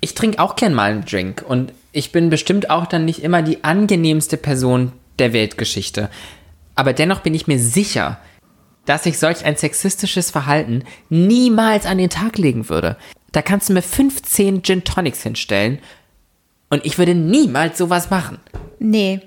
Ich 0.00 0.14
trinke 0.14 0.40
auch 0.40 0.56
gern 0.56 0.74
mal 0.74 0.90
einen 0.90 1.04
Drink 1.04 1.44
und 1.46 1.72
ich 1.92 2.10
bin 2.10 2.30
bestimmt 2.30 2.68
auch 2.70 2.86
dann 2.86 3.04
nicht 3.04 3.22
immer 3.22 3.42
die 3.42 3.62
angenehmste 3.62 4.36
Person 4.36 4.92
der 5.20 5.32
Weltgeschichte. 5.32 6.10
Aber 6.74 6.92
dennoch 6.92 7.20
bin 7.20 7.34
ich 7.34 7.46
mir 7.46 7.58
sicher, 7.60 8.18
dass 8.88 9.04
ich 9.04 9.18
solch 9.18 9.44
ein 9.44 9.56
sexistisches 9.56 10.30
Verhalten 10.30 10.82
niemals 11.10 11.84
an 11.84 11.98
den 11.98 12.08
Tag 12.08 12.38
legen 12.38 12.68
würde. 12.70 12.96
Da 13.32 13.42
kannst 13.42 13.68
du 13.68 13.74
mir 13.74 13.82
15 13.82 14.62
Gin 14.62 14.84
Tonics 14.84 15.22
hinstellen 15.22 15.78
und 16.70 16.86
ich 16.86 16.96
würde 16.96 17.14
niemals 17.14 17.76
sowas 17.76 18.08
machen. 18.08 18.38
Nee. 18.78 19.20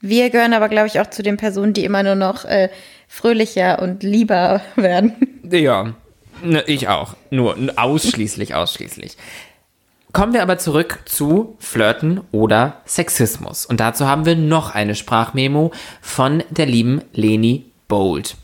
Wir 0.00 0.30
gehören 0.30 0.54
aber, 0.54 0.68
glaube 0.68 0.88
ich, 0.88 0.98
auch 0.98 1.10
zu 1.10 1.22
den 1.22 1.36
Personen, 1.36 1.74
die 1.74 1.84
immer 1.84 2.02
nur 2.02 2.14
noch 2.14 2.44
äh, 2.44 2.70
fröhlicher 3.06 3.80
und 3.82 4.02
lieber 4.02 4.62
werden. 4.76 5.14
Ja, 5.48 5.94
ne, 6.42 6.64
ich 6.66 6.88
auch. 6.88 7.14
Nur 7.30 7.56
ausschließlich, 7.76 8.54
ausschließlich. 8.54 9.16
Kommen 10.12 10.32
wir 10.32 10.42
aber 10.42 10.58
zurück 10.58 11.00
zu 11.04 11.56
Flirten 11.58 12.20
oder 12.32 12.82
Sexismus. 12.86 13.64
Und 13.66 13.80
dazu 13.80 14.06
haben 14.06 14.24
wir 14.24 14.36
noch 14.36 14.74
eine 14.74 14.94
Sprachmemo 14.94 15.72
von 16.00 16.42
der 16.50 16.66
lieben 16.66 17.02
Leni 17.12 17.66
Bold. 17.88 18.36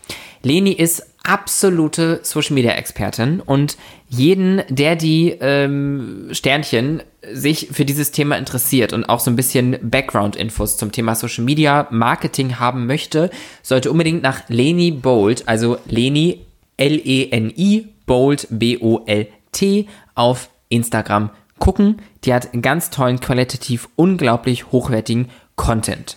Leni 0.42 0.72
ist 0.72 1.06
absolute 1.24 2.20
Social 2.22 2.54
Media 2.54 2.72
Expertin 2.72 3.40
und 3.40 3.76
jeden, 4.08 4.62
der 4.68 4.96
die 4.96 5.36
ähm, 5.40 6.28
Sternchen 6.32 7.02
sich 7.30 7.68
für 7.72 7.84
dieses 7.84 8.12
Thema 8.12 8.38
interessiert 8.38 8.92
und 8.92 9.04
auch 9.04 9.20
so 9.20 9.30
ein 9.30 9.36
bisschen 9.36 9.76
Background-Infos 9.82 10.78
zum 10.78 10.92
Thema 10.92 11.14
Social 11.14 11.44
Media 11.44 11.86
Marketing 11.90 12.58
haben 12.58 12.86
möchte, 12.86 13.30
sollte 13.62 13.90
unbedingt 13.90 14.22
nach 14.22 14.48
Leni 14.48 14.90
Bold, 14.90 15.46
also 15.46 15.78
Leni 15.86 16.46
L-E-N-I 16.78 17.88
Bold 18.06 18.46
B-O-L-T 18.50 19.86
auf 20.14 20.48
Instagram 20.70 21.30
gucken. 21.58 22.00
Die 22.24 22.32
hat 22.32 22.48
ganz 22.62 22.90
tollen, 22.90 23.20
qualitativ 23.20 23.88
unglaublich 23.96 24.72
hochwertigen 24.72 25.28
Content. 25.56 26.16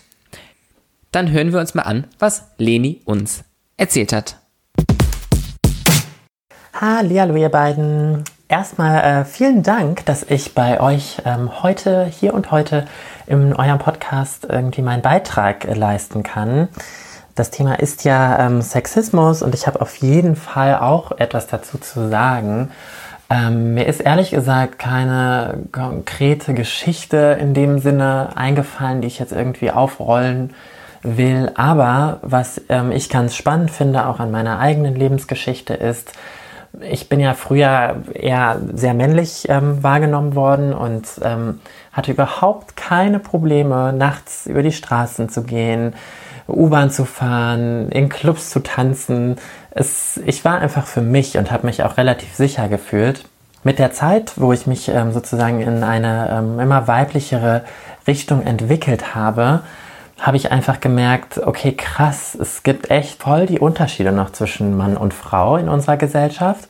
Dann 1.10 1.30
hören 1.30 1.52
wir 1.52 1.60
uns 1.60 1.74
mal 1.74 1.82
an, 1.82 2.06
was 2.18 2.44
Leni 2.56 3.02
uns 3.04 3.44
erzählt 3.82 4.12
hat. 4.12 4.36
Hallo 6.72 7.34
ihr 7.34 7.48
beiden. 7.48 8.24
Erstmal 8.48 9.02
äh, 9.02 9.24
vielen 9.24 9.62
Dank, 9.62 10.06
dass 10.06 10.22
ich 10.22 10.54
bei 10.54 10.80
euch 10.80 11.18
ähm, 11.24 11.62
heute, 11.62 12.04
hier 12.04 12.32
und 12.34 12.50
heute 12.50 12.86
in 13.26 13.54
eurem 13.54 13.78
Podcast 13.78 14.46
irgendwie 14.48 14.82
meinen 14.82 15.02
Beitrag 15.02 15.64
äh, 15.64 15.74
leisten 15.74 16.22
kann. 16.22 16.68
Das 17.34 17.50
Thema 17.50 17.74
ist 17.80 18.04
ja 18.04 18.46
ähm, 18.46 18.62
Sexismus 18.62 19.42
und 19.42 19.54
ich 19.54 19.66
habe 19.66 19.80
auf 19.80 19.96
jeden 19.96 20.36
Fall 20.36 20.78
auch 20.78 21.12
etwas 21.12 21.46
dazu 21.48 21.78
zu 21.78 22.08
sagen. 22.08 22.70
Ähm, 23.30 23.74
mir 23.74 23.86
ist 23.86 24.00
ehrlich 24.00 24.30
gesagt 24.30 24.78
keine 24.78 25.64
konkrete 25.72 26.54
Geschichte 26.54 27.36
in 27.40 27.54
dem 27.54 27.78
Sinne 27.78 28.36
eingefallen, 28.36 29.00
die 29.00 29.08
ich 29.08 29.18
jetzt 29.18 29.32
irgendwie 29.32 29.70
aufrollen 29.70 30.52
will. 31.02 31.50
Aber 31.54 32.18
was 32.22 32.60
ähm, 32.68 32.92
ich 32.92 33.08
ganz 33.08 33.34
spannend 33.34 33.70
finde, 33.70 34.06
auch 34.06 34.20
an 34.20 34.30
meiner 34.30 34.58
eigenen 34.58 34.94
Lebensgeschichte, 34.94 35.74
ist, 35.74 36.12
ich 36.80 37.08
bin 37.08 37.20
ja 37.20 37.34
früher 37.34 37.96
eher 38.14 38.58
sehr 38.72 38.94
männlich 38.94 39.46
ähm, 39.48 39.82
wahrgenommen 39.82 40.34
worden 40.34 40.72
und 40.72 41.06
ähm, 41.22 41.60
hatte 41.92 42.12
überhaupt 42.12 42.76
keine 42.76 43.18
Probleme, 43.18 43.92
nachts 43.92 44.46
über 44.46 44.62
die 44.62 44.72
Straßen 44.72 45.28
zu 45.28 45.42
gehen, 45.42 45.94
U-Bahn 46.48 46.90
zu 46.90 47.04
fahren, 47.04 47.90
in 47.90 48.08
Clubs 48.08 48.50
zu 48.50 48.60
tanzen. 48.60 49.36
Es, 49.70 50.20
ich 50.24 50.44
war 50.44 50.60
einfach 50.60 50.86
für 50.86 51.02
mich 51.02 51.36
und 51.36 51.50
habe 51.50 51.66
mich 51.66 51.82
auch 51.82 51.98
relativ 51.98 52.34
sicher 52.34 52.68
gefühlt. 52.68 53.24
Mit 53.64 53.78
der 53.78 53.92
Zeit, 53.92 54.32
wo 54.36 54.52
ich 54.52 54.66
mich 54.66 54.88
ähm, 54.88 55.12
sozusagen 55.12 55.60
in 55.60 55.84
eine 55.84 56.30
ähm, 56.32 56.58
immer 56.58 56.88
weiblichere 56.88 57.62
Richtung 58.06 58.44
entwickelt 58.44 59.14
habe, 59.14 59.60
habe 60.22 60.36
ich 60.36 60.52
einfach 60.52 60.78
gemerkt, 60.78 61.38
okay, 61.38 61.72
krass, 61.72 62.36
es 62.40 62.62
gibt 62.62 62.90
echt 62.90 63.20
voll 63.20 63.46
die 63.46 63.58
Unterschiede 63.58 64.12
noch 64.12 64.30
zwischen 64.30 64.76
Mann 64.76 64.96
und 64.96 65.12
Frau 65.12 65.56
in 65.56 65.68
unserer 65.68 65.96
Gesellschaft. 65.96 66.68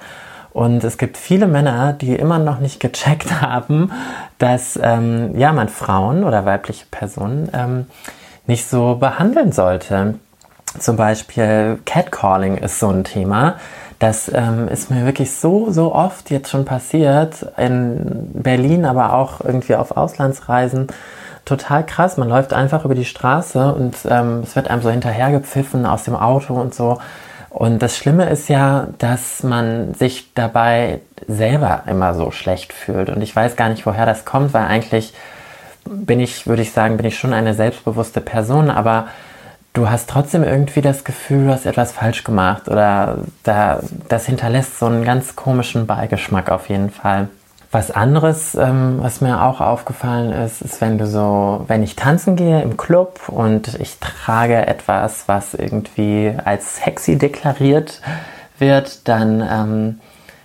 Und 0.55 0.83
es 0.85 0.99
gibt 0.99 1.19
viele 1.19 1.47
Männer, 1.47 1.93
die 1.93 2.15
immer 2.15 2.39
noch 2.39 2.61
nicht 2.61 2.81
gecheckt 2.81 3.41
haben, 3.43 3.93
dass 4.39 4.79
ähm, 4.83 5.39
ja, 5.39 5.53
man 5.53 5.69
Frauen 5.69 6.25
oder 6.25 6.47
weibliche 6.47 6.87
Personen 6.91 7.51
ähm, 7.53 7.87
nicht 8.47 8.67
so 8.67 8.97
behandeln 8.97 9.53
sollte. 9.53 10.15
Zum 10.79 10.97
Beispiel 10.97 11.79
Catcalling 11.85 12.57
ist 12.57 12.79
so 12.79 12.89
ein 12.89 13.05
Thema. 13.05 13.57
Das 13.99 14.31
ähm, 14.35 14.67
ist 14.69 14.91
mir 14.91 15.05
wirklich 15.05 15.31
so, 15.33 15.71
so 15.71 15.95
oft 15.95 16.31
jetzt 16.31 16.51
schon 16.51 16.65
passiert. 16.65 17.47
In 17.59 18.31
Berlin, 18.33 18.87
aber 18.87 19.13
auch 19.13 19.43
irgendwie 19.43 19.77
auf 19.77 19.97
Auslandsreisen. 19.97 20.89
Total 21.45 21.85
krass. 21.85 22.17
Man 22.17 22.29
läuft 22.29 22.53
einfach 22.53 22.85
über 22.85 22.95
die 22.95 23.05
Straße 23.05 23.75
und 23.75 23.97
ähm, 24.09 24.41
es 24.43 24.55
wird 24.55 24.69
einem 24.69 24.83
so 24.83 24.91
hinterhergepfiffen 24.91 25.87
aus 25.87 26.05
dem 26.05 26.15
Auto 26.15 26.55
und 26.55 26.75
so. 26.75 26.99
Und 27.51 27.83
das 27.83 27.99
Schlimme 27.99 28.31
ist 28.31 28.49
ja, 28.49 28.89
dass 28.99 29.43
man 29.43 29.93
sich 29.93 30.33
dabei 30.35 31.01
selber 31.29 31.83
immer 31.87 32.15
so 32.15 32.31
schlecht 32.31 32.73
fühlt. 32.73 33.11
Und 33.11 33.21
ich 33.21 33.35
weiß 33.37 33.57
gar 33.57 33.69
nicht, 33.69 33.85
woher 33.85 34.07
das 34.07 34.25
kommt, 34.25 34.55
weil 34.55 34.65
eigentlich 34.65 35.13
bin 35.85 36.21
ich, 36.21 36.47
würde 36.47 36.63
ich 36.63 36.73
sagen, 36.73 36.97
bin 36.97 37.07
ich 37.07 37.19
schon 37.19 37.35
eine 37.35 37.55
selbstbewusste 37.55 38.21
Person, 38.21 38.71
aber 38.71 39.09
du 39.73 39.91
hast 39.91 40.09
trotzdem 40.09 40.45
irgendwie 40.45 40.81
das 40.81 41.05
Gefühl, 41.05 41.47
du 41.47 41.53
hast 41.53 41.67
etwas 41.67 41.93
falsch 41.93 42.25
gemacht 42.25 42.69
oder 42.69 43.19
da, 43.43 43.81
das 44.09 44.27
hinterlässt 44.27 44.79
so 44.79 44.87
einen 44.87 45.05
ganz 45.05 45.37
komischen 45.37 45.87
Beigeschmack 45.87 46.51
auf 46.51 46.69
jeden 46.69 46.91
Fall. 46.91 47.29
Was 47.73 47.91
anderes, 47.91 48.55
ähm, 48.55 48.99
was 49.01 49.23
mir 49.23 49.43
auch 49.43 49.63
aufgefallen 49.63 50.31
ist, 50.31 50.61
ist, 50.61 50.83
wenn 50.83 50.99
du 50.99 51.07
so, 51.07 51.65
wenn 51.69 51.83
ich 51.83 51.97
tanzen 51.97 52.37
gehe 52.37 52.61
im 52.61 52.77
Club 52.77 53.21
und 53.29 53.81
ich 53.81 53.99
trage 53.99 54.67
etwas, 54.67 55.25
was 55.27 55.55
irgendwie 55.55 56.35
als 56.45 56.77
sexy 56.77 57.17
deklariert 57.17 58.03
wird, 58.59 59.09
dann 59.09 59.41
ähm, 59.41 60.01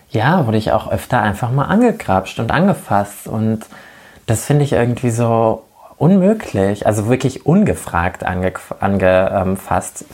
ja, 0.09 0.47
wurde 0.47 0.57
ich 0.57 0.71
auch 0.71 0.89
öfter 0.89 1.21
einfach 1.21 1.51
mal 1.51 1.65
angegrapscht 1.65 2.39
und 2.39 2.49
angefasst 2.49 3.28
und 3.28 3.65
das 4.25 4.45
finde 4.45 4.63
ich 4.63 4.71
irgendwie 4.71 5.09
so 5.09 5.63
unmöglich, 5.97 6.88
also 6.88 7.09
wirklich 7.09 7.45
ungefragt 7.45 8.25
ange, 8.25 8.53
angefasst. 8.80 10.05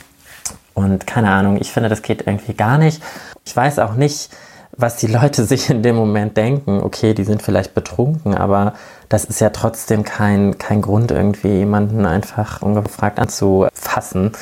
Und 0.72 1.06
keine 1.06 1.30
Ahnung, 1.30 1.58
ich 1.60 1.70
finde, 1.70 1.88
das 1.88 2.02
geht 2.02 2.26
irgendwie 2.26 2.54
gar 2.54 2.78
nicht. 2.78 3.00
Ich 3.44 3.54
weiß 3.54 3.78
auch 3.78 3.94
nicht, 3.94 4.30
was 4.76 4.96
die 4.96 5.06
Leute 5.06 5.44
sich 5.44 5.70
in 5.70 5.82
dem 5.82 5.96
Moment 5.96 6.36
denken. 6.36 6.80
Okay, 6.82 7.14
die 7.14 7.24
sind 7.24 7.42
vielleicht 7.42 7.74
betrunken, 7.74 8.34
aber 8.34 8.74
das 9.08 9.24
ist 9.24 9.40
ja 9.40 9.50
trotzdem 9.50 10.04
kein, 10.04 10.58
kein 10.58 10.82
Grund, 10.82 11.10
irgendwie 11.10 11.58
jemanden 11.58 12.06
einfach 12.06 12.62
ungefragt 12.62 13.18
anzufassen. 13.18 14.32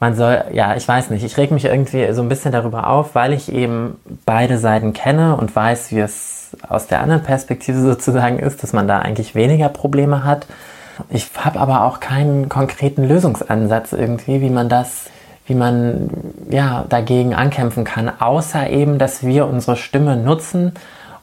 Man 0.00 0.16
soll, 0.16 0.44
ja, 0.52 0.76
ich 0.76 0.86
weiß 0.86 1.10
nicht, 1.10 1.24
ich 1.24 1.36
reg 1.38 1.50
mich 1.50 1.64
irgendwie 1.64 2.12
so 2.12 2.22
ein 2.22 2.28
bisschen 2.28 2.52
darüber 2.52 2.88
auf, 2.88 3.14
weil 3.14 3.32
ich 3.32 3.52
eben 3.52 3.96
beide 4.26 4.58
Seiten 4.58 4.92
kenne 4.92 5.36
und 5.36 5.54
weiß, 5.54 5.92
wie 5.92 6.00
es 6.00 6.56
aus 6.68 6.86
der 6.86 7.00
anderen 7.00 7.22
Perspektive 7.22 7.80
sozusagen 7.82 8.38
ist, 8.38 8.62
dass 8.62 8.72
man 8.72 8.88
da 8.88 8.98
eigentlich 8.98 9.34
weniger 9.34 9.68
Probleme 9.68 10.24
hat. 10.24 10.46
Ich 11.10 11.30
habe 11.36 11.58
aber 11.58 11.84
auch 11.84 12.00
keinen 12.00 12.48
konkreten 12.48 13.04
Lösungsansatz 13.04 13.92
irgendwie, 13.92 14.40
wie 14.40 14.50
man 14.50 14.68
das, 14.68 15.06
wie 15.46 15.54
man 15.54 16.10
ja 16.50 16.84
dagegen 16.88 17.34
ankämpfen 17.34 17.84
kann, 17.84 18.10
außer 18.20 18.70
eben, 18.70 18.98
dass 18.98 19.22
wir 19.22 19.46
unsere 19.46 19.76
Stimme 19.76 20.16
nutzen 20.16 20.72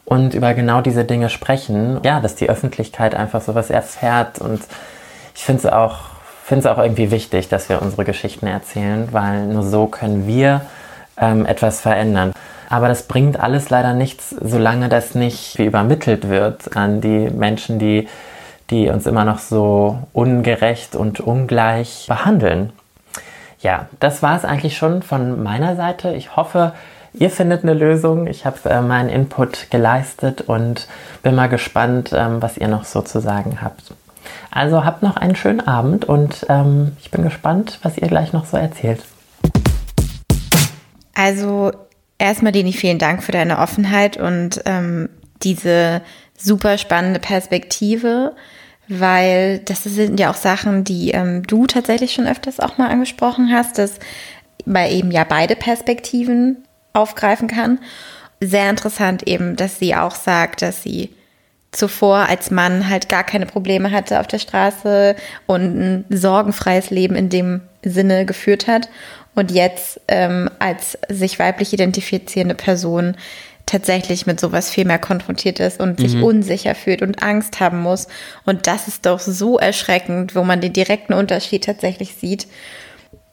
und 0.05 0.33
über 0.33 0.53
genau 0.53 0.81
diese 0.81 1.05
Dinge 1.05 1.29
sprechen. 1.29 1.99
Ja, 2.03 2.19
dass 2.19 2.35
die 2.35 2.49
Öffentlichkeit 2.49 3.15
einfach 3.15 3.41
sowas 3.41 3.69
erfährt 3.69 4.39
und 4.39 4.61
ich 5.35 5.43
finde 5.43 5.67
es 5.67 5.73
auch, 5.73 5.99
finde 6.43 6.67
es 6.67 6.75
auch 6.75 6.81
irgendwie 6.81 7.11
wichtig, 7.11 7.49
dass 7.49 7.69
wir 7.69 7.81
unsere 7.81 8.05
Geschichten 8.05 8.45
erzählen, 8.47 9.07
weil 9.11 9.47
nur 9.47 9.63
so 9.63 9.87
können 9.87 10.27
wir 10.27 10.61
ähm, 11.17 11.45
etwas 11.45 11.81
verändern. 11.81 12.33
Aber 12.69 12.87
das 12.87 13.03
bringt 13.03 13.39
alles 13.39 13.69
leider 13.69 13.93
nichts, 13.93 14.35
solange 14.39 14.87
das 14.87 15.15
nicht 15.15 15.59
übermittelt 15.59 16.29
wird 16.29 16.77
an 16.77 17.01
die 17.01 17.29
Menschen, 17.29 17.79
die, 17.79 18.07
die 18.69 18.89
uns 18.89 19.05
immer 19.07 19.25
noch 19.25 19.39
so 19.39 19.99
ungerecht 20.13 20.95
und 20.95 21.19
ungleich 21.19 22.05
behandeln. 22.07 22.71
Ja, 23.61 23.87
das 23.99 24.23
war 24.23 24.35
es 24.35 24.43
eigentlich 24.43 24.75
schon 24.75 25.03
von 25.03 25.41
meiner 25.43 25.75
Seite. 25.75 26.13
Ich 26.13 26.35
hoffe, 26.35 26.73
ihr 27.13 27.29
findet 27.29 27.63
eine 27.63 27.75
Lösung. 27.75 28.25
Ich 28.25 28.45
habe 28.45 28.57
äh, 28.69 28.81
meinen 28.81 29.09
Input 29.09 29.69
geleistet 29.69 30.41
und 30.41 30.87
bin 31.21 31.35
mal 31.35 31.47
gespannt, 31.47 32.11
ähm, 32.13 32.41
was 32.41 32.57
ihr 32.57 32.67
noch 32.67 32.85
so 32.85 33.01
zu 33.01 33.19
sagen 33.19 33.59
habt. 33.61 33.93
Also 34.49 34.83
habt 34.83 35.03
noch 35.03 35.15
einen 35.15 35.35
schönen 35.35 35.61
Abend 35.61 36.05
und 36.05 36.45
ähm, 36.49 36.97
ich 36.99 37.11
bin 37.11 37.23
gespannt, 37.23 37.79
was 37.83 37.97
ihr 37.97 38.07
gleich 38.07 38.33
noch 38.33 38.45
so 38.45 38.57
erzählt. 38.57 39.03
Also 41.13 41.71
erstmal, 42.17 42.51
Deni, 42.51 42.73
vielen 42.73 42.99
Dank 42.99 43.23
für 43.23 43.31
deine 43.31 43.59
Offenheit 43.59 44.17
und 44.17 44.61
ähm, 44.65 45.09
diese 45.43 46.01
super 46.37 46.77
spannende 46.77 47.19
Perspektive, 47.19 48.33
weil 48.99 49.59
das 49.59 49.83
sind 49.83 50.19
ja 50.19 50.29
auch 50.29 50.35
Sachen, 50.35 50.83
die 50.83 51.11
ähm, 51.11 51.43
du 51.43 51.65
tatsächlich 51.65 52.13
schon 52.13 52.27
öfters 52.27 52.59
auch 52.59 52.77
mal 52.77 52.89
angesprochen 52.89 53.51
hast, 53.51 53.77
dass 53.77 53.99
man 54.65 54.89
eben 54.89 55.11
ja 55.11 55.23
beide 55.23 55.55
Perspektiven 55.55 56.57
aufgreifen 56.93 57.47
kann. 57.47 57.79
Sehr 58.41 58.69
interessant 58.69 59.27
eben, 59.27 59.55
dass 59.55 59.79
sie 59.79 59.95
auch 59.95 60.15
sagt, 60.15 60.61
dass 60.61 60.83
sie 60.83 61.09
zuvor 61.71 62.27
als 62.27 62.51
Mann 62.51 62.89
halt 62.89 63.07
gar 63.07 63.23
keine 63.23 63.45
Probleme 63.45 63.91
hatte 63.91 64.19
auf 64.19 64.27
der 64.27 64.39
Straße 64.39 65.15
und 65.45 65.61
ein 65.79 66.05
sorgenfreies 66.09 66.89
Leben 66.89 67.15
in 67.15 67.29
dem 67.29 67.61
Sinne 67.83 68.25
geführt 68.25 68.67
hat 68.67 68.89
und 69.35 69.51
jetzt 69.51 70.01
ähm, 70.09 70.49
als 70.59 70.97
sich 71.07 71.39
weiblich 71.39 71.71
identifizierende 71.71 72.55
Person 72.55 73.15
tatsächlich 73.65 74.25
mit 74.25 74.39
sowas 74.39 74.69
viel 74.69 74.85
mehr 74.85 74.99
konfrontiert 74.99 75.59
ist 75.59 75.79
und 75.79 75.99
mhm. 75.99 76.07
sich 76.07 76.21
unsicher 76.21 76.75
fühlt 76.75 77.01
und 77.01 77.23
Angst 77.23 77.59
haben 77.59 77.81
muss. 77.81 78.07
Und 78.45 78.67
das 78.67 78.87
ist 78.87 79.05
doch 79.05 79.19
so 79.19 79.57
erschreckend, 79.57 80.35
wo 80.35 80.43
man 80.43 80.61
den 80.61 80.73
direkten 80.73 81.13
Unterschied 81.13 81.63
tatsächlich 81.63 82.15
sieht. 82.15 82.47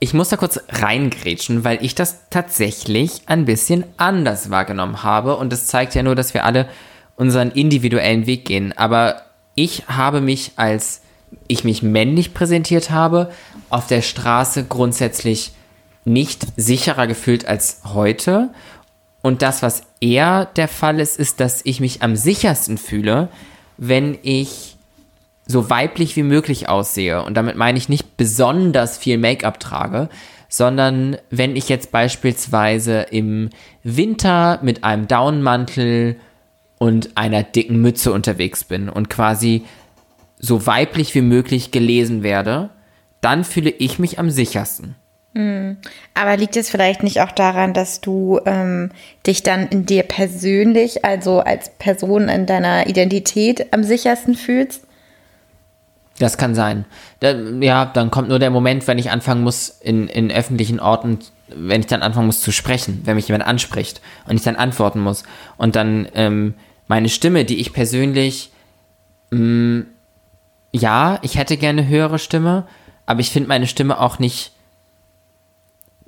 Ich 0.00 0.14
muss 0.14 0.28
da 0.28 0.36
kurz 0.36 0.60
reingrätschen, 0.68 1.64
weil 1.64 1.84
ich 1.84 1.94
das 1.94 2.28
tatsächlich 2.30 3.22
ein 3.26 3.46
bisschen 3.46 3.84
anders 3.96 4.50
wahrgenommen 4.50 5.02
habe. 5.02 5.36
Und 5.36 5.52
das 5.52 5.66
zeigt 5.66 5.94
ja 5.94 6.02
nur, 6.02 6.14
dass 6.14 6.34
wir 6.34 6.44
alle 6.44 6.68
unseren 7.16 7.50
individuellen 7.50 8.26
Weg 8.26 8.44
gehen. 8.44 8.72
Aber 8.76 9.22
ich 9.56 9.84
habe 9.88 10.20
mich, 10.20 10.52
als 10.54 11.02
ich 11.48 11.64
mich 11.64 11.82
männlich 11.82 12.32
präsentiert 12.32 12.90
habe, 12.90 13.32
auf 13.70 13.88
der 13.88 14.02
Straße 14.02 14.64
grundsätzlich 14.64 15.52
nicht 16.04 16.46
sicherer 16.56 17.06
gefühlt 17.06 17.46
als 17.46 17.80
heute. 17.84 18.50
Und 19.22 19.42
das, 19.42 19.62
was 19.62 19.82
eher 20.00 20.46
der 20.46 20.68
Fall 20.68 21.00
ist, 21.00 21.18
ist, 21.18 21.40
dass 21.40 21.60
ich 21.64 21.80
mich 21.80 22.02
am 22.02 22.16
sichersten 22.16 22.78
fühle, 22.78 23.28
wenn 23.76 24.18
ich 24.22 24.76
so 25.46 25.70
weiblich 25.70 26.14
wie 26.16 26.22
möglich 26.22 26.68
aussehe. 26.68 27.22
Und 27.22 27.34
damit 27.34 27.56
meine 27.56 27.78
ich 27.78 27.88
nicht 27.88 28.16
besonders 28.16 28.98
viel 28.98 29.18
Make-up 29.18 29.58
trage, 29.58 30.08
sondern 30.48 31.16
wenn 31.30 31.56
ich 31.56 31.68
jetzt 31.68 31.90
beispielsweise 31.90 33.00
im 33.10 33.50
Winter 33.82 34.60
mit 34.62 34.84
einem 34.84 35.08
Daunenmantel 35.08 36.16
und 36.78 37.16
einer 37.16 37.42
dicken 37.42 37.80
Mütze 37.80 38.12
unterwegs 38.12 38.64
bin 38.64 38.88
und 38.88 39.10
quasi 39.10 39.64
so 40.38 40.66
weiblich 40.66 41.14
wie 41.14 41.22
möglich 41.22 41.70
gelesen 41.70 42.22
werde, 42.22 42.70
dann 43.20 43.44
fühle 43.44 43.70
ich 43.70 43.98
mich 43.98 44.18
am 44.18 44.30
sichersten. 44.30 44.94
Hm. 45.34 45.76
Aber 46.14 46.36
liegt 46.36 46.56
es 46.56 46.70
vielleicht 46.70 47.02
nicht 47.02 47.20
auch 47.20 47.32
daran, 47.32 47.74
dass 47.74 48.00
du 48.00 48.40
ähm, 48.46 48.90
dich 49.26 49.42
dann 49.42 49.68
in 49.68 49.86
dir 49.86 50.02
persönlich, 50.02 51.04
also 51.04 51.40
als 51.40 51.70
Person 51.70 52.28
in 52.28 52.46
deiner 52.46 52.86
Identität 52.86 53.72
am 53.72 53.84
sichersten 53.84 54.34
fühlst? 54.34 54.84
Das 56.18 56.36
kann 56.36 56.54
sein. 56.54 56.84
Da, 57.20 57.32
ja, 57.32 57.86
dann 57.86 58.10
kommt 58.10 58.28
nur 58.28 58.38
der 58.38 58.50
Moment, 58.50 58.86
wenn 58.88 58.98
ich 58.98 59.10
anfangen 59.10 59.42
muss, 59.42 59.68
in, 59.68 60.08
in 60.08 60.32
öffentlichen 60.32 60.80
Orten, 60.80 61.18
wenn 61.48 61.80
ich 61.80 61.86
dann 61.86 62.02
anfangen 62.02 62.26
muss 62.26 62.40
zu 62.40 62.50
sprechen, 62.50 63.02
wenn 63.04 63.14
mich 63.14 63.28
jemand 63.28 63.46
anspricht 63.46 64.00
und 64.26 64.36
ich 64.36 64.42
dann 64.42 64.56
antworten 64.56 65.00
muss. 65.00 65.22
Und 65.56 65.76
dann 65.76 66.08
ähm, 66.14 66.54
meine 66.88 67.08
Stimme, 67.08 67.44
die 67.44 67.60
ich 67.60 67.72
persönlich, 67.72 68.50
mh, 69.30 69.38
mm, 69.40 69.86
ja, 70.72 71.18
ich 71.22 71.38
hätte 71.38 71.56
gerne 71.56 71.86
höhere 71.86 72.18
Stimme, 72.18 72.66
aber 73.06 73.20
ich 73.20 73.30
finde 73.30 73.48
meine 73.48 73.66
Stimme 73.66 74.00
auch 74.00 74.18
nicht. 74.18 74.52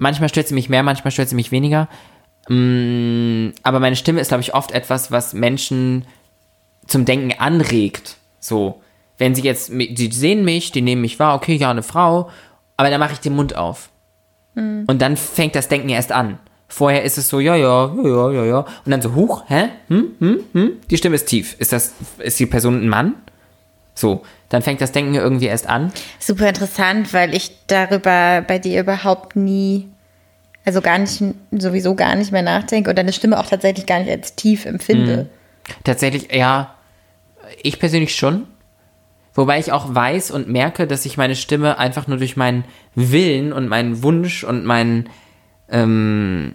Manchmal 0.00 0.28
stört 0.28 0.48
sie 0.48 0.54
mich 0.54 0.68
mehr, 0.68 0.82
manchmal 0.82 1.12
stört 1.12 1.28
sie 1.28 1.36
mich 1.36 1.52
weniger. 1.52 1.88
Mm, 2.48 3.50
aber 3.62 3.78
meine 3.78 3.96
Stimme 3.96 4.20
ist, 4.20 4.28
glaube 4.28 4.42
ich, 4.42 4.54
oft 4.54 4.72
etwas, 4.72 5.12
was 5.12 5.34
Menschen 5.34 6.04
zum 6.86 7.04
Denken 7.04 7.38
anregt. 7.38 8.16
So 8.40 8.82
wenn 9.20 9.34
sie 9.34 9.42
jetzt, 9.42 9.66
sie 9.66 10.10
sehen 10.10 10.44
mich, 10.44 10.72
die 10.72 10.80
nehmen 10.80 11.02
mich 11.02 11.18
wahr, 11.18 11.34
okay, 11.34 11.54
ja, 11.54 11.70
eine 11.70 11.82
Frau, 11.82 12.30
aber 12.78 12.88
dann 12.88 12.98
mache 12.98 13.12
ich 13.12 13.20
den 13.20 13.36
Mund 13.36 13.54
auf. 13.54 13.90
Mhm. 14.54 14.84
Und 14.86 15.02
dann 15.02 15.18
fängt 15.18 15.54
das 15.54 15.68
Denken 15.68 15.90
erst 15.90 16.10
an. 16.10 16.38
Vorher 16.68 17.04
ist 17.04 17.18
es 17.18 17.28
so, 17.28 17.38
ja, 17.38 17.54
ja, 17.54 17.94
ja, 17.96 18.08
ja, 18.08 18.32
ja, 18.32 18.44
ja. 18.44 18.58
Und 18.60 18.90
dann 18.90 19.02
so, 19.02 19.14
huch, 19.14 19.44
hä? 19.48 19.68
Hm, 19.88 20.12
hm, 20.20 20.40
hm? 20.52 20.72
Die 20.88 20.96
Stimme 20.96 21.16
ist 21.16 21.26
tief. 21.26 21.54
Ist 21.58 21.72
das, 21.72 21.92
ist 22.18 22.40
die 22.40 22.46
Person 22.46 22.82
ein 22.82 22.88
Mann? 22.88 23.14
So, 24.00 24.22
dann 24.48 24.62
fängt 24.62 24.80
das 24.80 24.92
Denken 24.92 25.14
irgendwie 25.14 25.46
erst 25.46 25.68
an. 25.68 25.92
Super 26.18 26.48
interessant, 26.48 27.12
weil 27.12 27.34
ich 27.34 27.52
darüber 27.66 28.42
bei 28.46 28.58
dir 28.58 28.80
überhaupt 28.80 29.36
nie, 29.36 29.88
also 30.64 30.80
gar 30.80 30.98
nicht, 30.98 31.22
sowieso 31.50 31.94
gar 31.94 32.14
nicht 32.16 32.32
mehr 32.32 32.42
nachdenke 32.42 32.88
und 32.88 32.96
deine 32.96 33.12
Stimme 33.12 33.38
auch 33.38 33.46
tatsächlich 33.46 33.84
gar 33.84 33.98
nicht 33.98 34.10
als 34.10 34.34
tief 34.34 34.64
empfinde. 34.64 35.28
Mhm. 35.68 35.74
Tatsächlich, 35.84 36.34
ja, 36.34 36.74
ich 37.62 37.78
persönlich 37.78 38.16
schon. 38.16 38.46
Wobei 39.34 39.58
ich 39.58 39.70
auch 39.70 39.94
weiß 39.94 40.30
und 40.30 40.48
merke, 40.48 40.86
dass 40.86 41.04
ich 41.04 41.18
meine 41.18 41.36
Stimme 41.36 41.78
einfach 41.78 42.06
nur 42.08 42.16
durch 42.16 42.36
meinen 42.36 42.64
Willen 42.94 43.52
und 43.52 43.68
meinen 43.68 44.02
Wunsch 44.02 44.44
und 44.44 44.64
mein, 44.64 45.10
ähm, 45.68 46.54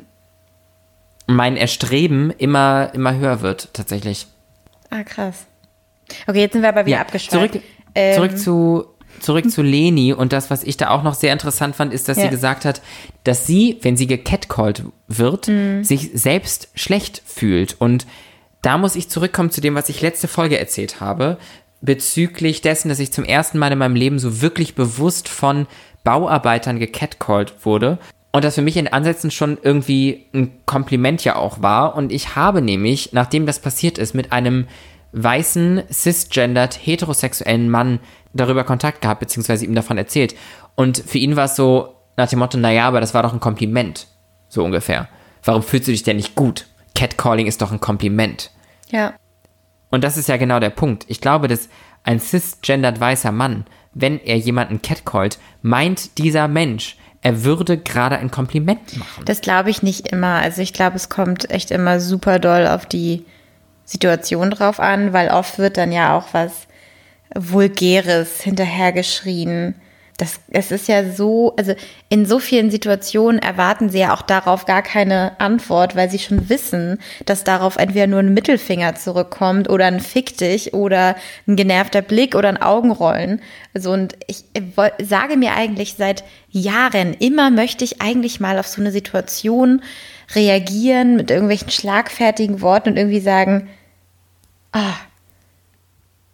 mein 1.27 1.57
Erstreben 1.57 2.31
immer, 2.31 2.89
immer 2.93 3.15
höher 3.15 3.41
wird, 3.41 3.73
tatsächlich. 3.73 4.27
Ah, 4.89 5.03
krass. 5.03 5.45
Okay, 6.27 6.39
jetzt 6.39 6.53
sind 6.53 6.61
wir 6.61 6.69
aber 6.69 6.85
wieder 6.85 6.97
ja, 6.97 7.01
abgeschweift. 7.01 7.53
Zurück, 7.53 7.63
ähm. 7.95 8.15
zurück 8.15 8.37
zu 8.37 8.85
zurück 9.19 9.49
zu 9.49 9.61
Leni 9.61 10.13
und 10.13 10.33
das, 10.33 10.49
was 10.49 10.63
ich 10.63 10.77
da 10.77 10.89
auch 10.89 11.03
noch 11.03 11.13
sehr 11.13 11.33
interessant 11.33 11.75
fand, 11.75 11.93
ist, 11.93 12.09
dass 12.09 12.17
ja. 12.17 12.23
sie 12.23 12.29
gesagt 12.29 12.65
hat, 12.65 12.81
dass 13.23 13.47
sie, 13.47 13.79
wenn 13.81 13.97
sie 13.97 14.07
gecatcalled 14.07 14.83
wird, 15.07 15.47
mhm. 15.47 15.83
sich 15.83 16.11
selbst 16.13 16.69
schlecht 16.75 17.21
fühlt. 17.25 17.75
Und 17.79 18.05
da 18.61 18.77
muss 18.77 18.95
ich 18.95 19.09
zurückkommen 19.09 19.51
zu 19.51 19.61
dem, 19.61 19.75
was 19.75 19.89
ich 19.89 20.01
letzte 20.01 20.27
Folge 20.27 20.59
erzählt 20.59 20.99
habe, 20.99 21.37
bezüglich 21.81 22.61
dessen, 22.61 22.89
dass 22.89 22.99
ich 22.99 23.11
zum 23.11 23.23
ersten 23.23 23.57
Mal 23.57 23.71
in 23.71 23.77
meinem 23.77 23.95
Leben 23.95 24.19
so 24.19 24.41
wirklich 24.41 24.75
bewusst 24.75 25.29
von 25.29 25.67
Bauarbeitern 26.03 26.79
gecatcalled 26.79 27.53
wurde. 27.63 27.99
Und 28.31 28.43
das 28.43 28.55
für 28.55 28.61
mich 28.61 28.75
in 28.75 28.89
Ansätzen 28.89 29.31
schon 29.31 29.57
irgendwie 29.61 30.25
ein 30.33 30.51
Kompliment 30.65 31.23
ja 31.23 31.37
auch 31.37 31.61
war. 31.61 31.95
Und 31.95 32.11
ich 32.11 32.35
habe 32.35 32.61
nämlich, 32.61 33.13
nachdem 33.13 33.45
das 33.45 33.59
passiert 33.59 33.97
ist, 33.97 34.13
mit 34.13 34.33
einem 34.33 34.67
weißen, 35.15 35.83
cisgendered, 35.89 36.73
heterosexuellen 36.73 37.69
Mann 37.69 37.99
darüber 38.33 38.63
Kontakt 38.63 39.01
gehabt, 39.01 39.21
beziehungsweise 39.21 39.65
ihm 39.65 39.73
davon 39.73 39.97
erzählt. 39.97 40.35
Und 40.75 40.97
für 40.97 41.17
ihn 41.17 41.35
war 41.35 41.45
es 41.45 41.55
so 41.55 41.95
nach 42.17 42.29
dem 42.29 42.39
Motto, 42.39 42.57
naja, 42.57 42.87
aber 42.87 43.01
das 43.01 43.13
war 43.13 43.23
doch 43.23 43.33
ein 43.33 43.39
Kompliment. 43.39 44.07
So 44.49 44.63
ungefähr. 44.63 45.07
Warum 45.43 45.63
fühlst 45.63 45.87
du 45.87 45.91
dich 45.91 46.03
denn 46.03 46.17
nicht 46.17 46.35
gut? 46.35 46.67
Catcalling 46.95 47.47
ist 47.47 47.61
doch 47.61 47.71
ein 47.71 47.79
Kompliment. 47.79 48.51
Ja. 48.89 49.13
Und 49.89 50.03
das 50.03 50.17
ist 50.17 50.27
ja 50.27 50.37
genau 50.37 50.59
der 50.59 50.69
Punkt. 50.69 51.05
Ich 51.07 51.21
glaube, 51.21 51.47
dass 51.47 51.69
ein 52.03 52.19
cisgendered 52.19 52.99
weißer 52.99 53.31
Mann, 53.31 53.65
wenn 53.93 54.19
er 54.19 54.37
jemanden 54.37 54.81
catcallt, 54.81 55.39
meint 55.61 56.17
dieser 56.17 56.47
Mensch, 56.47 56.97
er 57.21 57.43
würde 57.43 57.77
gerade 57.77 58.17
ein 58.17 58.31
Kompliment 58.31 58.97
machen. 58.97 59.25
Das 59.25 59.41
glaube 59.41 59.69
ich 59.69 59.81
nicht 59.81 60.09
immer. 60.09 60.35
Also 60.35 60.61
ich 60.61 60.73
glaube, 60.73 60.97
es 60.97 61.09
kommt 61.09 61.49
echt 61.49 61.71
immer 61.71 61.99
super 61.99 62.37
doll 62.39 62.67
auf 62.67 62.85
die 62.85 63.25
Situation 63.85 64.51
drauf 64.51 64.79
an, 64.79 65.13
weil 65.13 65.29
oft 65.29 65.57
wird 65.59 65.77
dann 65.77 65.91
ja 65.91 66.17
auch 66.17 66.27
was 66.33 66.67
Vulgäres 67.33 68.41
hinterhergeschrien 68.41 69.75
das, 70.17 70.39
es 70.49 70.71
ist 70.71 70.87
ja 70.87 71.11
so, 71.11 71.53
also 71.57 71.73
in 72.07 72.25
so 72.25 72.39
vielen 72.39 72.71
Situationen 72.71 73.39
erwarten 73.39 73.89
sie 73.89 73.99
ja 73.99 74.13
auch 74.13 74.21
darauf 74.21 74.65
gar 74.65 74.81
keine 74.81 75.37
Antwort, 75.41 75.95
weil 75.95 76.09
sie 76.09 76.19
schon 76.19 76.47
wissen, 76.47 76.99
dass 77.25 77.43
darauf 77.43 77.75
entweder 77.75 78.07
nur 78.07 78.19
ein 78.19 78.33
Mittelfinger 78.33 78.95
zurückkommt 78.95 79.69
oder 79.69 79.85
ein 79.85 79.99
Fick 79.99 80.37
dich 80.37 80.73
oder 80.73 81.15
ein 81.47 81.57
genervter 81.57 82.01
Blick 82.01 82.35
oder 82.35 82.47
ein 82.47 82.61
Augenrollen. 82.61 83.41
Also 83.73 83.91
und 83.91 84.15
ich 84.27 84.45
sage 85.03 85.35
mir 85.35 85.53
eigentlich 85.55 85.95
seit 85.97 86.23
Jahren, 86.49 87.13
immer 87.13 87.51
möchte 87.51 87.83
ich 87.83 88.01
eigentlich 88.01 88.39
mal 88.39 88.57
auf 88.57 88.67
so 88.67 88.79
eine 88.79 88.91
Situation 88.91 89.81
reagieren 90.33 91.17
mit 91.17 91.29
irgendwelchen 91.29 91.71
schlagfertigen 91.71 92.61
Worten 92.61 92.89
und 92.91 92.97
irgendwie 92.97 93.19
sagen, 93.19 93.67
ah, 94.75 94.93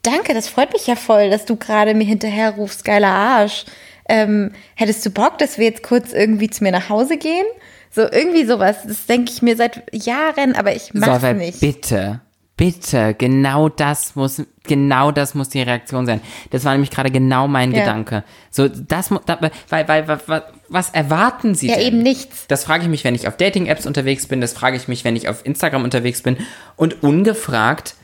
Danke, 0.03 0.33
das 0.33 0.49
freut 0.49 0.73
mich 0.73 0.87
ja 0.87 0.95
voll, 0.95 1.29
dass 1.29 1.45
du 1.45 1.55
gerade 1.55 1.93
mir 1.93 2.05
hinterher 2.05 2.51
rufst, 2.51 2.83
geiler 2.83 3.11
Arsch. 3.11 3.65
Ähm, 4.09 4.51
hättest 4.75 5.05
du 5.05 5.11
Bock, 5.11 5.37
dass 5.37 5.57
wir 5.57 5.65
jetzt 5.65 5.83
kurz 5.83 6.11
irgendwie 6.11 6.49
zu 6.49 6.63
mir 6.63 6.71
nach 6.71 6.89
Hause 6.89 7.17
gehen? 7.17 7.45
So 7.91 8.01
irgendwie 8.01 8.45
sowas. 8.45 8.77
Das 8.85 9.05
denke 9.05 9.31
ich 9.31 9.41
mir 9.41 9.55
seit 9.55 9.83
Jahren, 9.93 10.55
aber 10.55 10.75
ich 10.75 10.93
mach's 10.93 11.21
so, 11.21 11.33
nicht. 11.33 11.59
Bitte, 11.59 12.21
bitte, 12.57 13.13
genau 13.15 13.69
das 13.69 14.15
muss, 14.15 14.41
genau 14.63 15.11
das 15.11 15.35
muss 15.35 15.49
die 15.49 15.61
Reaktion 15.61 16.07
sein. 16.07 16.19
Das 16.49 16.65
war 16.65 16.71
nämlich 16.71 16.89
gerade 16.89 17.11
genau 17.11 17.47
mein 17.47 17.71
ja. 17.71 17.81
Gedanke. 17.81 18.23
So, 18.49 18.67
das 18.67 19.11
muss, 19.11 19.21
weil, 19.69 19.87
weil, 19.87 20.07
weil, 20.07 20.43
was 20.67 20.89
erwarten 20.89 21.53
Sie 21.53 21.67
Ja, 21.67 21.75
denn? 21.75 21.87
eben 21.87 21.97
nichts. 22.01 22.47
Das 22.47 22.63
frage 22.63 22.83
ich 22.83 22.89
mich, 22.89 23.03
wenn 23.03 23.13
ich 23.13 23.27
auf 23.27 23.37
Dating-Apps 23.37 23.85
unterwegs 23.85 24.25
bin, 24.25 24.41
das 24.41 24.53
frage 24.53 24.77
ich 24.77 24.87
mich, 24.87 25.03
wenn 25.03 25.15
ich 25.15 25.29
auf 25.29 25.45
Instagram 25.45 25.83
unterwegs 25.83 26.23
bin 26.23 26.37
und 26.75 27.03
ungefragt 27.03 27.95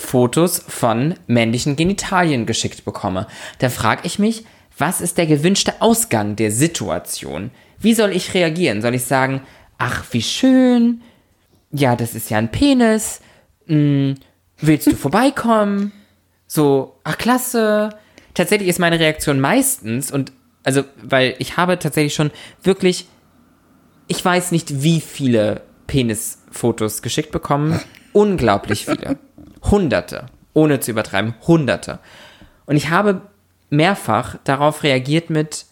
Fotos 0.00 0.62
von 0.66 1.14
männlichen 1.26 1.76
Genitalien 1.76 2.46
geschickt 2.46 2.84
bekomme. 2.84 3.26
Da 3.58 3.68
frage 3.68 4.02
ich 4.04 4.18
mich, 4.18 4.44
was 4.76 5.00
ist 5.00 5.18
der 5.18 5.26
gewünschte 5.26 5.80
Ausgang 5.80 6.36
der 6.36 6.50
Situation? 6.50 7.50
Wie 7.78 7.94
soll 7.94 8.10
ich 8.10 8.34
reagieren? 8.34 8.82
Soll 8.82 8.94
ich 8.94 9.04
sagen, 9.04 9.42
ach, 9.78 10.04
wie 10.10 10.22
schön, 10.22 11.02
ja, 11.70 11.96
das 11.96 12.14
ist 12.14 12.30
ja 12.30 12.38
ein 12.38 12.50
Penis, 12.50 13.20
hm, 13.66 14.16
willst 14.58 14.86
du 14.86 14.96
vorbeikommen? 14.96 15.92
So, 16.46 16.96
ach, 17.04 17.18
klasse. 17.18 17.90
Tatsächlich 18.34 18.68
ist 18.68 18.78
meine 18.78 18.98
Reaktion 18.98 19.40
meistens 19.40 20.10
und 20.10 20.32
also, 20.62 20.84
weil 21.02 21.36
ich 21.38 21.56
habe 21.56 21.78
tatsächlich 21.78 22.14
schon 22.14 22.30
wirklich 22.62 23.06
ich 24.10 24.24
weiß 24.24 24.50
nicht, 24.50 24.82
wie 24.82 25.00
viele 25.00 25.62
Penisfotos 25.86 27.00
geschickt 27.00 27.30
bekommen. 27.30 27.80
Unglaublich 28.12 28.86
viele. 28.86 29.18
Hunderte. 29.62 30.26
Ohne 30.52 30.80
zu 30.80 30.90
übertreiben. 30.90 31.34
Hunderte. 31.46 31.98
Und 32.66 32.76
ich 32.76 32.90
habe 32.90 33.22
mehrfach 33.70 34.36
darauf 34.44 34.82
reagiert 34.82 35.30
mit, 35.30 35.66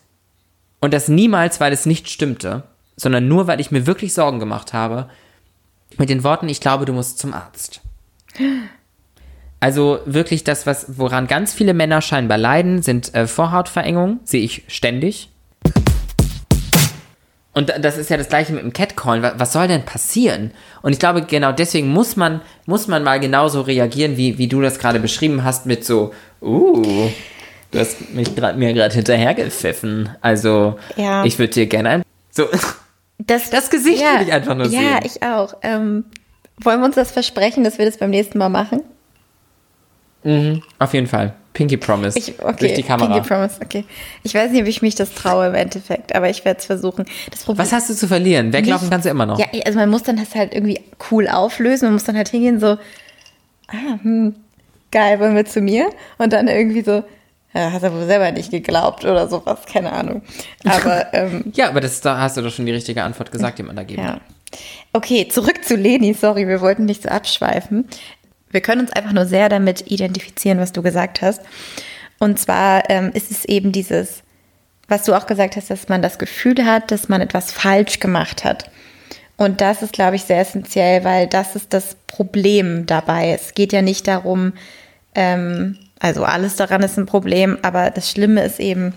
und 0.81 0.95
das 0.95 1.09
niemals, 1.09 1.61
weil 1.61 1.73
es 1.73 1.87
nicht 1.87 2.09
stimmte, 2.09 2.63
sondern 2.97 3.29
nur, 3.29 3.47
weil 3.47 3.61
ich 3.61 3.71
mir 3.71 3.87
wirklich 3.87 4.15
Sorgen 4.15 4.39
gemacht 4.39 4.73
habe, 4.73 5.09
mit 5.97 6.09
den 6.11 6.25
Worten, 6.25 6.49
ich 6.49 6.61
glaube, 6.61 6.85
du 6.85 6.93
musst 6.93 7.19
zum 7.19 7.33
Arzt. 7.35 7.81
Also 9.61 9.99
wirklich 10.05 10.45
das, 10.45 10.67
was, 10.67 10.99
woran 10.99 11.27
ganz 11.27 11.53
viele 11.53 11.75
Männer 11.75 12.01
scheinbar 12.01 12.39
leiden, 12.39 12.81
sind 12.81 13.13
äh, 13.17 13.27
Vorhautverengungen, 13.27 14.21
sehe 14.23 14.45
ich 14.45 14.63
ständig. 14.69 15.31
Und 17.59 17.69
da- 17.71 17.79
das 17.79 17.99
ist 17.99 18.09
ja 18.11 18.17
das 18.17 18.29
gleiche 18.29 18.53
mit 18.53 18.63
dem 18.63 18.73
Catcallen. 18.73 19.23
Wa- 19.23 19.35
Was 19.37 19.53
soll 19.53 19.67
denn 19.69 19.83
passieren? 19.85 20.53
Und 20.83 20.93
ich 20.93 20.99
glaube, 20.99 21.23
genau 21.23 21.51
deswegen 21.53 21.89
muss 21.89 22.15
man, 22.17 22.41
muss 22.67 22.87
man 22.87 23.03
mal 23.03 23.19
genauso 23.19 23.63
reagieren, 23.63 24.17
wie, 24.17 24.39
wie 24.39 24.47
du 24.47 24.61
das 24.61 24.79
gerade 24.79 25.01
beschrieben 25.01 25.43
hast, 25.45 25.67
mit 25.67 25.85
so, 25.85 26.13
uh, 26.41 27.11
du 27.73 27.79
hast 27.79 28.15
mich 28.15 28.35
grad, 28.37 28.57
mir 28.57 28.73
gerade 28.75 28.95
hinterhergepfiffen. 28.95 30.11
Also, 30.21 30.79
Ja. 30.97 31.25
ich 31.25 31.39
würde 31.39 31.53
dir 31.55 31.67
gerne 31.67 31.89
ein. 31.89 32.03
So, 32.31 32.47
Das, 33.19 33.51
Das 33.51 33.69
Gesicht 33.71 34.01
will 34.03 34.29
ich 34.29 34.33
einfach 34.33 34.55
nur 34.55 34.67
ja, 34.67 34.71
sehen. 34.71 34.91
Ja, 34.93 35.01
ich 35.05 35.23
auch. 35.25 35.55
Ähm, 35.63 36.05
wollen 36.63 36.79
wir 36.81 36.87
uns 36.87 36.95
das 36.95 37.11
versprechen, 37.11 37.65
dass 37.65 37.77
wir 37.79 37.85
das 37.87 37.97
beim 37.99 38.11
nächsten 38.11 38.39
Mal 38.39 38.49
machen? 38.49 38.83
auf 40.79 40.95
jeden 40.95 41.07
Fall. 41.07 41.33
Pinky 41.59 41.77
Promise. 41.77 42.17
Ich, 42.17 42.41
okay, 42.41 42.55
Durch 42.61 42.75
die 42.75 42.83
Kamera. 42.85 43.15
Pinky 43.15 43.27
Promise, 43.29 43.57
okay. 43.61 43.85
Ich 44.23 44.33
weiß 44.33 44.53
nicht, 44.53 44.63
ob 44.63 44.69
ich 44.69 44.81
mich 44.81 44.95
das 44.95 45.13
traue 45.13 45.49
im 45.49 45.55
Endeffekt, 45.57 46.15
aber 46.15 46.31
ich 46.31 46.45
werde 46.45 46.61
es 46.61 46.67
versuchen. 46.67 47.05
Was 47.49 47.73
hast 47.73 47.91
du 47.91 47.95
zu 47.95 48.07
verlieren? 48.07 48.53
Weglaufen 48.53 48.85
nicht- 48.85 48.93
kannst 48.93 49.07
du 49.07 49.11
immer 49.11 49.27
noch. 49.27 49.41
Ja, 49.41 49.47
also 49.67 49.77
man 49.81 49.91
muss 49.91 50.05
dann 50.05 50.19
das 50.19 50.37
halt 50.37 50.55
irgendwie 50.55 50.81
cool 51.11 51.27
auflösen. 51.27 51.87
Man 51.87 51.95
muss 51.95 52.05
dann 52.05 52.17
halt 52.17 52.29
hingehen, 52.29 52.61
so, 52.61 52.79
ah, 53.67 53.99
hm, 54.03 54.37
geil, 54.93 55.19
wollen 55.19 55.35
wir 55.35 55.47
zu 55.47 55.61
mir? 55.61 55.91
Und 56.19 56.33
dann 56.33 56.47
irgendwie 56.47 56.83
so, 56.83 57.03
ja, 57.53 57.73
hast 57.73 57.83
du 57.83 57.93
wohl 57.93 58.07
selber 58.07 58.31
nicht 58.31 58.53
geglaubt 58.53 59.05
oder 59.05 59.27
sowas, 59.27 59.59
keine 59.67 59.91
Ahnung. 59.91 60.23
Aber, 60.65 61.07
ähm, 61.13 61.53
Ja, 61.57 61.71
aber 61.71 61.81
das, 61.81 62.01
da 62.01 62.19
hast 62.21 62.37
du 62.37 62.43
doch 62.43 62.53
schon 62.53 62.67
die 62.67 62.73
richtige 62.73 63.03
Antwort 63.03 63.33
gesagt, 63.33 63.59
die 63.59 63.65
man 63.65 63.75
da 63.75 63.83
geben 63.83 64.03
ja. 64.05 64.21
Okay, 64.93 65.29
zurück 65.29 65.65
zu 65.65 65.75
Leni. 65.77 66.15
Sorry, 66.15 66.49
wir 66.49 66.61
wollten 66.61 66.85
nicht 66.87 67.03
so 67.03 67.09
abschweifen. 67.09 67.87
Wir 68.51 68.61
können 68.61 68.83
uns 68.83 68.93
einfach 68.93 69.13
nur 69.13 69.27
sehr 69.27 69.49
damit 69.49 69.91
identifizieren, 69.91 70.59
was 70.59 70.73
du 70.73 70.83
gesagt 70.83 71.23
hast. 71.23 71.41
Und 72.19 72.39
zwar 72.39 72.89
ähm, 72.91 73.11
ist 73.13 73.31
es 73.31 73.45
eben 73.45 73.73
dieses, 73.73 74.23
was 74.89 75.05
du 75.05 75.15
auch 75.15 75.27
gesagt 75.27 75.57
hast, 75.57 75.71
dass 75.71 75.89
man 75.89 76.03
das 76.03 76.19
Gefühl 76.19 76.65
hat, 76.65 76.91
dass 76.91 77.09
man 77.09 77.21
etwas 77.21 77.53
falsch 77.53 78.01
gemacht 78.01 78.45
hat. 78.45 78.71
Und 79.37 79.61
das 79.61 79.83
ist, 79.83 79.93
glaube 79.93 80.17
ich, 80.17 80.25
sehr 80.25 80.41
essentiell, 80.41 81.05
weil 81.05 81.29
das 81.29 81.55
ist 81.55 81.73
das 81.73 81.97
Problem 82.07 82.87
dabei. 82.87 83.31
Es 83.31 83.55
geht 83.55 83.73
ja 83.73 83.83
nicht 83.83 84.09
darum, 84.09 84.53
ähm, 85.15 85.79
also 86.01 86.25
alles 86.25 86.57
daran 86.57 86.83
ist 86.83 86.99
ein 86.99 87.07
Problem, 87.07 87.57
aber 87.63 87.91
das 87.91 88.11
Schlimme 88.11 88.43
ist 88.43 88.59
eben, 88.59 88.95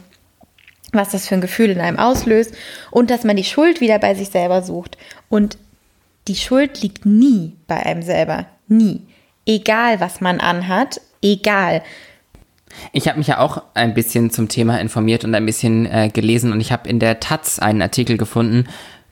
was 0.94 1.10
das 1.10 1.28
für 1.28 1.36
ein 1.36 1.42
Gefühl 1.42 1.70
in 1.70 1.80
einem 1.80 2.00
auslöst 2.00 2.54
und 2.90 3.12
dass 3.12 3.24
man 3.24 3.36
die 3.36 3.44
Schuld 3.44 3.82
wieder 3.82 4.00
bei 4.00 4.16
sich 4.16 4.30
selber 4.30 4.62
sucht. 4.62 4.98
Und 5.30 5.58
die 6.28 6.36
Schuld 6.36 6.82
liegt 6.82 7.06
nie 7.06 7.56
bei 7.68 7.78
einem 7.78 8.02
selber. 8.02 8.46
Nie. 8.68 9.02
Egal, 9.46 10.00
was 10.00 10.22
man 10.22 10.40
anhat, 10.40 11.02
egal. 11.22 11.82
Ich 12.94 13.08
habe 13.08 13.18
mich 13.18 13.28
ja 13.28 13.40
auch 13.40 13.64
ein 13.74 13.94
bisschen 13.94 14.30
zum 14.30 14.48
Thema 14.48 14.80
informiert 14.80 15.26
und 15.26 15.36
ein 15.36 15.46
bisschen 15.46 15.86
äh, 15.86 16.10
gelesen 16.10 16.52
und 16.54 16.62
ich 16.62 16.72
habe 16.72 16.88
in 16.88 17.00
der 17.00 17.20
Taz 17.20 17.60
einen 17.60 17.82
Artikel 17.82 18.18
gefunden, 18.18 18.66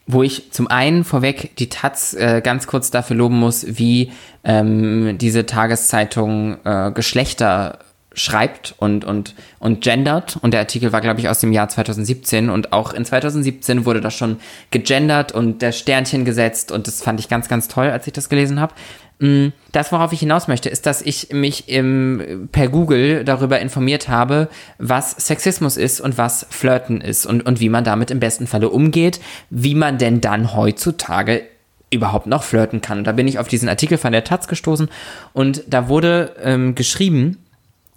wo 0.08 0.24
ich 0.24 0.52
zum 0.52 0.68
einen 0.68 1.04
vorweg 1.04 1.56
die 1.58 1.70
Taz 1.70 2.14
äh, 2.14 2.42
ganz 2.44 2.68
kurz 2.68 2.90
dafür 2.90 3.16
loben 3.16 3.40
muss, 3.40 3.78
wie 3.78 4.12
ähm, 4.44 5.18
diese 5.20 5.46
Tageszeitung 5.46 6.58
äh, 6.64 6.92
Geschlechter 6.92 7.80
schreibt 8.14 8.74
und, 8.80 9.06
und, 9.06 9.36
und 9.60 9.82
gendert. 9.82 10.38
Und 10.42 10.52
der 10.52 10.62
Artikel 10.62 10.92
war, 10.92 11.02
glaube 11.02 11.20
ich, 11.20 11.30
aus 11.30 11.40
dem 11.40 11.52
Jahr 11.52 11.70
2017. 11.70 12.50
Und 12.50 12.74
auch 12.74 12.94
in 12.94 13.06
2017 13.06 13.86
wurde 13.86 14.02
das 14.02 14.16
schon 14.16 14.40
gegendert 14.72 15.32
und 15.32 15.62
der 15.62 15.72
Sternchen 15.72 16.26
gesetzt. 16.26 16.72
Und 16.72 16.88
das 16.88 17.02
fand 17.02 17.20
ich 17.20 17.30
ganz, 17.30 17.48
ganz 17.48 17.68
toll, 17.68 17.90
als 17.90 18.08
ich 18.08 18.14
das 18.14 18.30
gelesen 18.30 18.60
habe. 18.60 18.74
Mm, 19.20 19.50
Das, 19.72 19.92
worauf 19.92 20.14
ich 20.14 20.22
hinaus 20.22 20.48
möchte, 20.48 20.70
ist, 20.70 20.86
dass 20.86 21.02
ich 21.02 21.32
mich 21.32 21.70
im, 21.70 22.50
per 22.52 22.70
Google 22.70 23.24
darüber 23.24 23.60
informiert 23.60 24.08
habe, 24.08 24.50
was 24.78 25.12
Sexismus 25.12 25.78
ist 25.78 26.02
und 26.02 26.18
was 26.18 26.48
Flirten 26.50 27.02
ist 27.02 27.26
und, 27.26 27.46
und 27.46 27.60
wie 27.60 27.70
man 27.70 27.84
damit 27.84 28.12
im 28.12 28.20
besten 28.20 28.48
Falle 28.48 28.70
umgeht, 28.70 29.20
wie 29.50 29.76
man 29.76 29.98
denn 29.98 30.22
dann 30.22 30.54
heutzutage 30.56 31.44
überhaupt 31.92 32.28
noch 32.28 32.44
flirten 32.44 32.82
kann. 32.82 33.00
Und 33.00 33.04
da 33.08 33.12
bin 33.12 33.28
ich 33.28 33.40
auf 33.40 33.48
diesen 33.48 33.68
Artikel 33.68 33.98
von 33.98 34.12
der 34.12 34.24
Taz 34.24 34.48
gestoßen 34.48 34.90
und 35.34 35.64
da 35.68 35.90
wurde 35.90 36.36
ähm, 36.42 36.76
geschrieben, 36.76 37.44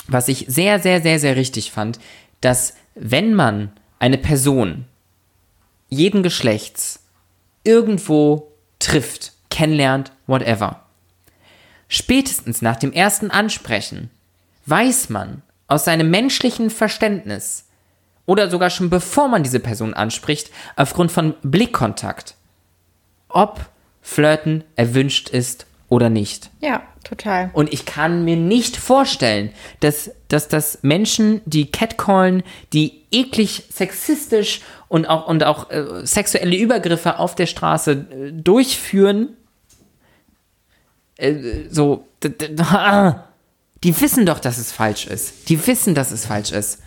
was 0.09 0.29
ich 0.29 0.47
sehr, 0.49 0.81
sehr, 0.81 1.01
sehr, 1.03 1.19
sehr 1.19 1.37
richtig 1.37 1.71
fand, 1.71 2.01
dass 2.41 2.75
wenn 2.95 3.35
man 3.35 3.71
eine 3.99 4.19
Person 4.19 4.87
jeden 5.89 6.23
Geschlechts 6.23 7.05
irgendwo 7.65 8.51
trifft, 8.79 9.35
kennenlernt, 9.51 10.11
whatever, 10.27 10.81
spätestens 11.93 12.63
nach 12.63 12.77
dem 12.77 12.93
ersten 12.93 13.31
Ansprechen 13.31 14.11
weiß 14.65 15.11
man 15.11 15.43
aus 15.67 15.85
seinem 15.85 16.11
menschlichen 16.11 16.71
Verständnis 16.71 17.67
oder 18.25 18.51
sogar 18.51 18.71
schon 18.71 18.89
bevor 18.89 19.29
man 19.29 19.43
diese 19.43 19.61
Person 19.61 19.93
anspricht, 19.93 20.51
aufgrund 20.77 21.13
von 21.13 21.35
Blickkontakt, 21.43 22.35
ob 23.29 23.61
Flirten 24.01 24.65
erwünscht 24.75 25.29
ist 25.29 25.67
oder 25.89 26.09
nicht. 26.09 26.51
Ja, 26.61 26.83
total. 27.05 27.51
Und 27.53 27.73
ich 27.73 27.85
kann 27.85 28.25
mir 28.25 28.37
nicht 28.37 28.77
vorstellen, 28.77 29.51
dass, 29.81 30.11
dass 30.29 30.49
das 30.49 30.79
Menschen, 30.81 31.43
die 31.45 31.71
catcallen, 31.71 32.43
die 32.73 33.03
eklig 33.11 33.65
sexistisch 33.71 34.63
und 34.89 35.07
auch, 35.07 35.27
und 35.27 35.45
auch 35.45 35.71
äh, 35.71 36.07
sexuelle 36.07 36.57
Übergriffe 36.57 37.19
auf 37.19 37.35
der 37.35 37.47
Straße 37.47 37.93
äh, 37.93 38.33
durchführen, 38.33 39.37
äh, 41.23 41.69
so, 41.71 42.07
ah, 42.59 43.25
die 43.85 44.01
wissen 44.01 44.27
doch, 44.27 44.39
dass 44.39 44.59
es 44.59 44.73
falsch 44.73 45.07
ist. 45.07 45.49
Die 45.49 45.67
wissen, 45.67 45.95
dass 45.95 46.11
es 46.11 46.27
falsch 46.27 46.53
ist. 46.53 46.81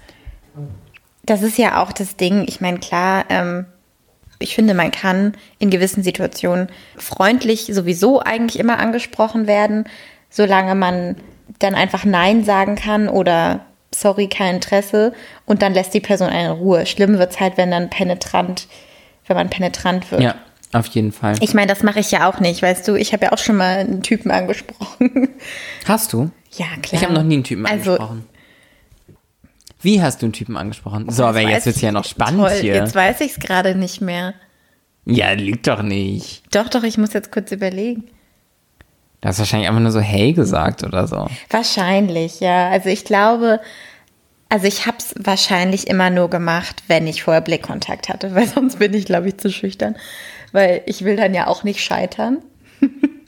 Das 1.24 1.42
ist 1.42 1.58
ja 1.58 1.82
auch 1.82 1.92
das 1.92 2.16
Ding. 2.16 2.46
Ich 2.48 2.62
meine, 2.62 2.80
klar, 2.80 3.26
ähm, 3.30 3.66
ich 4.40 4.56
finde, 4.56 4.74
man 4.74 4.92
kann 4.92 5.34
in 5.60 5.70
gewissen 5.70 6.04
Situationen 6.04 6.70
freundlich 6.98 7.70
sowieso 7.72 8.20
eigentlich 8.20 8.60
immer 8.60 8.80
angesprochen 8.80 9.48
werden, 9.48 9.86
solange 10.30 10.76
man 10.76 11.16
dann 11.60 11.76
einfach 11.76 12.06
Nein 12.06 12.44
sagen 12.44 12.76
kann 12.76 13.08
oder 13.08 13.66
sorry, 13.94 14.28
kein 14.28 14.56
Interesse 14.56 15.14
und 15.46 15.62
dann 15.62 15.74
lässt 15.74 15.94
die 15.94 16.02
Person 16.02 16.30
einen 16.30 16.52
in 16.52 16.58
Ruhe. 16.58 16.86
Schlimm 16.86 17.18
wird 17.18 17.32
es 17.32 17.40
halt, 17.40 17.58
wenn 17.58 17.72
dann 17.72 17.90
penetrant, 17.90 18.68
wenn 19.26 19.38
man 19.38 19.50
penetrant 19.50 20.12
wird. 20.12 20.22
Ja, 20.22 20.36
auf 20.76 20.88
jeden 20.88 21.12
Fall. 21.12 21.36
Ich 21.42 21.54
meine, 21.54 21.68
das 21.68 21.84
mache 21.84 22.00
ich 22.00 22.12
ja 22.12 22.30
auch 22.30 22.40
nicht, 22.40 22.62
weißt 22.62 22.88
du. 22.88 22.96
Ich 22.96 23.14
habe 23.14 23.26
ja 23.26 23.32
auch 23.32 23.38
schon 23.38 23.56
mal 23.58 23.78
einen 23.78 24.04
Typen 24.04 24.32
angesprochen. 24.32 25.30
Hast 25.88 26.14
du? 26.14 26.30
ja, 26.52 26.66
klar. 26.82 26.94
Ich 26.94 27.04
habe 27.04 27.14
noch 27.14 27.24
nie 27.24 27.36
einen 27.36 27.44
Typen 27.44 27.66
Also- 27.66 27.92
angesprochen. 27.94 28.26
Wie 29.82 30.02
hast 30.02 30.22
du 30.24 30.26
einen 30.26 30.34
Typen 30.34 30.58
angesprochen? 30.58 31.12
So, 31.12 31.26
aber 31.26 31.42
jetzt 31.42 31.52
weiß 31.52 31.66
wird's 31.68 31.82
ja 31.82 31.92
noch 31.92 32.06
spannend 32.06 32.40
Toll, 32.42 32.52
hier. 32.60 32.74
Jetzt 32.74 32.96
weiß 32.96 33.22
ich 33.22 33.34
es 33.34 33.40
gerade 33.40 33.76
nicht 33.76 34.02
mehr. 34.02 34.34
Ja, 35.06 35.32
liegt 35.34 35.68
doch 35.68 35.84
nicht. 35.84 36.42
Doch, 36.56 36.70
doch, 36.70 36.82
ich 36.82 36.98
muss 36.98 37.14
jetzt 37.14 37.32
kurz 37.32 37.52
überlegen. 37.52 38.06
Du 39.22 39.28
hast 39.28 39.38
wahrscheinlich 39.38 39.70
einfach 39.70 39.82
nur 39.82 39.92
so 39.92 40.00
hey 40.00 40.34
gesagt 40.34 40.84
oder 40.84 41.08
so. 41.08 41.28
Wahrscheinlich, 41.52 42.40
ja. 42.40 42.70
Also 42.70 42.90
ich 42.90 43.06
glaube, 43.06 43.60
also 44.50 44.66
ich 44.66 44.88
habe 44.88 44.98
es 44.98 45.14
wahrscheinlich 45.20 45.88
immer 45.88 46.10
nur 46.10 46.32
gemacht, 46.32 46.82
wenn 46.88 47.06
ich 47.06 47.22
vorher 47.22 47.42
Blickkontakt 47.42 48.10
hatte, 48.10 48.34
weil 48.36 48.48
sonst 48.48 48.80
bin 48.80 48.94
ich, 48.96 49.06
glaube 49.06 49.28
ich, 49.28 49.38
zu 49.38 49.52
schüchtern. 49.52 49.96
Weil 50.56 50.84
ich 50.86 51.04
will 51.04 51.18
dann 51.18 51.34
ja 51.34 51.48
auch 51.48 51.66
nicht 51.66 51.82
scheitern. 51.82 52.38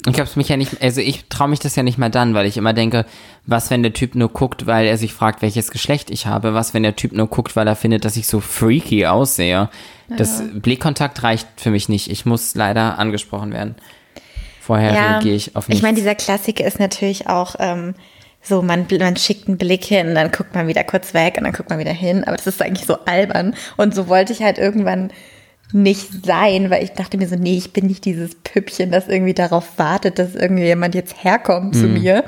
Ich 0.09 0.17
hab's 0.17 0.37
mich 0.37 0.47
ja 0.47 0.55
nicht, 0.55 0.81
also 0.81 1.01
ich 1.01 1.25
traue 1.25 1.49
mich 1.49 1.59
das 1.59 1.75
ja 1.75 1.83
nicht 1.83 1.97
mal 1.97 2.09
dann, 2.09 2.33
weil 2.33 2.45
ich 2.45 2.55
immer 2.55 2.71
denke, 2.71 3.05
was, 3.45 3.69
wenn 3.69 3.83
der 3.83 3.91
Typ 3.91 4.15
nur 4.15 4.29
guckt, 4.29 4.65
weil 4.65 4.85
er 4.85 4.97
sich 4.97 5.11
fragt, 5.13 5.41
welches 5.41 5.69
Geschlecht 5.69 6.09
ich 6.09 6.25
habe? 6.25 6.53
Was, 6.53 6.73
wenn 6.73 6.83
der 6.83 6.95
Typ 6.95 7.11
nur 7.11 7.27
guckt, 7.27 7.57
weil 7.57 7.67
er 7.67 7.75
findet, 7.75 8.05
dass 8.05 8.15
ich 8.15 8.27
so 8.27 8.39
freaky 8.39 9.05
aussehe? 9.07 9.69
Das 10.07 10.41
Blickkontakt 10.53 11.21
reicht 11.23 11.47
für 11.57 11.69
mich 11.69 11.89
nicht. 11.89 12.09
Ich 12.09 12.25
muss 12.25 12.55
leider 12.55 12.97
angesprochen 12.97 13.51
werden. 13.51 13.75
Vorher 14.61 14.93
reagiere 14.93 15.35
ich 15.35 15.57
auf 15.57 15.67
nichts. 15.67 15.79
Ich 15.79 15.83
meine, 15.83 15.97
dieser 15.97 16.15
Klassiker 16.15 16.63
ist 16.63 16.79
natürlich 16.79 17.27
auch 17.27 17.55
ähm, 17.59 17.93
so, 18.41 18.61
man, 18.61 18.87
man 18.99 19.17
schickt 19.17 19.49
einen 19.49 19.57
Blick 19.57 19.83
hin, 19.83 20.15
dann 20.15 20.31
guckt 20.31 20.55
man 20.55 20.67
wieder 20.67 20.85
kurz 20.85 21.13
weg 21.13 21.35
und 21.37 21.43
dann 21.43 21.51
guckt 21.51 21.69
man 21.69 21.79
wieder 21.79 21.91
hin. 21.91 22.23
Aber 22.23 22.37
das 22.37 22.47
ist 22.47 22.61
eigentlich 22.61 22.87
so 22.87 22.97
albern. 23.03 23.55
Und 23.75 23.93
so 23.93 24.07
wollte 24.07 24.31
ich 24.31 24.41
halt 24.41 24.57
irgendwann 24.57 25.11
nicht 25.73 26.25
sein, 26.25 26.69
weil 26.69 26.83
ich 26.83 26.91
dachte 26.91 27.17
mir 27.17 27.27
so, 27.27 27.35
nee, 27.35 27.57
ich 27.57 27.73
bin 27.73 27.87
nicht 27.87 28.05
dieses 28.05 28.35
Püppchen, 28.35 28.91
das 28.91 29.07
irgendwie 29.07 29.33
darauf 29.33 29.77
wartet, 29.77 30.17
dass 30.19 30.35
irgendwie 30.35 30.63
jemand 30.63 30.95
jetzt 30.95 31.23
herkommt 31.23 31.75
zu 31.75 31.87
mir. 31.87 32.23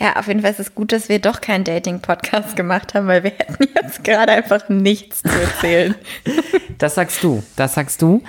Ja, 0.00 0.14
auf 0.14 0.28
jeden 0.28 0.42
Fall 0.42 0.52
ist 0.52 0.60
es 0.60 0.76
gut, 0.76 0.92
dass 0.92 1.08
wir 1.08 1.18
doch 1.18 1.40
keinen 1.40 1.64
Dating-Podcast 1.64 2.54
gemacht 2.54 2.94
haben, 2.94 3.08
weil 3.08 3.24
wir 3.24 3.32
hätten 3.32 3.68
jetzt 3.74 4.04
gerade 4.04 4.30
einfach 4.30 4.68
nichts 4.68 5.22
zu 5.22 5.40
erzählen. 5.40 5.94
Das 6.78 6.94
sagst 6.94 7.24
du, 7.24 7.42
das 7.56 7.74
sagst 7.74 8.00
du. 8.02 8.22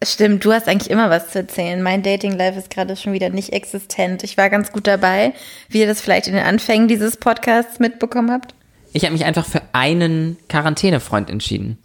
Stimmt, 0.00 0.44
du 0.44 0.52
hast 0.52 0.68
eigentlich 0.68 0.92
immer 0.92 1.10
was 1.10 1.30
zu 1.30 1.40
erzählen. 1.40 1.82
Mein 1.82 2.04
Dating-Life 2.04 2.56
ist 2.56 2.70
gerade 2.70 2.94
schon 2.94 3.12
wieder 3.12 3.30
nicht 3.30 3.52
existent. 3.52 4.22
Ich 4.22 4.36
war 4.36 4.48
ganz 4.48 4.70
gut 4.70 4.86
dabei, 4.86 5.32
wie 5.68 5.80
ihr 5.80 5.88
das 5.88 6.00
vielleicht 6.00 6.28
in 6.28 6.34
den 6.34 6.44
Anfängen 6.44 6.86
dieses 6.86 7.16
Podcasts 7.16 7.80
mitbekommen 7.80 8.30
habt. 8.30 8.54
Ich 8.92 9.02
habe 9.02 9.12
mich 9.12 9.24
einfach 9.24 9.44
für 9.44 9.62
einen 9.72 10.36
Quarantänefreund 10.48 11.30
entschieden. 11.30 11.78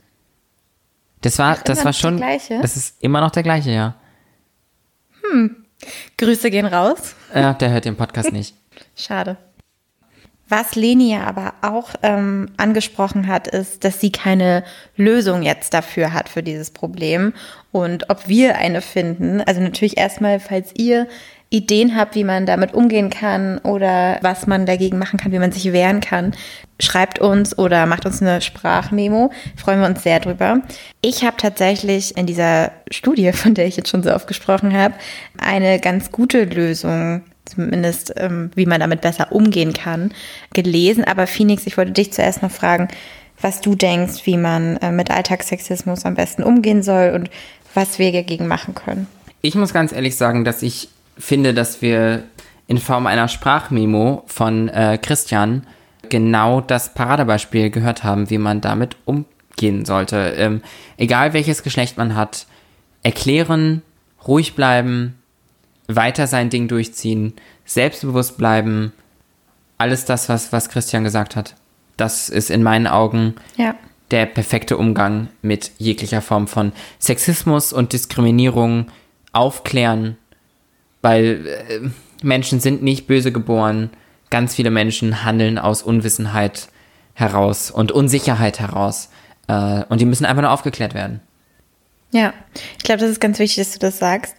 Das 1.22 1.38
war, 1.40 1.58
Ach, 1.60 1.64
das 1.64 1.84
war 1.84 1.94
schon, 1.94 2.18
gleiche? 2.18 2.60
das 2.62 2.78
ist 2.78 3.02
immer 3.02 3.20
noch 3.22 3.32
der 3.32 3.44
gleiche, 3.44 3.72
ja. 3.72 3.96
Grüße 6.18 6.50
gehen 6.50 6.66
raus. 6.66 7.16
Ja, 7.34 7.54
der 7.54 7.72
hört 7.72 7.86
den 7.86 7.96
Podcast 7.96 8.32
nicht. 8.34 8.56
Schade. 8.96 9.38
Was 10.48 10.74
Leni 10.74 11.12
ja 11.12 11.26
aber 11.26 11.54
auch 11.62 11.92
ähm, 12.02 12.50
angesprochen 12.58 13.28
hat, 13.28 13.48
ist, 13.48 13.84
dass 13.84 14.02
sie 14.02 14.12
keine 14.12 14.64
Lösung 14.96 15.44
jetzt 15.44 15.76
dafür 15.76 16.12
hat 16.12 16.28
für 16.28 16.42
dieses 16.42 16.72
Problem 16.72 17.34
und 17.72 18.10
ob 18.10 18.28
wir 18.28 18.58
eine 18.58 18.82
finden. 18.82 19.42
Also 19.42 19.62
natürlich 19.62 19.98
erstmal, 19.98 20.40
falls 20.40 20.72
ihr 20.76 21.08
Ideen 21.52 21.96
habt, 21.96 22.16
wie 22.16 22.24
man 22.24 22.46
damit 22.46 22.74
umgehen 22.74 23.10
kann 23.10 23.58
oder 23.60 24.20
was 24.22 24.46
man 24.46 24.66
dagegen 24.66 25.00
machen 25.00 25.20
kann, 25.20 25.32
wie 25.32 25.40
man 25.40 25.52
sich 25.52 25.72
wehren 25.74 26.00
kann, 26.00 26.34
schreibt 26.80 27.20
uns 27.20 27.58
oder 27.58 27.88
macht 27.88 28.06
uns 28.06 28.22
eine 28.22 28.42
Sprachmemo. 28.42 29.32
Freuen 29.56 29.80
wir 29.80 29.88
uns 29.88 30.04
sehr 30.04 30.20
drüber. 30.20 30.62
Ich 31.02 31.24
habe 31.24 31.38
tatsächlich 31.38 32.16
in 32.18 32.28
dieser 32.28 32.72
Studie, 32.92 33.32
von 33.34 33.56
der 33.56 33.66
ich 33.66 33.78
jetzt 33.78 33.90
schon 33.90 34.04
so 34.04 34.14
oft 34.14 34.28
gesprochen 34.28 34.74
habe, 34.74 34.94
eine 35.38 35.80
ganz 35.80 36.12
gute 36.12 36.44
Lösung 36.46 37.24
zumindest 37.46 38.14
ähm, 38.18 38.52
wie 38.54 38.68
man 38.68 38.80
damit 38.80 39.02
besser 39.02 39.32
umgehen 39.32 39.74
kann, 39.74 40.14
gelesen. 40.54 41.04
Aber 41.04 41.26
Phoenix, 41.26 41.66
ich 41.66 41.78
wollte 41.78 41.94
dich 41.94 42.14
zuerst 42.14 42.44
noch 42.44 42.52
fragen, 42.52 42.90
was 43.42 43.62
du 43.62 43.76
denkst, 43.76 44.26
wie 44.26 44.38
man 44.38 44.78
äh, 44.78 44.92
mit 44.92 45.10
Alltagssexismus 45.10 46.06
am 46.06 46.16
besten 46.16 46.44
umgehen 46.44 46.84
soll 46.84 47.12
und 47.16 47.32
was 47.74 47.98
wir 47.98 48.12
dagegen 48.12 48.48
machen 48.48 48.76
können. 48.76 49.08
Ich 49.42 49.56
muss 49.56 49.74
ganz 49.74 49.92
ehrlich 49.92 50.16
sagen, 50.16 50.44
dass 50.44 50.62
ich 50.62 50.90
finde, 51.20 51.54
dass 51.54 51.82
wir 51.82 52.24
in 52.68 52.78
Form 52.78 53.06
einer 53.08 53.28
Sprachmemo 53.28 54.24
von 54.28 54.70
äh, 54.70 54.98
Christian 55.02 55.66
genau 56.10 56.62
das 56.62 56.94
Paradebeispiel 56.94 57.70
gehört 57.70 58.04
haben, 58.04 58.30
wie 58.30 58.38
man 58.38 58.62
damit 58.62 58.96
umgehen 59.06 59.86
sollte. 59.86 60.18
Ähm, 60.38 60.62
egal 60.98 61.34
welches 61.34 61.62
Geschlecht 61.64 61.98
man 61.98 62.16
hat, 62.16 62.48
erklären, 63.04 63.82
ruhig 64.28 64.56
bleiben, 64.56 65.16
weiter 65.88 66.28
sein 66.28 66.50
Ding 66.50 66.68
durchziehen, 66.68 67.34
selbstbewusst 67.66 68.38
bleiben. 68.38 68.94
Alles 69.78 70.06
das, 70.06 70.30
was, 70.30 70.52
was 70.52 70.70
Christian 70.70 71.04
gesagt 71.04 71.36
hat. 71.36 71.56
Das 71.98 72.30
ist 72.30 72.50
in 72.50 72.64
meinen 72.64 72.88
Augen 72.88 73.36
Ja. 73.58 73.76
der 74.12 74.26
perfekte 74.26 74.78
Umgang 74.78 75.28
mit 75.42 75.72
jeglicher 75.78 76.22
Form 76.22 76.48
von 76.48 76.72
Sexismus 77.00 77.74
und 77.74 77.94
Diskriminierung 77.94 78.88
aufklären, 79.32 80.18
weil 81.02 81.46
äh, 81.48 81.90
Menschen 82.22 82.60
sind 82.60 82.84
nicht 82.84 83.08
böse 83.08 83.32
geboren. 83.32 83.90
Ganz 84.30 84.56
viele 84.56 84.72
Menschen 84.72 85.24
handeln 85.24 85.58
aus 85.58 85.82
Unwissenheit 85.82 86.70
heraus 87.14 87.72
und 87.72 87.92
Unsicherheit 87.92 88.60
heraus. 88.60 89.10
Äh, 89.48 89.84
und 89.90 90.02
die 90.02 90.06
müssen 90.06 90.26
einfach 90.26 90.42
nur 90.42 90.52
aufgeklärt 90.52 90.94
werden. 90.94 91.22
Ja, 92.12 92.34
ich 92.78 92.84
glaube, 92.84 93.02
das 93.02 93.12
ist 93.12 93.22
ganz 93.22 93.40
wichtig, 93.40 93.64
dass 93.64 93.74
du 93.74 93.80
das 93.80 94.00
sagst. 94.00 94.36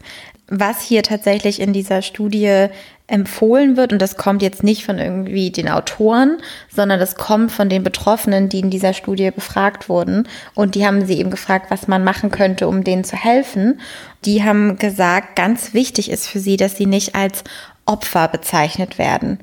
Was 0.48 0.82
hier 0.82 1.02
tatsächlich 1.02 1.60
in 1.60 1.72
dieser 1.72 2.02
Studie 2.02 2.66
empfohlen 3.10 3.76
wird, 3.76 3.92
und 3.92 4.00
das 4.00 4.16
kommt 4.16 4.42
jetzt 4.42 4.62
nicht 4.62 4.84
von 4.84 4.98
irgendwie 4.98 5.50
den 5.50 5.68
Autoren, 5.68 6.38
sondern 6.74 7.00
das 7.00 7.16
kommt 7.16 7.50
von 7.50 7.68
den 7.68 7.82
Betroffenen, 7.82 8.48
die 8.48 8.60
in 8.60 8.70
dieser 8.70 8.92
Studie 8.92 9.30
befragt 9.30 9.88
wurden. 9.88 10.28
Und 10.54 10.74
die 10.74 10.86
haben 10.86 11.04
sie 11.04 11.18
eben 11.18 11.30
gefragt, 11.30 11.70
was 11.70 11.88
man 11.88 12.04
machen 12.04 12.30
könnte, 12.30 12.68
um 12.68 12.84
denen 12.84 13.04
zu 13.04 13.16
helfen. 13.16 13.80
Die 14.24 14.44
haben 14.44 14.76
gesagt, 14.78 15.36
ganz 15.36 15.74
wichtig 15.74 16.10
ist 16.10 16.28
für 16.28 16.38
sie, 16.38 16.56
dass 16.56 16.76
sie 16.76 16.86
nicht 16.86 17.14
als 17.14 17.44
Opfer 17.84 18.28
bezeichnet 18.28 18.98
werden. 18.98 19.38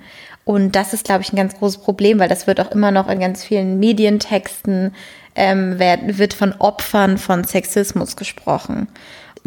Und 0.45 0.77
das 0.77 0.93
ist, 0.93 1.03
glaube 1.03 1.23
ich, 1.23 1.33
ein 1.33 1.37
ganz 1.37 1.57
großes 1.57 1.79
Problem, 1.79 2.19
weil 2.19 2.29
das 2.29 2.47
wird 2.47 2.61
auch 2.61 2.71
immer 2.71 2.91
noch 2.91 3.09
in 3.09 3.19
ganz 3.19 3.43
vielen 3.43 3.79
Medientexten 3.79 4.93
ähm, 5.35 5.77
wird, 5.77 6.33
von 6.33 6.53
Opfern 6.53 7.17
von 7.17 7.43
Sexismus 7.43 8.15
gesprochen. 8.15 8.87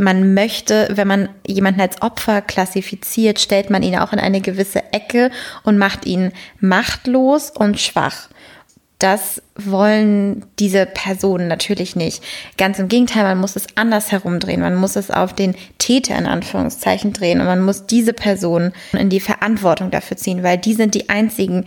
Man 0.01 0.33
möchte, 0.33 0.89
wenn 0.93 1.07
man 1.07 1.29
jemanden 1.47 1.83
als 1.83 2.01
Opfer 2.01 2.41
klassifiziert, 2.41 3.39
stellt 3.39 3.69
man 3.69 3.83
ihn 3.83 3.97
auch 3.97 4.15
in 4.15 4.19
eine 4.19 4.41
gewisse 4.41 4.83
Ecke 4.95 5.31
und 5.63 5.77
macht 5.77 6.07
ihn 6.07 6.33
machtlos 6.59 7.51
und 7.51 7.79
schwach. 7.79 8.31
Das 8.99 9.43
wollen 9.57 10.47
diese 10.59 10.87
Personen 10.87 11.49
natürlich 11.49 11.97
nicht. 11.97 12.25
Ganz 12.57 12.79
im 12.79 12.89
Gegenteil, 12.89 13.25
man 13.25 13.39
muss 13.39 13.57
es 13.57 13.67
anders 13.75 14.11
herumdrehen. 14.11 14.63
Man 14.63 14.75
muss 14.75 14.97
es 14.97 15.11
auf 15.11 15.35
den 15.35 15.55
Täter 15.77 16.17
in 16.17 16.27
Anführungszeichen 16.27 17.13
drehen 17.13 17.41
und 17.41 17.47
man 17.47 17.63
muss 17.63 17.85
diese 17.85 18.15
Person 18.15 18.73
in 18.93 19.11
die 19.11 19.21
Verantwortung 19.21 19.91
dafür 19.91 20.17
ziehen, 20.17 20.43
weil 20.43 20.57
die 20.57 20.75
sind 20.75 20.95
die 20.95 21.11
einzigen, 21.11 21.67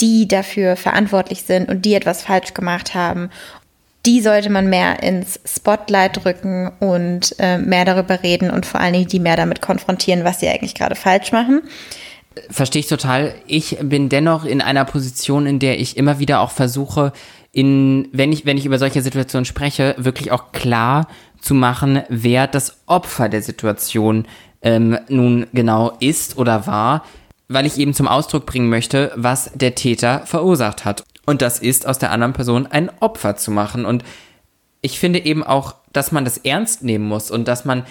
die 0.00 0.26
dafür 0.26 0.76
verantwortlich 0.76 1.42
sind 1.42 1.68
und 1.68 1.84
die 1.84 1.94
etwas 1.94 2.22
falsch 2.22 2.54
gemacht 2.54 2.94
haben. 2.94 3.28
Die 4.06 4.20
sollte 4.20 4.50
man 4.50 4.68
mehr 4.68 5.02
ins 5.02 5.40
Spotlight 5.46 6.26
rücken 6.26 6.70
und 6.80 7.34
äh, 7.38 7.58
mehr 7.58 7.84
darüber 7.84 8.22
reden 8.22 8.50
und 8.50 8.66
vor 8.66 8.80
allen 8.80 8.92
Dingen 8.92 9.08
die 9.08 9.20
mehr 9.20 9.36
damit 9.36 9.62
konfrontieren, 9.62 10.24
was 10.24 10.40
sie 10.40 10.48
eigentlich 10.48 10.74
gerade 10.74 10.94
falsch 10.94 11.32
machen. 11.32 11.62
Verstehe 12.50 12.80
ich 12.80 12.88
total. 12.88 13.34
Ich 13.46 13.78
bin 13.80 14.08
dennoch 14.08 14.44
in 14.44 14.60
einer 14.60 14.84
Position, 14.84 15.46
in 15.46 15.58
der 15.58 15.80
ich 15.80 15.96
immer 15.96 16.18
wieder 16.18 16.40
auch 16.40 16.50
versuche, 16.50 17.12
in, 17.52 18.08
wenn 18.12 18.32
ich, 18.32 18.44
wenn 18.44 18.58
ich 18.58 18.66
über 18.66 18.78
solche 18.78 19.00
Situationen 19.00 19.44
spreche, 19.44 19.94
wirklich 19.96 20.32
auch 20.32 20.52
klar 20.52 21.06
zu 21.40 21.54
machen, 21.54 22.02
wer 22.08 22.46
das 22.46 22.78
Opfer 22.86 23.28
der 23.28 23.42
Situation 23.42 24.26
ähm, 24.62 24.98
nun 25.08 25.46
genau 25.52 25.92
ist 26.00 26.36
oder 26.36 26.66
war, 26.66 27.04
weil 27.48 27.66
ich 27.66 27.78
eben 27.78 27.94
zum 27.94 28.08
Ausdruck 28.08 28.46
bringen 28.46 28.68
möchte, 28.68 29.12
was 29.14 29.50
der 29.54 29.76
Täter 29.76 30.22
verursacht 30.26 30.84
hat. 30.84 31.04
Und 31.26 31.42
das 31.42 31.58
ist, 31.58 31.86
aus 31.86 31.98
der 31.98 32.10
anderen 32.10 32.32
Person 32.32 32.66
ein 32.66 32.90
Opfer 33.00 33.36
zu 33.36 33.50
machen. 33.50 33.86
Und 33.86 34.04
ich 34.80 34.98
finde 34.98 35.24
eben 35.24 35.42
auch, 35.42 35.74
dass 35.92 36.12
man 36.12 36.24
das 36.24 36.38
ernst 36.38 36.82
nehmen 36.82 37.06
muss 37.06 37.30
und 37.30 37.48
dass 37.48 37.64
man 37.64 37.84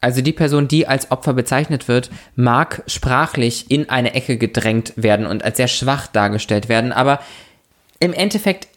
also 0.00 0.20
die 0.20 0.32
Person, 0.32 0.68
die 0.68 0.86
als 0.86 1.10
Opfer 1.10 1.32
bezeichnet 1.32 1.88
wird, 1.88 2.10
mag 2.34 2.82
sprachlich 2.86 3.70
in 3.70 3.88
eine 3.88 4.14
Ecke 4.14 4.36
gedrängt 4.36 4.92
werden 4.96 5.26
und 5.26 5.42
als 5.42 5.56
sehr 5.56 5.68
schwach 5.68 6.06
dargestellt 6.06 6.68
werden, 6.68 6.92
aber 6.92 7.20
im 7.98 8.12
Endeffekt 8.12 8.68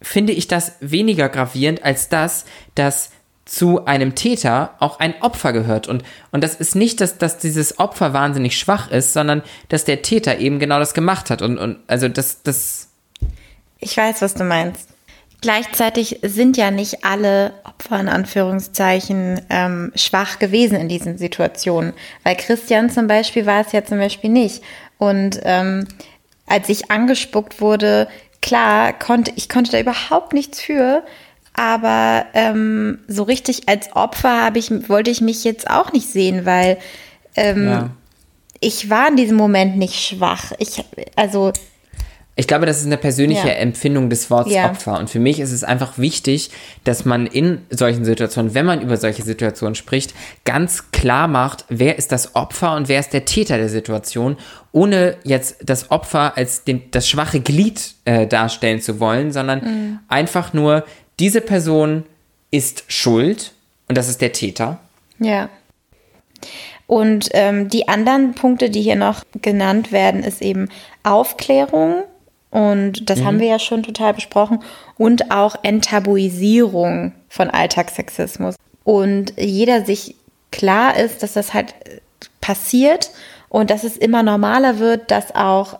finde 0.00 0.32
ich 0.32 0.48
das 0.48 0.72
weniger 0.80 1.28
gravierend 1.28 1.84
als 1.84 2.08
das, 2.08 2.44
dass 2.74 3.10
zu 3.44 3.84
einem 3.86 4.14
Täter 4.14 4.74
auch 4.78 5.00
ein 5.00 5.14
Opfer 5.20 5.52
gehört. 5.52 5.88
Und, 5.88 6.04
und 6.30 6.42
das 6.44 6.54
ist 6.54 6.74
nicht, 6.74 7.00
dass, 7.00 7.18
dass 7.18 7.38
dieses 7.38 7.78
Opfer 7.78 8.12
wahnsinnig 8.12 8.56
schwach 8.56 8.90
ist, 8.90 9.12
sondern 9.12 9.42
dass 9.68 9.84
der 9.84 10.02
Täter 10.02 10.38
eben 10.38 10.58
genau 10.58 10.78
das 10.78 10.94
gemacht 10.94 11.28
hat. 11.28 11.42
Und, 11.42 11.58
und 11.58 11.78
also 11.86 12.08
das, 12.08 12.42
das, 12.42 12.88
Ich 13.82 13.96
weiß, 13.96 14.22
was 14.22 14.34
du 14.34 14.44
meinst. 14.44 14.88
Gleichzeitig 15.40 16.20
sind 16.22 16.56
ja 16.56 16.70
nicht 16.70 17.04
alle 17.04 17.52
Opfer 17.64 17.98
in 17.98 18.08
Anführungszeichen 18.08 19.40
ähm, 19.50 19.92
schwach 19.96 20.38
gewesen 20.38 20.76
in 20.76 20.88
diesen 20.88 21.18
Situationen. 21.18 21.94
Weil 22.22 22.36
Christian 22.36 22.90
zum 22.90 23.08
Beispiel 23.08 23.44
war 23.44 23.60
es 23.60 23.72
ja 23.72 23.84
zum 23.84 23.98
Beispiel 23.98 24.30
nicht. 24.30 24.62
Und 24.98 25.40
ähm, 25.42 25.88
als 26.46 26.68
ich 26.68 26.92
angespuckt 26.92 27.60
wurde, 27.60 28.06
klar, 28.40 28.92
konnte 28.92 29.32
ich 29.34 29.48
konnte 29.48 29.72
da 29.72 29.80
überhaupt 29.80 30.32
nichts 30.32 30.60
für. 30.60 31.02
Aber 31.54 32.24
ähm, 32.34 33.00
so 33.08 33.24
richtig 33.24 33.68
als 33.68 33.96
Opfer 33.96 34.42
habe 34.42 34.60
ich, 34.60 34.70
wollte 34.88 35.10
ich 35.10 35.20
mich 35.20 35.42
jetzt 35.42 35.68
auch 35.68 35.92
nicht 35.92 36.08
sehen, 36.08 36.46
weil 36.46 36.78
ähm, 37.34 37.66
ja. 37.66 37.90
ich 38.60 38.88
war 38.90 39.08
in 39.08 39.16
diesem 39.16 39.36
Moment 39.36 39.76
nicht 39.76 40.00
schwach. 40.00 40.52
Ich, 40.60 40.84
also 41.16 41.52
Ich 42.34 42.46
glaube, 42.46 42.64
das 42.64 42.80
ist 42.80 42.86
eine 42.86 42.96
persönliche 42.96 43.48
Ja. 43.48 43.54
Empfindung 43.54 44.08
des 44.08 44.30
Wortes 44.30 44.54
Ja. 44.54 44.70
Opfer. 44.70 44.98
Und 44.98 45.10
für 45.10 45.18
mich 45.18 45.38
ist 45.38 45.52
es 45.52 45.64
einfach 45.64 45.98
wichtig, 45.98 46.50
dass 46.84 47.04
man 47.04 47.26
in 47.26 47.60
solchen 47.68 48.06
Situationen, 48.06 48.54
wenn 48.54 48.64
man 48.64 48.80
über 48.80 48.96
solche 48.96 49.22
Situationen 49.22 49.74
spricht, 49.74 50.14
ganz 50.44 50.90
klar 50.92 51.28
macht, 51.28 51.66
wer 51.68 51.98
ist 51.98 52.10
das 52.10 52.34
Opfer 52.34 52.74
und 52.74 52.88
wer 52.88 53.00
ist 53.00 53.12
der 53.12 53.26
Täter 53.26 53.58
der 53.58 53.68
Situation, 53.68 54.38
ohne 54.72 55.16
jetzt 55.24 55.56
das 55.62 55.90
Opfer 55.90 56.36
als 56.38 56.64
den, 56.64 56.90
das 56.90 57.06
schwache 57.06 57.40
Glied 57.40 57.94
äh, 58.06 58.26
darstellen 58.26 58.80
zu 58.80 58.98
wollen, 58.98 59.30
sondern 59.30 60.00
einfach 60.08 60.54
nur, 60.54 60.84
diese 61.20 61.42
Person 61.42 62.04
ist 62.50 62.84
schuld 62.88 63.52
und 63.88 63.98
das 63.98 64.08
ist 64.08 64.22
der 64.22 64.32
Täter. 64.32 64.80
Ja. 65.18 65.50
Und 66.86 67.28
ähm, 67.32 67.68
die 67.68 67.88
anderen 67.88 68.34
Punkte, 68.34 68.70
die 68.70 68.82
hier 68.82 68.96
noch 68.96 69.22
genannt 69.40 69.92
werden, 69.92 70.24
ist 70.24 70.40
eben 70.40 70.68
Aufklärung. 71.02 72.04
Und 72.52 73.08
das 73.08 73.24
haben 73.24 73.40
wir 73.40 73.48
ja 73.48 73.58
schon 73.58 73.82
total 73.82 74.12
besprochen. 74.12 74.60
Und 74.98 75.30
auch 75.30 75.56
Enttabuisierung 75.62 77.12
von 77.28 77.48
Alltagssexismus. 77.50 78.56
Und 78.84 79.32
jeder 79.38 79.84
sich 79.84 80.16
klar 80.50 80.96
ist, 80.96 81.22
dass 81.22 81.32
das 81.32 81.54
halt 81.54 81.74
passiert 82.42 83.10
und 83.48 83.70
dass 83.70 83.84
es 83.84 83.96
immer 83.96 84.22
normaler 84.22 84.78
wird, 84.78 85.10
dass 85.10 85.34
auch 85.34 85.78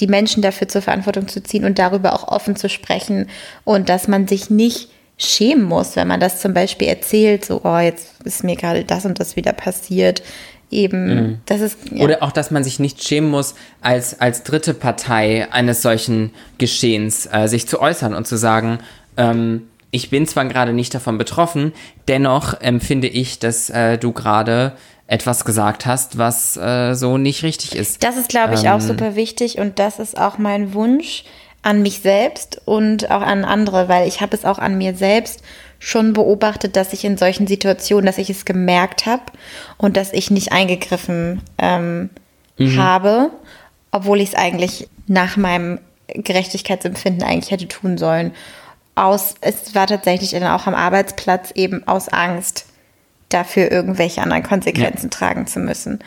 die 0.00 0.06
Menschen 0.06 0.42
dafür 0.42 0.68
zur 0.68 0.82
Verantwortung 0.82 1.28
zu 1.28 1.42
ziehen 1.42 1.64
und 1.64 1.78
darüber 1.78 2.14
auch 2.14 2.28
offen 2.28 2.56
zu 2.56 2.68
sprechen 2.68 3.28
und 3.64 3.88
dass 3.88 4.08
man 4.08 4.26
sich 4.26 4.48
nicht 4.48 4.90
schämen 5.18 5.64
muss, 5.64 5.96
wenn 5.96 6.08
man 6.08 6.20
das 6.20 6.40
zum 6.40 6.52
Beispiel 6.52 6.88
erzählt, 6.88 7.44
so, 7.44 7.60
oh, 7.64 7.78
jetzt 7.78 8.22
ist 8.24 8.44
mir 8.44 8.56
gerade 8.56 8.84
das 8.84 9.06
und 9.06 9.18
das 9.18 9.36
wieder 9.36 9.52
passiert. 9.52 10.22
Eben, 10.70 11.40
das 11.46 11.60
ist, 11.60 11.78
ja. 11.92 12.02
Oder 12.02 12.22
auch, 12.22 12.32
dass 12.32 12.50
man 12.50 12.64
sich 12.64 12.80
nicht 12.80 13.02
schämen 13.02 13.30
muss, 13.30 13.54
als, 13.80 14.20
als 14.20 14.42
dritte 14.42 14.74
Partei 14.74 15.46
eines 15.52 15.80
solchen 15.80 16.32
Geschehens 16.58 17.28
äh, 17.30 17.46
sich 17.46 17.68
zu 17.68 17.80
äußern 17.80 18.14
und 18.14 18.26
zu 18.26 18.36
sagen, 18.36 18.80
ähm, 19.16 19.68
ich 19.92 20.10
bin 20.10 20.26
zwar 20.26 20.44
gerade 20.46 20.72
nicht 20.72 20.92
davon 20.92 21.18
betroffen, 21.18 21.72
dennoch 22.08 22.60
empfinde 22.60 23.06
ich, 23.06 23.38
dass 23.38 23.70
äh, 23.70 23.96
du 23.96 24.12
gerade 24.12 24.72
etwas 25.06 25.44
gesagt 25.44 25.86
hast, 25.86 26.18
was 26.18 26.56
äh, 26.56 26.94
so 26.94 27.16
nicht 27.16 27.44
richtig 27.44 27.76
ist. 27.76 28.02
Das 28.02 28.16
ist, 28.16 28.28
glaube 28.28 28.54
ich, 28.54 28.68
auch 28.68 28.80
super 28.80 29.14
wichtig 29.14 29.58
und 29.58 29.78
das 29.78 30.00
ist 30.00 30.18
auch 30.18 30.38
mein 30.38 30.74
Wunsch 30.74 31.24
an 31.62 31.82
mich 31.82 32.00
selbst 32.00 32.60
und 32.64 33.10
auch 33.10 33.22
an 33.22 33.44
andere, 33.44 33.88
weil 33.88 34.08
ich 34.08 34.20
habe 34.20 34.36
es 34.36 34.44
auch 34.44 34.58
an 34.58 34.78
mir 34.78 34.94
selbst 34.94 35.42
schon 35.86 36.14
beobachtet, 36.14 36.74
dass 36.74 36.92
ich 36.92 37.04
in 37.04 37.16
solchen 37.16 37.46
Situationen, 37.46 38.06
dass 38.06 38.18
ich 38.18 38.28
es 38.28 38.44
gemerkt 38.44 39.06
habe 39.06 39.22
und 39.78 39.96
dass 39.96 40.12
ich 40.12 40.32
nicht 40.32 40.50
eingegriffen 40.50 41.42
ähm, 41.58 42.10
habe, 42.58 43.30
obwohl 43.92 44.20
ich 44.20 44.30
es 44.30 44.34
eigentlich 44.34 44.88
nach 45.06 45.36
meinem 45.36 45.78
Gerechtigkeitsempfinden 46.08 47.22
eigentlich 47.22 47.52
hätte 47.52 47.68
tun 47.68 47.98
sollen. 47.98 48.32
Aus, 48.96 49.36
es 49.40 49.76
war 49.76 49.86
tatsächlich 49.86 50.32
dann 50.32 50.42
auch 50.42 50.66
am 50.66 50.74
Arbeitsplatz 50.74 51.52
eben 51.52 51.86
aus 51.86 52.08
Angst, 52.08 52.66
dafür 53.28 53.70
irgendwelche 53.70 54.22
anderen 54.22 54.42
Konsequenzen 54.42 55.08
tragen 55.10 55.46
zu 55.46 55.60
müssen. 55.60 56.00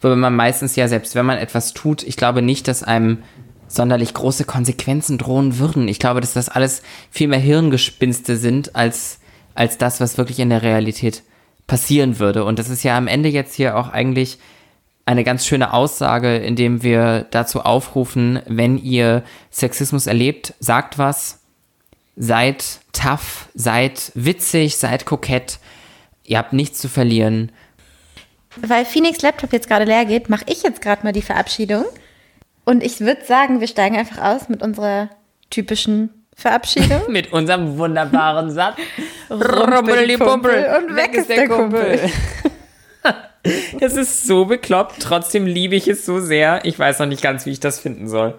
Wobei 0.00 0.16
man 0.16 0.34
meistens 0.34 0.74
ja, 0.74 0.88
selbst 0.88 1.14
wenn 1.14 1.26
man 1.26 1.38
etwas 1.38 1.74
tut, 1.74 2.02
ich 2.02 2.16
glaube 2.16 2.42
nicht, 2.42 2.66
dass 2.66 2.82
einem 2.82 3.22
sonderlich 3.68 4.14
große 4.14 4.44
Konsequenzen 4.44 5.18
drohen 5.18 5.58
würden. 5.58 5.88
Ich 5.88 5.98
glaube, 5.98 6.20
dass 6.20 6.32
das 6.32 6.48
alles 6.48 6.82
viel 7.10 7.28
mehr 7.28 7.38
Hirngespinste 7.38 8.36
sind, 8.36 8.76
als, 8.76 9.18
als 9.54 9.78
das, 9.78 10.00
was 10.00 10.18
wirklich 10.18 10.38
in 10.38 10.50
der 10.50 10.62
Realität 10.62 11.22
passieren 11.66 12.18
würde. 12.18 12.44
Und 12.44 12.58
das 12.58 12.68
ist 12.68 12.84
ja 12.84 12.96
am 12.96 13.08
Ende 13.08 13.28
jetzt 13.28 13.54
hier 13.54 13.76
auch 13.76 13.88
eigentlich 13.88 14.38
eine 15.04 15.24
ganz 15.24 15.46
schöne 15.46 15.72
Aussage, 15.72 16.36
indem 16.36 16.82
wir 16.82 17.26
dazu 17.30 17.60
aufrufen, 17.60 18.40
wenn 18.46 18.76
ihr 18.76 19.22
Sexismus 19.50 20.06
erlebt, 20.06 20.54
sagt 20.58 20.98
was, 20.98 21.40
seid 22.16 22.80
tough, 22.92 23.48
seid 23.54 24.10
witzig, 24.14 24.76
seid 24.76 25.06
kokett, 25.06 25.60
ihr 26.24 26.38
habt 26.38 26.52
nichts 26.52 26.80
zu 26.80 26.88
verlieren. 26.88 27.52
Weil 28.56 28.84
Phoenix 28.84 29.22
Laptop 29.22 29.52
jetzt 29.52 29.68
gerade 29.68 29.84
leer 29.84 30.06
geht, 30.06 30.28
mache 30.28 30.44
ich 30.48 30.62
jetzt 30.62 30.80
gerade 30.80 31.04
mal 31.04 31.12
die 31.12 31.22
Verabschiedung. 31.22 31.84
Und 32.66 32.82
ich 32.82 33.00
würde 33.00 33.24
sagen, 33.24 33.60
wir 33.60 33.68
steigen 33.68 33.96
einfach 33.96 34.22
aus 34.22 34.48
mit 34.48 34.60
unserer 34.60 35.08
typischen 35.50 36.10
Verabschiedung. 36.34 37.00
Mit 37.08 37.32
unserem 37.32 37.78
wunderbaren 37.78 38.50
Satz. 38.50 38.76
Rumpelipumpel 39.30 40.66
und 40.78 40.94
weg 40.94 41.14
ist 41.14 41.30
der 41.30 41.48
Kumpel. 41.48 41.98
Das 43.78 43.94
ist 43.94 44.26
so 44.26 44.46
bekloppt, 44.46 44.96
trotzdem 44.98 45.46
liebe 45.46 45.76
ich 45.76 45.86
es 45.86 46.04
so 46.04 46.18
sehr. 46.18 46.64
Ich 46.64 46.76
weiß 46.76 46.98
noch 46.98 47.06
nicht 47.06 47.22
ganz, 47.22 47.46
wie 47.46 47.50
ich 47.50 47.60
das 47.60 47.78
finden 47.78 48.08
soll. 48.08 48.34